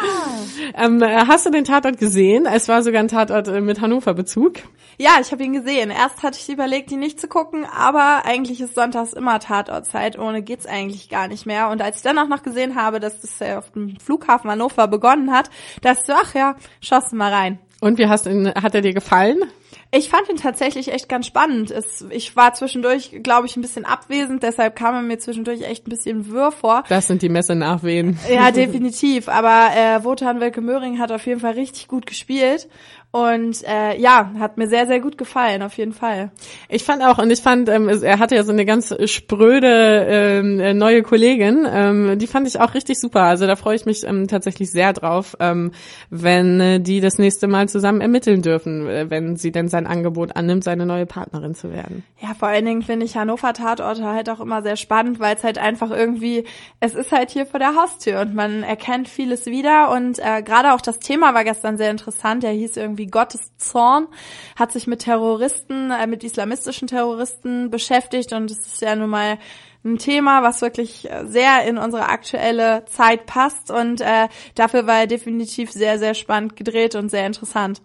ähm, 0.76 1.02
hast 1.02 1.46
du 1.46 1.52
den 1.52 1.64
Tatort 1.64 1.98
gesehen? 2.00 2.46
Es 2.46 2.68
war 2.68 2.82
sogar 2.82 3.02
ein 3.02 3.08
Tatort 3.08 3.48
äh, 3.48 3.62
mit 3.62 3.80
Hannover-Bezug. 3.82 4.56
Ja, 4.98 5.12
ich 5.22 5.32
habe 5.32 5.44
ihn 5.44 5.54
gesehen. 5.54 5.90
Erst 5.90 6.24
hatte 6.24 6.40
ich 6.40 6.50
überlegt, 6.50 6.92
ihn 6.92 7.00
nicht 7.00 7.20
zu 7.20 7.28
gucken, 7.28 7.66
aber 7.66 8.26
eigentlich 8.26 8.62
ist 8.62 8.76
sonntags 8.76 9.14
immer 9.14 9.40
Tatortzeit. 9.40 10.20
Ohne 10.20 10.42
geht's 10.42 10.66
eigentlich 10.66 11.10
gar 11.10 11.28
nicht 11.28 11.46
mehr. 11.46 11.70
Und 11.70 11.82
als 11.82 11.98
ich 11.98 12.04
dann 12.04 12.20
auch 12.20 12.28
noch 12.28 12.44
gesehen 12.44 12.76
habe, 12.76 13.00
dass 13.00 13.22
das 13.22 13.42
auf 13.58 13.72
dem 13.72 13.98
Flughafen 14.00 14.50
Hannover 14.50 14.88
begonnen 14.88 15.32
hat, 15.32 15.50
dachte 15.82 16.00
ich 16.02 16.08
so, 16.08 16.14
ach 16.14 16.36
ja, 16.36 16.56
schaust 16.82 17.12
du 17.12 17.16
mal 17.16 17.34
rein. 17.34 17.60
Und 17.84 17.98
wie 17.98 18.08
hast 18.08 18.28
ihn, 18.28 18.48
hat 18.48 18.74
er 18.76 18.80
dir 18.80 18.94
gefallen? 18.94 19.44
Ich 19.92 20.08
fand 20.08 20.30
ihn 20.30 20.38
tatsächlich 20.38 20.94
echt 20.94 21.10
ganz 21.10 21.28
spannend. 21.28 21.70
Es, 21.70 22.06
ich 22.12 22.34
war 22.34 22.54
zwischendurch, 22.54 23.20
glaube 23.24 23.46
ich, 23.46 23.58
ein 23.58 23.62
bisschen 23.62 23.84
abwesend, 23.84 24.42
deshalb 24.42 24.78
kam 24.78 24.96
er 24.96 25.02
mir 25.02 25.20
zwischendurch 25.20 25.64
echt 25.64 25.86
ein 25.86 25.90
bisschen 25.90 26.32
wirr 26.32 26.54
vor. 26.54 26.86
Das 26.88 27.08
sind 27.08 27.22
die 27.22 27.28
Messe-Nachwehen. 27.28 28.18
Ja, 28.34 28.52
definitiv. 28.52 29.28
Aber 29.28 29.68
äh, 29.76 30.02
Wotan 30.06 30.40
Welke 30.40 30.62
Möhring 30.62 30.98
hat 30.98 31.12
auf 31.12 31.26
jeden 31.26 31.42
Fall 31.42 31.56
richtig 31.56 31.90
gut 31.90 32.06
gespielt. 32.06 32.70
Und 33.16 33.64
äh, 33.68 33.96
ja, 34.00 34.32
hat 34.40 34.58
mir 34.58 34.68
sehr, 34.68 34.88
sehr 34.88 35.00
gut 35.00 35.20
gefallen, 35.20 35.62
auf 35.62 35.78
jeden 35.78 35.94
Fall. 35.94 36.32
Ich 36.68 36.84
fand 36.84 37.04
auch, 37.04 37.20
und 37.20 37.30
ich 37.30 37.42
fand, 37.42 37.70
ähm, 37.70 37.88
er 37.88 38.18
hatte 38.18 38.36
ja 38.36 38.44
so 38.44 38.52
eine 38.52 38.66
ganz 38.66 38.92
spröde 39.06 40.08
ähm, 40.10 40.60
äh, 40.60 40.74
neue 40.74 41.04
Kollegin, 41.04 41.64
ähm, 41.72 42.18
die 42.18 42.26
fand 42.26 42.48
ich 42.48 42.60
auch 42.60 42.74
richtig 42.74 43.00
super. 43.00 43.22
Also 43.22 43.46
da 43.46 43.56
freue 43.56 43.76
ich 43.76 43.86
mich 43.86 44.04
ähm, 44.04 44.28
tatsächlich 44.28 44.72
sehr 44.72 44.94
drauf, 44.94 45.38
ähm, 45.40 45.74
wenn 46.10 46.60
äh, 46.60 46.80
die 46.80 47.02
das 47.02 47.20
nächste 47.20 47.46
Mal 47.46 47.70
zusammen 47.70 48.02
ermitteln 48.02 48.42
dürfen, 48.42 48.88
äh, 48.88 49.12
wenn 49.12 49.36
sie 49.36 49.52
denn 49.52 49.68
sein 49.68 49.86
Angebot 49.86 50.36
annimmt, 50.36 50.64
seine 50.64 50.88
neue 50.88 51.06
Partnerin 51.06 51.54
zu 51.54 51.72
werden. 51.72 52.04
Ja, 52.20 52.34
vor 52.34 52.48
allen 52.48 52.66
Dingen 52.66 52.82
finde 52.82 53.06
ich 53.06 53.16
Hannover 53.16 53.54
Tatorte 53.54 54.06
halt 54.06 54.28
auch 54.28 54.40
immer 54.40 54.64
sehr 54.64 54.76
spannend, 54.76 55.20
weil 55.20 55.36
es 55.36 55.44
halt 55.44 55.60
einfach 55.60 55.92
irgendwie, 55.92 56.46
es 56.80 56.96
ist 56.96 57.12
halt 57.12 57.30
hier 57.30 57.46
vor 57.46 57.60
der 57.60 57.76
Haustür 57.76 58.22
und 58.22 58.34
man 58.34 58.64
erkennt 58.64 59.08
vieles 59.08 59.46
wieder 59.46 59.92
und 59.92 60.18
äh, 60.18 60.42
gerade 60.42 60.74
auch 60.74 60.82
das 60.82 60.98
Thema 60.98 61.36
war 61.36 61.44
gestern 61.44 61.78
sehr 61.78 61.92
interessant. 61.92 62.42
Der 62.42 62.54
hieß 62.54 62.76
irgendwie 62.78 63.03
wie 63.04 63.08
Gottes 63.08 63.52
Zorn, 63.58 64.08
hat 64.56 64.72
sich 64.72 64.88
mit 64.88 65.02
Terroristen, 65.02 65.92
äh, 65.92 66.08
mit 66.08 66.24
islamistischen 66.24 66.88
Terroristen 66.88 67.70
beschäftigt 67.70 68.32
und 68.32 68.50
es 68.50 68.60
ist 68.60 68.82
ja 68.82 68.96
nun 68.96 69.10
mal 69.10 69.38
ein 69.84 69.98
Thema, 69.98 70.42
was 70.42 70.62
wirklich 70.62 71.12
äh, 71.12 71.26
sehr 71.26 71.66
in 71.68 71.78
unsere 71.78 72.08
aktuelle 72.08 72.86
Zeit 72.86 73.26
passt 73.26 73.70
und 73.72 74.00
äh, 74.00 74.30
dafür 74.56 74.88
war 74.88 75.00
er 75.00 75.08
definitiv 75.08 75.70
sehr, 75.70 76.00
sehr 76.00 76.14
spannend 76.14 76.56
gedreht 76.56 76.96
und 76.96 77.10
sehr 77.10 77.28
interessant. 77.28 77.82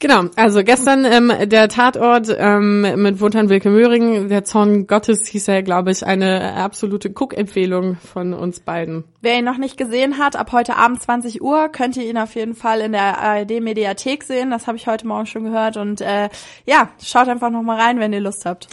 Genau, 0.00 0.26
also 0.36 0.62
gestern 0.62 1.04
ähm, 1.04 1.32
der 1.48 1.68
Tatort 1.68 2.28
ähm, 2.38 3.02
mit 3.02 3.20
Wotan 3.20 3.48
Wilke 3.48 3.68
Möhring, 3.68 4.28
der 4.28 4.44
Zorn 4.44 4.86
Gottes 4.86 5.26
hieß 5.26 5.48
er, 5.48 5.64
glaube 5.64 5.90
ich, 5.90 6.06
eine 6.06 6.54
absolute 6.54 7.08
Cook-Empfehlung 7.08 7.96
von 7.96 8.32
uns 8.32 8.60
beiden. 8.60 9.02
Wer 9.22 9.38
ihn 9.38 9.44
noch 9.44 9.58
nicht 9.58 9.76
gesehen 9.76 10.18
hat, 10.18 10.36
ab 10.36 10.52
heute 10.52 10.76
Abend 10.76 11.02
20 11.02 11.42
Uhr 11.42 11.68
könnt 11.70 11.96
ihr 11.96 12.08
ihn 12.08 12.16
auf 12.16 12.36
jeden 12.36 12.54
Fall 12.54 12.80
in 12.80 12.92
der 12.92 13.18
ARD-Mediathek 13.18 14.22
sehen. 14.22 14.52
Das 14.52 14.68
habe 14.68 14.76
ich 14.76 14.86
heute 14.86 15.04
Morgen 15.04 15.26
schon 15.26 15.42
gehört. 15.42 15.76
Und 15.76 16.00
äh, 16.00 16.28
ja, 16.64 16.90
schaut 17.02 17.26
einfach 17.28 17.50
noch 17.50 17.62
mal 17.62 17.80
rein, 17.80 17.98
wenn 17.98 18.12
ihr 18.12 18.20
Lust 18.20 18.46
habt. 18.46 18.68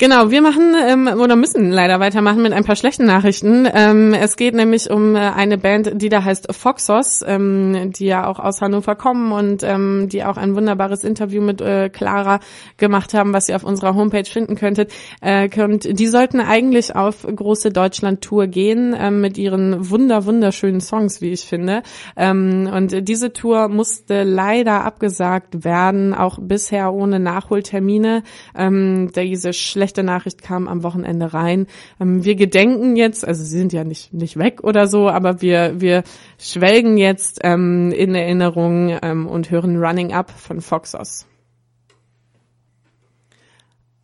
Genau, 0.00 0.30
wir 0.30 0.40
machen 0.40 0.74
ähm, 0.82 1.08
oder 1.20 1.36
müssen 1.36 1.70
leider 1.70 2.00
weitermachen 2.00 2.40
mit 2.40 2.54
ein 2.54 2.64
paar 2.64 2.74
schlechten 2.74 3.04
Nachrichten. 3.04 3.68
Ähm, 3.70 4.14
es 4.14 4.36
geht 4.36 4.54
nämlich 4.54 4.90
um 4.90 5.14
äh, 5.14 5.18
eine 5.18 5.58
Band, 5.58 5.92
die 6.00 6.08
da 6.08 6.24
heißt 6.24 6.54
Foxos, 6.54 7.22
ähm, 7.26 7.92
die 7.92 8.06
ja 8.06 8.26
auch 8.26 8.38
aus 8.38 8.62
Hannover 8.62 8.94
kommen 8.94 9.30
und 9.30 9.62
ähm, 9.62 10.08
die 10.08 10.24
auch 10.24 10.38
ein 10.38 10.56
wunderbares 10.56 11.04
Interview 11.04 11.42
mit 11.42 11.60
äh, 11.60 11.90
Clara 11.90 12.40
gemacht 12.78 13.12
haben, 13.12 13.34
was 13.34 13.50
ihr 13.50 13.56
auf 13.56 13.62
unserer 13.62 13.94
Homepage 13.94 14.24
finden 14.24 14.56
könntet. 14.56 14.90
Äh, 15.20 15.50
könnt, 15.50 15.84
die 15.84 16.06
sollten 16.06 16.40
eigentlich 16.40 16.96
auf 16.96 17.26
große 17.26 17.70
Deutschland-Tour 17.70 18.46
gehen 18.46 18.94
äh, 18.94 19.10
mit 19.10 19.36
ihren 19.36 19.90
wunder 19.90 20.24
wunderschönen 20.24 20.80
Songs, 20.80 21.20
wie 21.20 21.32
ich 21.32 21.42
finde. 21.42 21.82
Ähm, 22.16 22.70
und 22.74 23.06
diese 23.06 23.34
Tour 23.34 23.68
musste 23.68 24.22
leider 24.22 24.82
abgesagt 24.82 25.62
werden, 25.62 26.14
auch 26.14 26.38
bisher 26.40 26.94
ohne 26.94 27.20
Nachholtermine. 27.20 28.22
Ähm, 28.56 29.10
diese 29.14 29.52
schlechte 29.52 29.89
schlechte 29.90 30.02
Nachricht 30.04 30.42
kam 30.42 30.68
am 30.68 30.84
Wochenende 30.84 31.34
rein. 31.34 31.66
Ähm, 32.00 32.24
wir 32.24 32.36
gedenken 32.36 32.94
jetzt, 32.94 33.26
also 33.26 33.42
sie 33.42 33.58
sind 33.58 33.72
ja 33.72 33.82
nicht, 33.82 34.12
nicht 34.12 34.36
weg 34.36 34.62
oder 34.62 34.86
so, 34.86 35.08
aber 35.08 35.42
wir, 35.42 35.80
wir 35.80 36.04
schwelgen 36.38 36.96
jetzt 36.96 37.40
ähm, 37.42 37.90
in 37.90 38.14
Erinnerung 38.14 38.96
ähm, 39.02 39.26
und 39.26 39.50
hören 39.50 39.82
Running 39.82 40.12
Up 40.12 40.30
von 40.30 40.60
Foxos. 40.60 41.26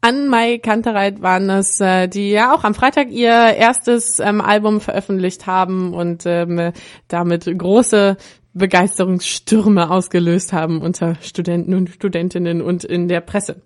An 0.01 0.29
Mai 0.29 0.59
Kantereit 0.59 1.23
waren 1.23 1.49
es, 1.51 1.81
äh, 1.81 2.09
die 2.09 2.31
ja 2.31 2.53
auch 2.53 2.65
am 2.65 2.75
Freitag 2.75 3.11
ihr 3.11 3.31
erstes 3.31 4.19
ähm, 4.19 4.41
Album 4.41 4.81
veröffentlicht 4.81 5.47
haben 5.47 5.95
und 5.95 6.25
ähm, 6.27 6.73
damit 7.07 7.47
große 7.47 8.17
Begeisterungsstürme 8.55 9.91
ausgelöst 9.91 10.53
haben 10.53 10.81
unter 10.81 11.15
Studenten 11.21 11.75
und 11.75 11.91
Studentinnen 11.91 12.63
und 12.63 12.85
in 12.85 13.07
der 13.07 13.21
Presse. 13.21 13.63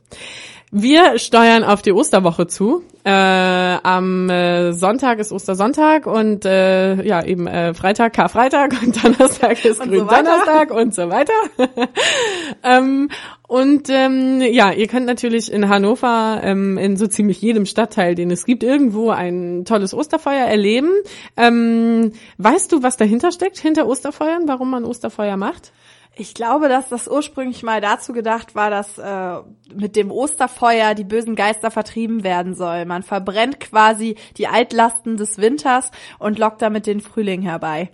Wir 0.72 1.18
steuern 1.18 1.64
auf 1.64 1.82
die 1.82 1.92
Osterwoche 1.92 2.46
zu. 2.46 2.84
Äh, 3.02 3.10
am 3.10 4.30
äh, 4.30 4.72
Sonntag 4.72 5.18
ist 5.18 5.32
Ostersonntag 5.32 6.06
und 6.06 6.44
äh, 6.44 7.02
ja 7.02 7.24
eben 7.24 7.48
äh, 7.48 7.74
Freitag 7.74 8.12
Karfreitag 8.12 8.80
und 8.80 9.02
Donnerstag 9.02 9.64
ist 9.64 9.80
Gründonnerstag 9.80 10.68
so 10.68 10.76
und 10.76 10.94
so 10.94 11.10
weiter. 11.10 11.32
ähm, 12.62 13.08
und 13.48 13.88
ähm, 13.90 14.42
ja, 14.42 14.70
ihr 14.70 14.86
könnt 14.86 15.06
natürlich 15.06 15.50
in 15.50 15.68
Hannover 15.68 16.40
ähm, 16.44 16.78
in 16.78 16.96
so 16.96 17.08
ziemlich 17.08 17.42
jedem 17.42 17.66
Stadtteil, 17.66 18.14
den 18.14 18.30
es 18.30 18.44
gibt, 18.44 18.62
irgendwo 18.62 19.10
ein 19.10 19.64
tolles 19.64 19.92
Osterfeuer 19.92 20.46
erleben. 20.46 20.92
Ähm, 21.36 22.12
weißt 22.38 22.70
du, 22.70 22.84
was 22.84 22.96
dahinter 22.96 23.32
steckt, 23.32 23.58
hinter 23.58 23.88
Osterfeuern, 23.88 24.46
warum 24.46 24.70
man 24.70 24.84
Osterfeuer 24.84 25.36
macht? 25.36 25.72
Ich 26.16 26.34
glaube, 26.34 26.68
dass 26.68 26.88
das 26.88 27.08
ursprünglich 27.08 27.62
mal 27.62 27.80
dazu 27.80 28.12
gedacht 28.12 28.54
war, 28.54 28.68
dass 28.68 28.98
äh, 28.98 29.40
mit 29.72 29.96
dem 29.96 30.10
Osterfeuer 30.10 30.94
die 30.94 31.04
bösen 31.04 31.36
Geister 31.36 31.70
vertrieben 31.70 32.24
werden 32.24 32.54
soll. 32.54 32.84
Man 32.84 33.02
verbrennt 33.02 33.60
quasi 33.60 34.16
die 34.36 34.48
Altlasten 34.48 35.16
des 35.16 35.38
Winters 35.38 35.90
und 36.18 36.38
lockt 36.38 36.62
damit 36.62 36.86
den 36.86 37.00
Frühling 37.00 37.42
herbei. 37.42 37.90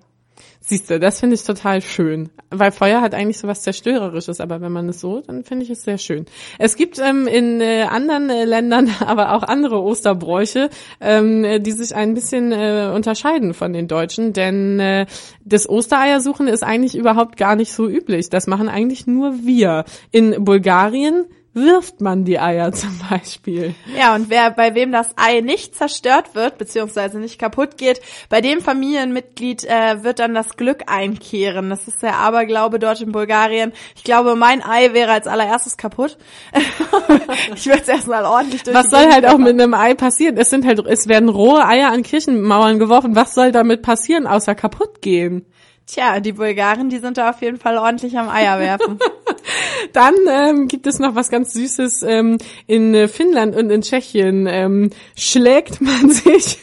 Siehst 0.60 0.90
du, 0.90 0.98
das 0.98 1.20
finde 1.20 1.34
ich 1.36 1.44
total 1.44 1.80
schön. 1.80 2.28
Weil 2.50 2.72
Feuer 2.72 3.00
hat 3.00 3.14
eigentlich 3.14 3.38
so 3.38 3.46
was 3.46 3.62
Zerstörerisches, 3.62 4.40
aber 4.40 4.60
wenn 4.60 4.72
man 4.72 4.88
es 4.88 5.00
so, 5.00 5.20
dann 5.20 5.44
finde 5.44 5.64
ich 5.64 5.70
es 5.70 5.82
sehr 5.82 5.98
schön. 5.98 6.26
Es 6.58 6.76
gibt 6.76 6.98
ähm, 6.98 7.26
in 7.26 7.60
äh, 7.60 7.82
anderen 7.82 8.30
äh, 8.30 8.44
Ländern 8.44 8.90
aber 9.00 9.34
auch 9.34 9.42
andere 9.42 9.80
Osterbräuche, 9.80 10.70
ähm, 11.00 11.62
die 11.62 11.72
sich 11.72 11.94
ein 11.94 12.14
bisschen 12.14 12.52
äh, 12.52 12.90
unterscheiden 12.94 13.54
von 13.54 13.72
den 13.72 13.86
Deutschen, 13.86 14.32
denn 14.32 14.80
äh, 14.80 15.06
das 15.44 15.68
Ostereiersuchen 15.68 16.48
ist 16.48 16.64
eigentlich 16.64 16.96
überhaupt 16.96 17.36
gar 17.36 17.54
nicht 17.54 17.72
so 17.72 17.88
üblich. 17.88 18.28
Das 18.28 18.46
machen 18.46 18.68
eigentlich 18.68 19.06
nur 19.06 19.44
wir. 19.44 19.84
In 20.10 20.44
Bulgarien 20.44 21.26
wirft 21.56 22.00
man 22.02 22.24
die 22.24 22.38
Eier 22.38 22.70
zum 22.72 23.00
Beispiel. 23.10 23.74
Ja, 23.96 24.14
und 24.14 24.30
wer 24.30 24.50
bei 24.50 24.74
wem 24.74 24.92
das 24.92 25.08
Ei 25.16 25.40
nicht 25.40 25.74
zerstört 25.74 26.34
wird, 26.34 26.58
beziehungsweise 26.58 27.18
nicht 27.18 27.38
kaputt 27.38 27.78
geht, 27.78 28.00
bei 28.28 28.40
dem 28.40 28.60
Familienmitglied 28.60 29.64
äh, 29.64 30.04
wird 30.04 30.18
dann 30.18 30.34
das 30.34 30.56
Glück 30.56 30.84
einkehren. 30.86 31.70
Das 31.70 31.88
ist 31.88 32.02
der 32.02 32.16
Aberglaube 32.16 32.78
dort 32.78 33.00
in 33.00 33.10
Bulgarien. 33.10 33.72
Ich 33.96 34.04
glaube, 34.04 34.36
mein 34.36 34.62
Ei 34.62 34.92
wäre 34.92 35.12
als 35.12 35.26
allererstes 35.26 35.76
kaputt. 35.76 36.18
ich 37.54 37.66
würde 37.66 37.82
es 37.82 37.88
erstmal 37.88 38.24
ordentlich 38.24 38.62
durch 38.62 38.76
Was 38.76 38.90
soll 38.90 39.10
halt 39.10 39.26
auch 39.26 39.38
mit 39.38 39.60
einem 39.60 39.74
Ei 39.74 39.94
passieren? 39.94 40.36
Es 40.36 40.50
sind 40.50 40.66
halt, 40.66 40.78
es 40.86 41.08
werden 41.08 41.30
rohe 41.30 41.66
Eier 41.66 41.90
an 41.90 42.02
Kirchenmauern 42.02 42.78
geworfen. 42.78 43.16
Was 43.16 43.34
soll 43.34 43.50
damit 43.50 43.82
passieren, 43.82 44.26
außer 44.26 44.54
kaputt 44.54 45.00
gehen? 45.00 45.46
Tja, 45.86 46.18
die 46.18 46.32
Bulgaren, 46.32 46.88
die 46.88 46.98
sind 46.98 47.16
da 47.16 47.30
auf 47.30 47.40
jeden 47.42 47.58
Fall 47.58 47.78
ordentlich 47.78 48.18
am 48.18 48.28
Eier 48.28 48.58
werfen. 48.58 48.98
Dann 49.92 50.14
ähm, 50.28 50.66
gibt 50.66 50.88
es 50.88 50.98
noch 50.98 51.14
was 51.14 51.30
ganz 51.30 51.52
Süßes. 51.52 52.02
Ähm, 52.02 52.38
in 52.66 52.92
äh, 52.92 53.06
Finnland 53.06 53.54
und 53.54 53.70
in 53.70 53.82
Tschechien 53.82 54.48
ähm, 54.50 54.90
schlägt 55.16 55.80
man 55.80 56.10
sich 56.10 56.58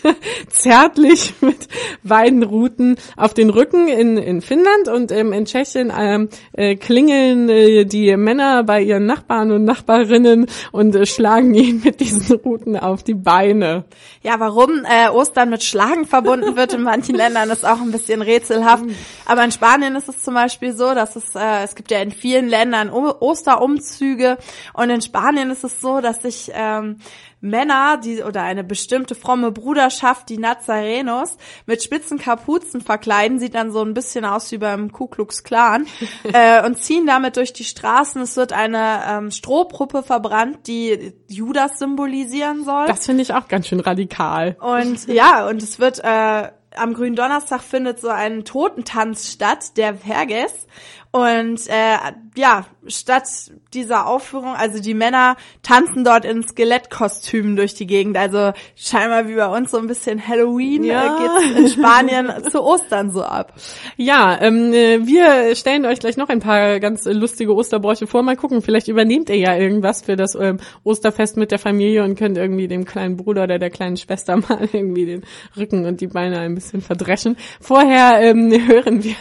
zärtlich 0.50 1.36
mit 1.40 1.70
Weidenruten 2.04 2.98
auf 3.16 3.34
den 3.34 3.50
Rücken 3.50 3.88
in, 3.88 4.18
in 4.18 4.42
Finnland 4.42 4.90
und 4.90 5.14
ähm, 5.14 5.32
in 5.32 5.46
Tschechien 5.46 5.92
ähm, 5.98 6.28
äh, 6.52 6.76
klingeln 6.76 7.48
äh, 7.48 7.86
die 7.86 8.18
Männer 8.18 8.64
bei 8.64 8.82
ihren 8.82 9.06
Nachbarn 9.06 9.52
und 9.52 9.64
Nachbarinnen 9.64 10.48
und 10.74 10.96
äh, 10.96 11.06
schlagen 11.06 11.54
ihn 11.54 11.82
mit 11.82 12.02
diesen 12.02 12.36
Ruten 12.36 12.76
auf 12.76 13.04
die 13.04 13.14
Beine. 13.14 13.86
Ja, 14.22 14.40
warum 14.40 14.84
äh, 14.84 15.10
Ostern 15.10 15.50
mit 15.50 15.64
Schlagen 15.64 16.06
verbunden 16.06 16.58
wird 16.58 16.74
in 16.74 16.84
manchen 16.84 17.16
Ländern, 17.24 17.50
ist 17.50 17.66
auch 17.66 17.80
ein 17.80 17.92
bisschen 17.92 18.22
rätselhaft. 18.22 18.84
Aber 19.26 19.44
in 19.44 19.52
Spanien 19.52 19.96
ist 19.96 20.10
es 20.10 20.22
zum 20.22 20.34
Beispiel 20.34 20.76
so, 20.76 20.94
dass 20.94 21.16
es, 21.16 21.36
äh, 21.36 21.64
es 21.64 21.76
gibt 21.76 21.92
ja 21.92 22.00
in 22.00 22.12
vielen 22.12 22.48
Ländern 22.48 22.90
Osterumzüge 22.90 24.38
und 24.74 24.90
in 24.90 25.02
Spanien 25.02 25.50
ist 25.50 25.64
es 25.64 25.80
so, 25.80 26.02
dass 26.02 26.22
sich 26.22 26.52
ähm, 26.54 26.98
Männer, 27.44 27.98
die 27.98 28.24
oder 28.24 28.42
eine 28.42 28.64
bestimmte 28.64 29.16
fromme 29.16 29.52
Bruderschaft, 29.52 30.30
die 30.30 30.38
Nazarenos, 30.38 31.38
mit 31.66 31.84
spitzen 31.84 32.18
Kapuzen 32.18 32.80
verkleiden, 32.80 33.38
sieht 33.38 33.54
dann 33.54 33.70
so 33.72 33.82
ein 33.82 33.94
bisschen 33.94 34.24
aus 34.24 34.50
wie 34.54 34.58
beim 34.58 34.94
Ku 34.94 35.08
Klux 35.08 35.44
Klan 35.44 35.86
äh, 36.24 36.66
und 36.66 36.82
ziehen 36.82 37.06
damit 37.06 37.36
durch 37.36 37.52
die 37.52 37.66
Straßen. 37.66 38.22
Es 38.22 38.38
wird 38.38 38.54
eine 38.54 39.02
ähm, 39.06 39.32
Strohpuppe 39.32 40.04
verbrannt, 40.04 40.68
die 40.68 41.14
Judas 41.28 41.80
symbolisieren 41.80 42.64
soll. 42.64 42.88
Das 42.88 43.06
finde 43.06 43.24
ich 43.24 43.34
auch 43.34 43.50
ganz 43.50 43.68
schön 43.68 43.82
radikal. 43.82 44.56
Und 44.62 45.06
ja, 45.08 45.46
und 45.46 45.62
es 45.62 45.80
wird 45.80 46.00
äh, 46.02 46.48
am 46.76 46.94
grünen 46.94 47.16
Donnerstag 47.16 47.62
findet 47.62 48.00
so 48.00 48.10
ein 48.10 48.46
Totentanz 48.46 49.32
statt, 49.32 49.78
der 49.78 49.96
Verges. 49.96 50.68
Und 51.16 51.68
äh, 51.68 51.96
ja, 52.36 52.66
statt 52.88 53.28
dieser 53.74 54.08
Aufführung, 54.08 54.56
also 54.56 54.82
die 54.82 54.96
Männer 54.96 55.36
tanzen 55.62 56.04
dort 56.04 56.26
in 56.26 56.42
Skelettkostümen 56.42 57.56
durch 57.56 57.76
die 57.76 57.86
Gegend. 57.86 58.18
Also 58.18 58.54
scheinbar 58.76 59.28
wie 59.28 59.36
bei 59.36 59.48
uns 59.48 59.70
so 59.70 59.78
ein 59.78 59.86
bisschen 59.86 60.28
Halloween 60.28 60.84
ja. 60.84 61.04
äh, 61.04 61.20
geht's 61.20 61.60
in 61.60 61.70
Spanien 61.70 62.32
zu 62.52 62.64
Ostern 62.64 63.12
so 63.12 63.24
ab. 63.24 63.54
Ja, 63.96 64.40
ähm, 64.42 64.74
äh, 64.74 65.06
wir 65.06 65.56
stellen 65.56 65.86
euch 65.86 66.00
gleich 66.00 66.18
noch 66.18 66.30
ein 66.30 66.40
paar 66.40 66.80
ganz 66.80 67.06
lustige 67.06 67.54
Osterbräuche 67.54 68.08
vor. 68.08 68.24
Mal 68.24 68.36
gucken, 68.36 68.64
vielleicht 68.64 68.88
übernehmt 68.88 69.30
ihr 69.30 69.38
ja 69.38 69.56
irgendwas 69.56 70.02
für 70.02 70.16
das 70.16 70.34
ähm, 70.34 70.58
Osterfest 70.84 71.38
mit 71.38 71.52
der 71.52 71.60
Familie 71.60 72.04
und 72.04 72.18
könnt 72.18 72.40
irgendwie 72.40 72.68
dem 72.68 72.86
kleinen 72.86 73.18
Bruder 73.18 73.44
oder 73.44 73.60
der 73.60 73.70
kleinen 73.70 73.98
Schwester 73.98 74.36
mal 74.50 74.68
irgendwie 74.74 75.06
den 75.06 75.24
Rücken 75.56 75.86
und 75.86 76.02
die 76.02 76.08
Beine 76.08 76.40
ein 76.40 76.56
bisschen 76.56 76.82
verdreschen. 76.82 77.38
Vorher 77.62 78.20
ähm, 78.20 78.52
hören 78.68 79.04
wir 79.04 79.16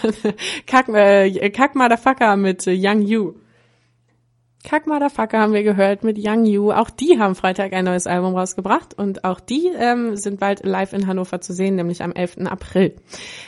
Kack, 0.66 0.88
äh, 0.88 1.50
Kack 1.50 1.74
Motherfucker 1.82 2.36
mit 2.36 2.64
äh, 2.68 2.76
Young 2.78 3.02
You. 3.02 3.34
Kack 4.62 4.86
Motherfucker 4.86 5.40
haben 5.40 5.52
wir 5.52 5.64
gehört 5.64 6.04
mit 6.04 6.16
Young 6.16 6.44
You. 6.44 6.70
Auch 6.70 6.90
die 6.90 7.18
haben 7.18 7.34
Freitag 7.34 7.72
ein 7.72 7.84
neues 7.84 8.06
Album 8.06 8.36
rausgebracht 8.36 8.94
und 8.96 9.24
auch 9.24 9.40
die 9.40 9.68
ähm, 9.76 10.14
sind 10.16 10.38
bald 10.38 10.64
live 10.64 10.92
in 10.92 11.08
Hannover 11.08 11.40
zu 11.40 11.52
sehen, 11.52 11.74
nämlich 11.74 12.04
am 12.04 12.12
11. 12.12 12.46
April. 12.46 12.94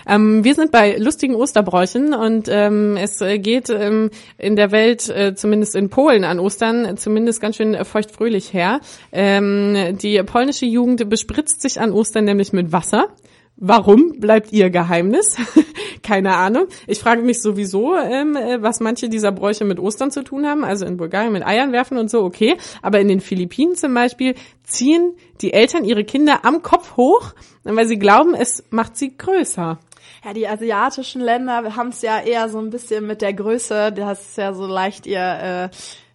Ähm, 0.08 0.42
wir 0.42 0.56
sind 0.56 0.72
bei 0.72 0.96
lustigen 0.96 1.36
Osterbräuchen 1.36 2.12
und 2.12 2.48
ähm, 2.50 2.96
es 2.96 3.20
geht 3.20 3.70
ähm, 3.70 4.10
in 4.36 4.56
der 4.56 4.72
Welt, 4.72 5.08
äh, 5.08 5.36
zumindest 5.36 5.76
in 5.76 5.90
Polen 5.90 6.24
an 6.24 6.40
Ostern, 6.40 6.96
zumindest 6.96 7.40
ganz 7.40 7.54
schön 7.54 7.84
feuchtfröhlich 7.84 8.52
her. 8.52 8.80
Ähm, 9.12 9.96
die 10.02 10.20
polnische 10.24 10.66
Jugend 10.66 11.08
bespritzt 11.08 11.62
sich 11.62 11.80
an 11.80 11.92
Ostern 11.92 12.24
nämlich 12.24 12.52
mit 12.52 12.72
Wasser. 12.72 13.10
Warum 13.56 14.18
bleibt 14.18 14.52
ihr 14.52 14.70
Geheimnis? 14.70 15.36
Keine 16.02 16.34
Ahnung. 16.34 16.66
Ich 16.86 16.98
frage 16.98 17.22
mich 17.22 17.40
sowieso, 17.40 17.96
ähm, 17.96 18.36
äh, 18.36 18.60
was 18.60 18.80
manche 18.80 19.08
dieser 19.08 19.32
Bräuche 19.32 19.64
mit 19.64 19.78
Ostern 19.78 20.10
zu 20.10 20.24
tun 20.24 20.46
haben. 20.46 20.64
Also 20.64 20.84
in 20.84 20.96
Bulgarien 20.96 21.32
mit 21.32 21.46
Eiern 21.46 21.72
werfen 21.72 21.96
und 21.96 22.10
so, 22.10 22.24
okay. 22.24 22.56
Aber 22.82 23.00
in 23.00 23.08
den 23.08 23.20
Philippinen 23.20 23.76
zum 23.76 23.94
Beispiel 23.94 24.34
ziehen 24.64 25.14
die 25.40 25.52
Eltern 25.52 25.84
ihre 25.84 26.04
Kinder 26.04 26.44
am 26.44 26.62
Kopf 26.62 26.96
hoch, 26.96 27.32
weil 27.62 27.86
sie 27.86 27.98
glauben, 27.98 28.34
es 28.34 28.64
macht 28.70 28.96
sie 28.96 29.16
größer. 29.16 29.78
Ja, 30.24 30.32
die 30.32 30.48
asiatischen 30.48 31.20
Länder 31.20 31.76
haben 31.76 31.90
es 31.90 32.02
ja 32.02 32.20
eher 32.20 32.48
so 32.48 32.58
ein 32.58 32.70
bisschen 32.70 33.06
mit 33.06 33.22
der 33.22 33.34
Größe, 33.34 33.92
das 33.92 34.28
ist 34.28 34.38
ja 34.38 34.52
so 34.54 34.66
leicht 34.66 35.06
ihr, 35.06 35.70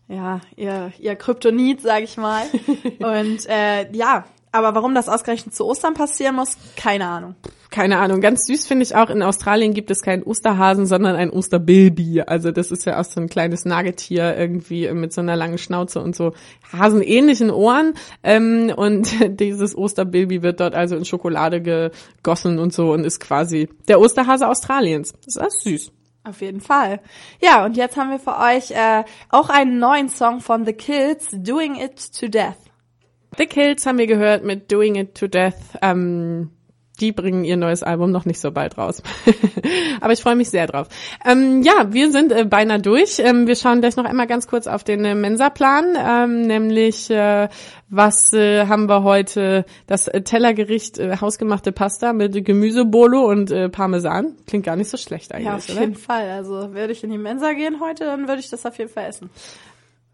äh, 0.10 0.14
ja, 0.14 0.42
ihr, 0.56 0.92
ihr 1.00 1.16
Kryptonit, 1.16 1.82
sag 1.82 2.04
ich 2.04 2.18
mal. 2.18 2.44
Und 3.00 3.48
äh, 3.48 3.92
ja, 3.92 4.26
aber 4.52 4.76
warum 4.76 4.96
das 4.96 5.10
ausgerechnet 5.10 5.56
zu 5.56 5.66
Ostern 5.66 5.94
passieren 5.94 6.36
muss, 6.36 6.58
keine 6.76 7.08
Ahnung. 7.08 7.36
Keine 7.70 8.00
Ahnung. 8.00 8.20
Ganz 8.20 8.48
süß 8.48 8.66
finde 8.66 8.84
ich 8.84 8.96
auch, 8.96 9.12
in 9.12 9.22
Australien 9.22 9.76
gibt 9.76 9.92
es 9.92 10.02
keinen 10.02 10.24
Osterhasen, 10.24 10.88
sondern 10.88 11.16
ein 11.16 11.30
Osterbaby. 11.30 12.22
Also 12.22 12.52
das 12.52 12.72
ist 12.72 12.86
ja 12.86 13.00
auch 13.00 13.04
so 13.04 13.22
ein 13.22 13.30
kleines 13.30 13.64
Nagetier 13.64 14.36
irgendwie 14.36 14.92
mit 14.92 15.14
so 15.14 15.22
einer 15.22 15.36
langen 15.36 15.60
Schnauze 15.60 16.02
und 16.02 16.16
so 16.16 16.34
hasenähnlichen 16.74 17.52
Ohren. 17.52 17.94
Ähm, 18.24 18.74
und 18.76 19.10
dieses 19.40 19.78
Osterbaby 19.78 20.42
wird 20.42 20.60
dort 20.62 20.74
also 20.74 20.96
in 20.96 21.06
Schokolade 21.06 21.62
gegossen 21.62 22.58
und 22.58 22.74
so 22.74 22.92
und 22.92 23.04
ist 23.04 23.20
quasi 23.20 23.70
der 23.88 24.00
Osterhase 24.00 24.48
Australiens. 24.48 25.14
Das 25.26 25.36
ist 25.36 25.42
auch 25.42 25.52
süß. 25.52 25.92
Auf 26.24 26.42
jeden 26.42 26.62
Fall. 26.62 27.02
Ja, 27.40 27.64
und 27.66 27.78
jetzt 27.78 27.98
haben 27.98 28.10
wir 28.10 28.20
für 28.20 28.38
euch 28.38 28.72
äh, 28.72 29.04
auch 29.30 29.50
einen 29.50 29.80
neuen 29.80 30.10
Song 30.10 30.42
von 30.42 30.66
The 30.66 30.74
Kills, 30.74 31.28
Doing 31.32 31.76
It 31.76 32.14
to 32.20 32.28
Death. 32.28 32.69
The 33.38 33.46
Kills 33.46 33.86
haben 33.86 33.98
wir 33.98 34.08
gehört 34.08 34.44
mit 34.44 34.72
Doing 34.72 34.96
It 34.96 35.16
to 35.16 35.28
Death. 35.28 35.56
Ähm, 35.82 36.50
die 37.00 37.12
bringen 37.12 37.46
ihr 37.46 37.58
neues 37.58 37.84
Album 37.84 38.12
noch 38.12 38.26
nicht 38.26 38.40
so 38.40 38.52
bald 38.52 38.78
raus. 38.78 39.02
Aber 40.02 40.14
ich 40.14 40.22
freue 40.22 40.36
mich 40.36 40.50
sehr 40.50 40.68
drauf. 40.68 40.88
Ähm, 41.26 41.62
ja, 41.62 41.94
wir 41.94 42.12
sind 42.12 42.32
äh, 42.32 42.46
beinahe 42.46 42.80
durch. 42.82 43.20
Ähm, 43.20 43.48
wir 43.48 43.56
schauen 43.56 43.80
gleich 43.82 43.96
noch 43.96 44.06
einmal 44.06 44.28
ganz 44.28 44.48
kurz 44.48 44.68
auf 44.68 44.84
den 44.84 45.06
äh, 45.06 45.16
Mensa-Plan, 45.16 45.96
ähm, 45.98 46.42
nämlich 46.42 47.10
äh, 47.10 47.48
was 47.90 48.34
äh, 48.34 48.66
haben 48.68 48.88
wir 48.88 49.04
heute? 49.04 49.66
Das 49.88 50.08
äh, 50.08 50.22
Tellergericht 50.22 51.00
äh, 51.00 51.18
hausgemachte 51.22 51.72
Pasta 51.72 52.14
mit 52.14 52.46
Gemüsebolo 52.46 53.26
und 53.30 53.52
äh, 53.52 53.70
Parmesan. 53.70 54.36
Klingt 54.46 54.66
gar 54.66 54.76
nicht 54.76 54.90
so 54.90 54.98
schlecht 54.98 55.34
eigentlich, 55.34 55.48
Ja, 55.48 55.56
auf 55.56 55.70
oder? 55.70 55.82
jeden 55.82 55.96
Fall. 55.96 56.30
Also 56.30 56.74
würde 56.74 56.94
ich 56.94 57.04
in 57.04 57.12
die 57.12 57.18
Mensa 57.18 57.54
gehen 57.54 57.80
heute, 57.80 58.06
dann 58.06 58.28
würde 58.28 58.42
ich 58.42 58.50
das 58.50 58.66
auf 58.66 58.78
jeden 58.78 58.92
Fall 58.92 59.06
essen. 59.06 59.30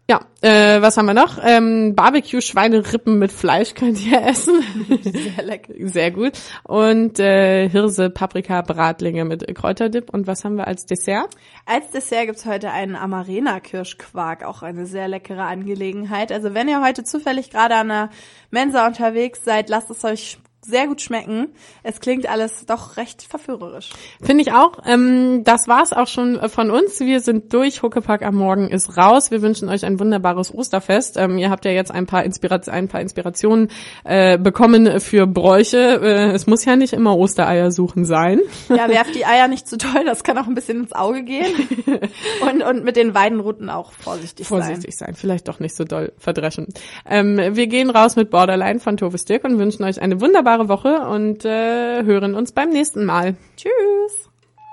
Ja, 0.08 0.20
äh, 0.40 0.80
was 0.80 0.96
haben 0.96 1.06
wir 1.06 1.14
noch? 1.14 1.38
Ähm, 1.42 1.96
Barbecue-Schweinerippen 1.96 3.18
mit 3.18 3.32
Fleisch 3.32 3.74
könnt 3.74 4.06
ihr 4.06 4.22
essen. 4.22 4.62
Sehr 5.02 5.42
lecker. 5.44 5.72
Sehr 5.80 6.12
gut. 6.12 6.34
Und 6.62 7.18
äh, 7.18 7.68
Hirse, 7.68 8.08
Paprika, 8.10 8.62
Bratlinge 8.62 9.24
mit 9.24 9.52
Kräuterdip. 9.56 10.14
Und 10.14 10.28
was 10.28 10.44
haben 10.44 10.54
wir 10.56 10.68
als 10.68 10.86
Dessert? 10.86 11.34
Als 11.64 11.90
Dessert 11.90 12.26
gibt's 12.26 12.46
heute 12.46 12.70
einen 12.70 12.94
Amarena-Kirschquark, 12.94 14.44
auch 14.44 14.62
eine 14.62 14.86
sehr 14.86 15.08
leckere 15.08 15.42
Angelegenheit. 15.42 16.30
Also 16.30 16.54
wenn 16.54 16.68
ihr 16.68 16.84
heute 16.84 17.02
zufällig 17.02 17.50
gerade 17.50 17.74
an 17.74 17.88
der 17.88 18.10
Mensa 18.52 18.86
unterwegs 18.86 19.42
seid, 19.44 19.68
lasst 19.68 19.90
es 19.90 20.04
euch 20.04 20.38
sehr 20.66 20.86
gut 20.86 21.00
schmecken. 21.00 21.48
Es 21.82 22.00
klingt 22.00 22.28
alles 22.28 22.66
doch 22.66 22.96
recht 22.96 23.22
verführerisch. 23.22 23.90
Finde 24.22 24.42
ich 24.42 24.52
auch. 24.52 24.80
Ähm, 24.86 25.44
das 25.44 25.68
war's 25.68 25.92
auch 25.92 26.08
schon 26.08 26.48
von 26.48 26.70
uns. 26.70 27.00
Wir 27.00 27.20
sind 27.20 27.52
durch. 27.52 27.82
Huckepack 27.82 28.22
am 28.22 28.34
Morgen 28.34 28.68
ist 28.68 28.96
raus. 28.96 29.30
Wir 29.30 29.42
wünschen 29.42 29.68
euch 29.68 29.84
ein 29.84 30.00
wunderbares 30.00 30.52
Osterfest. 30.52 31.16
Ähm, 31.16 31.38
ihr 31.38 31.50
habt 31.50 31.64
ja 31.64 31.70
jetzt 31.70 31.90
ein 31.90 32.06
paar, 32.06 32.24
Inspira 32.24 32.60
ein 32.68 32.88
paar 32.88 33.00
Inspirationen 33.00 33.68
äh, 34.04 34.38
bekommen 34.38 35.00
für 35.00 35.26
Bräuche. 35.26 36.00
Äh, 36.02 36.32
es 36.32 36.46
muss 36.46 36.64
ja 36.64 36.76
nicht 36.76 36.92
immer 36.92 37.16
Ostereier 37.16 37.70
suchen 37.70 38.04
sein. 38.04 38.40
Ja, 38.68 38.88
werft 38.88 39.14
die 39.14 39.26
Eier 39.26 39.48
nicht 39.48 39.68
zu 39.68 39.76
doll, 39.76 40.04
das 40.04 40.24
kann 40.24 40.38
auch 40.38 40.46
ein 40.46 40.54
bisschen 40.54 40.80
ins 40.80 40.92
Auge 40.92 41.22
gehen. 41.22 41.46
Und, 42.40 42.62
und 42.62 42.84
mit 42.84 42.96
den 42.96 43.14
Weidenruten 43.14 43.70
auch 43.70 43.92
vorsichtig, 43.92 44.46
Vorsichtig 44.46 44.96
sein. 44.96 45.14
Vielleicht 45.14 45.48
doch 45.48 45.60
nicht 45.60 45.74
so 45.74 45.84
doll 45.84 46.12
verdreschen. 46.18 46.68
Ähm, 47.08 47.38
wir 47.52 47.66
gehen 47.66 47.90
raus 47.90 48.16
mit 48.16 48.30
Borderline 48.30 48.80
von 48.80 48.96
Tove 48.96 49.16
Dirk 49.16 49.44
und 49.44 49.58
wünschen 49.58 49.84
euch 49.84 50.00
eine 50.00 50.20
wunderbare 50.56 50.68
Woche 50.68 51.08
und 51.08 51.44
äh, 51.44 52.04
hören 52.04 52.34
uns 52.34 52.52
beim 52.52 52.70
nächsten 52.70 53.04
Mal. 53.04 53.36
Tschüss. 53.56 54.30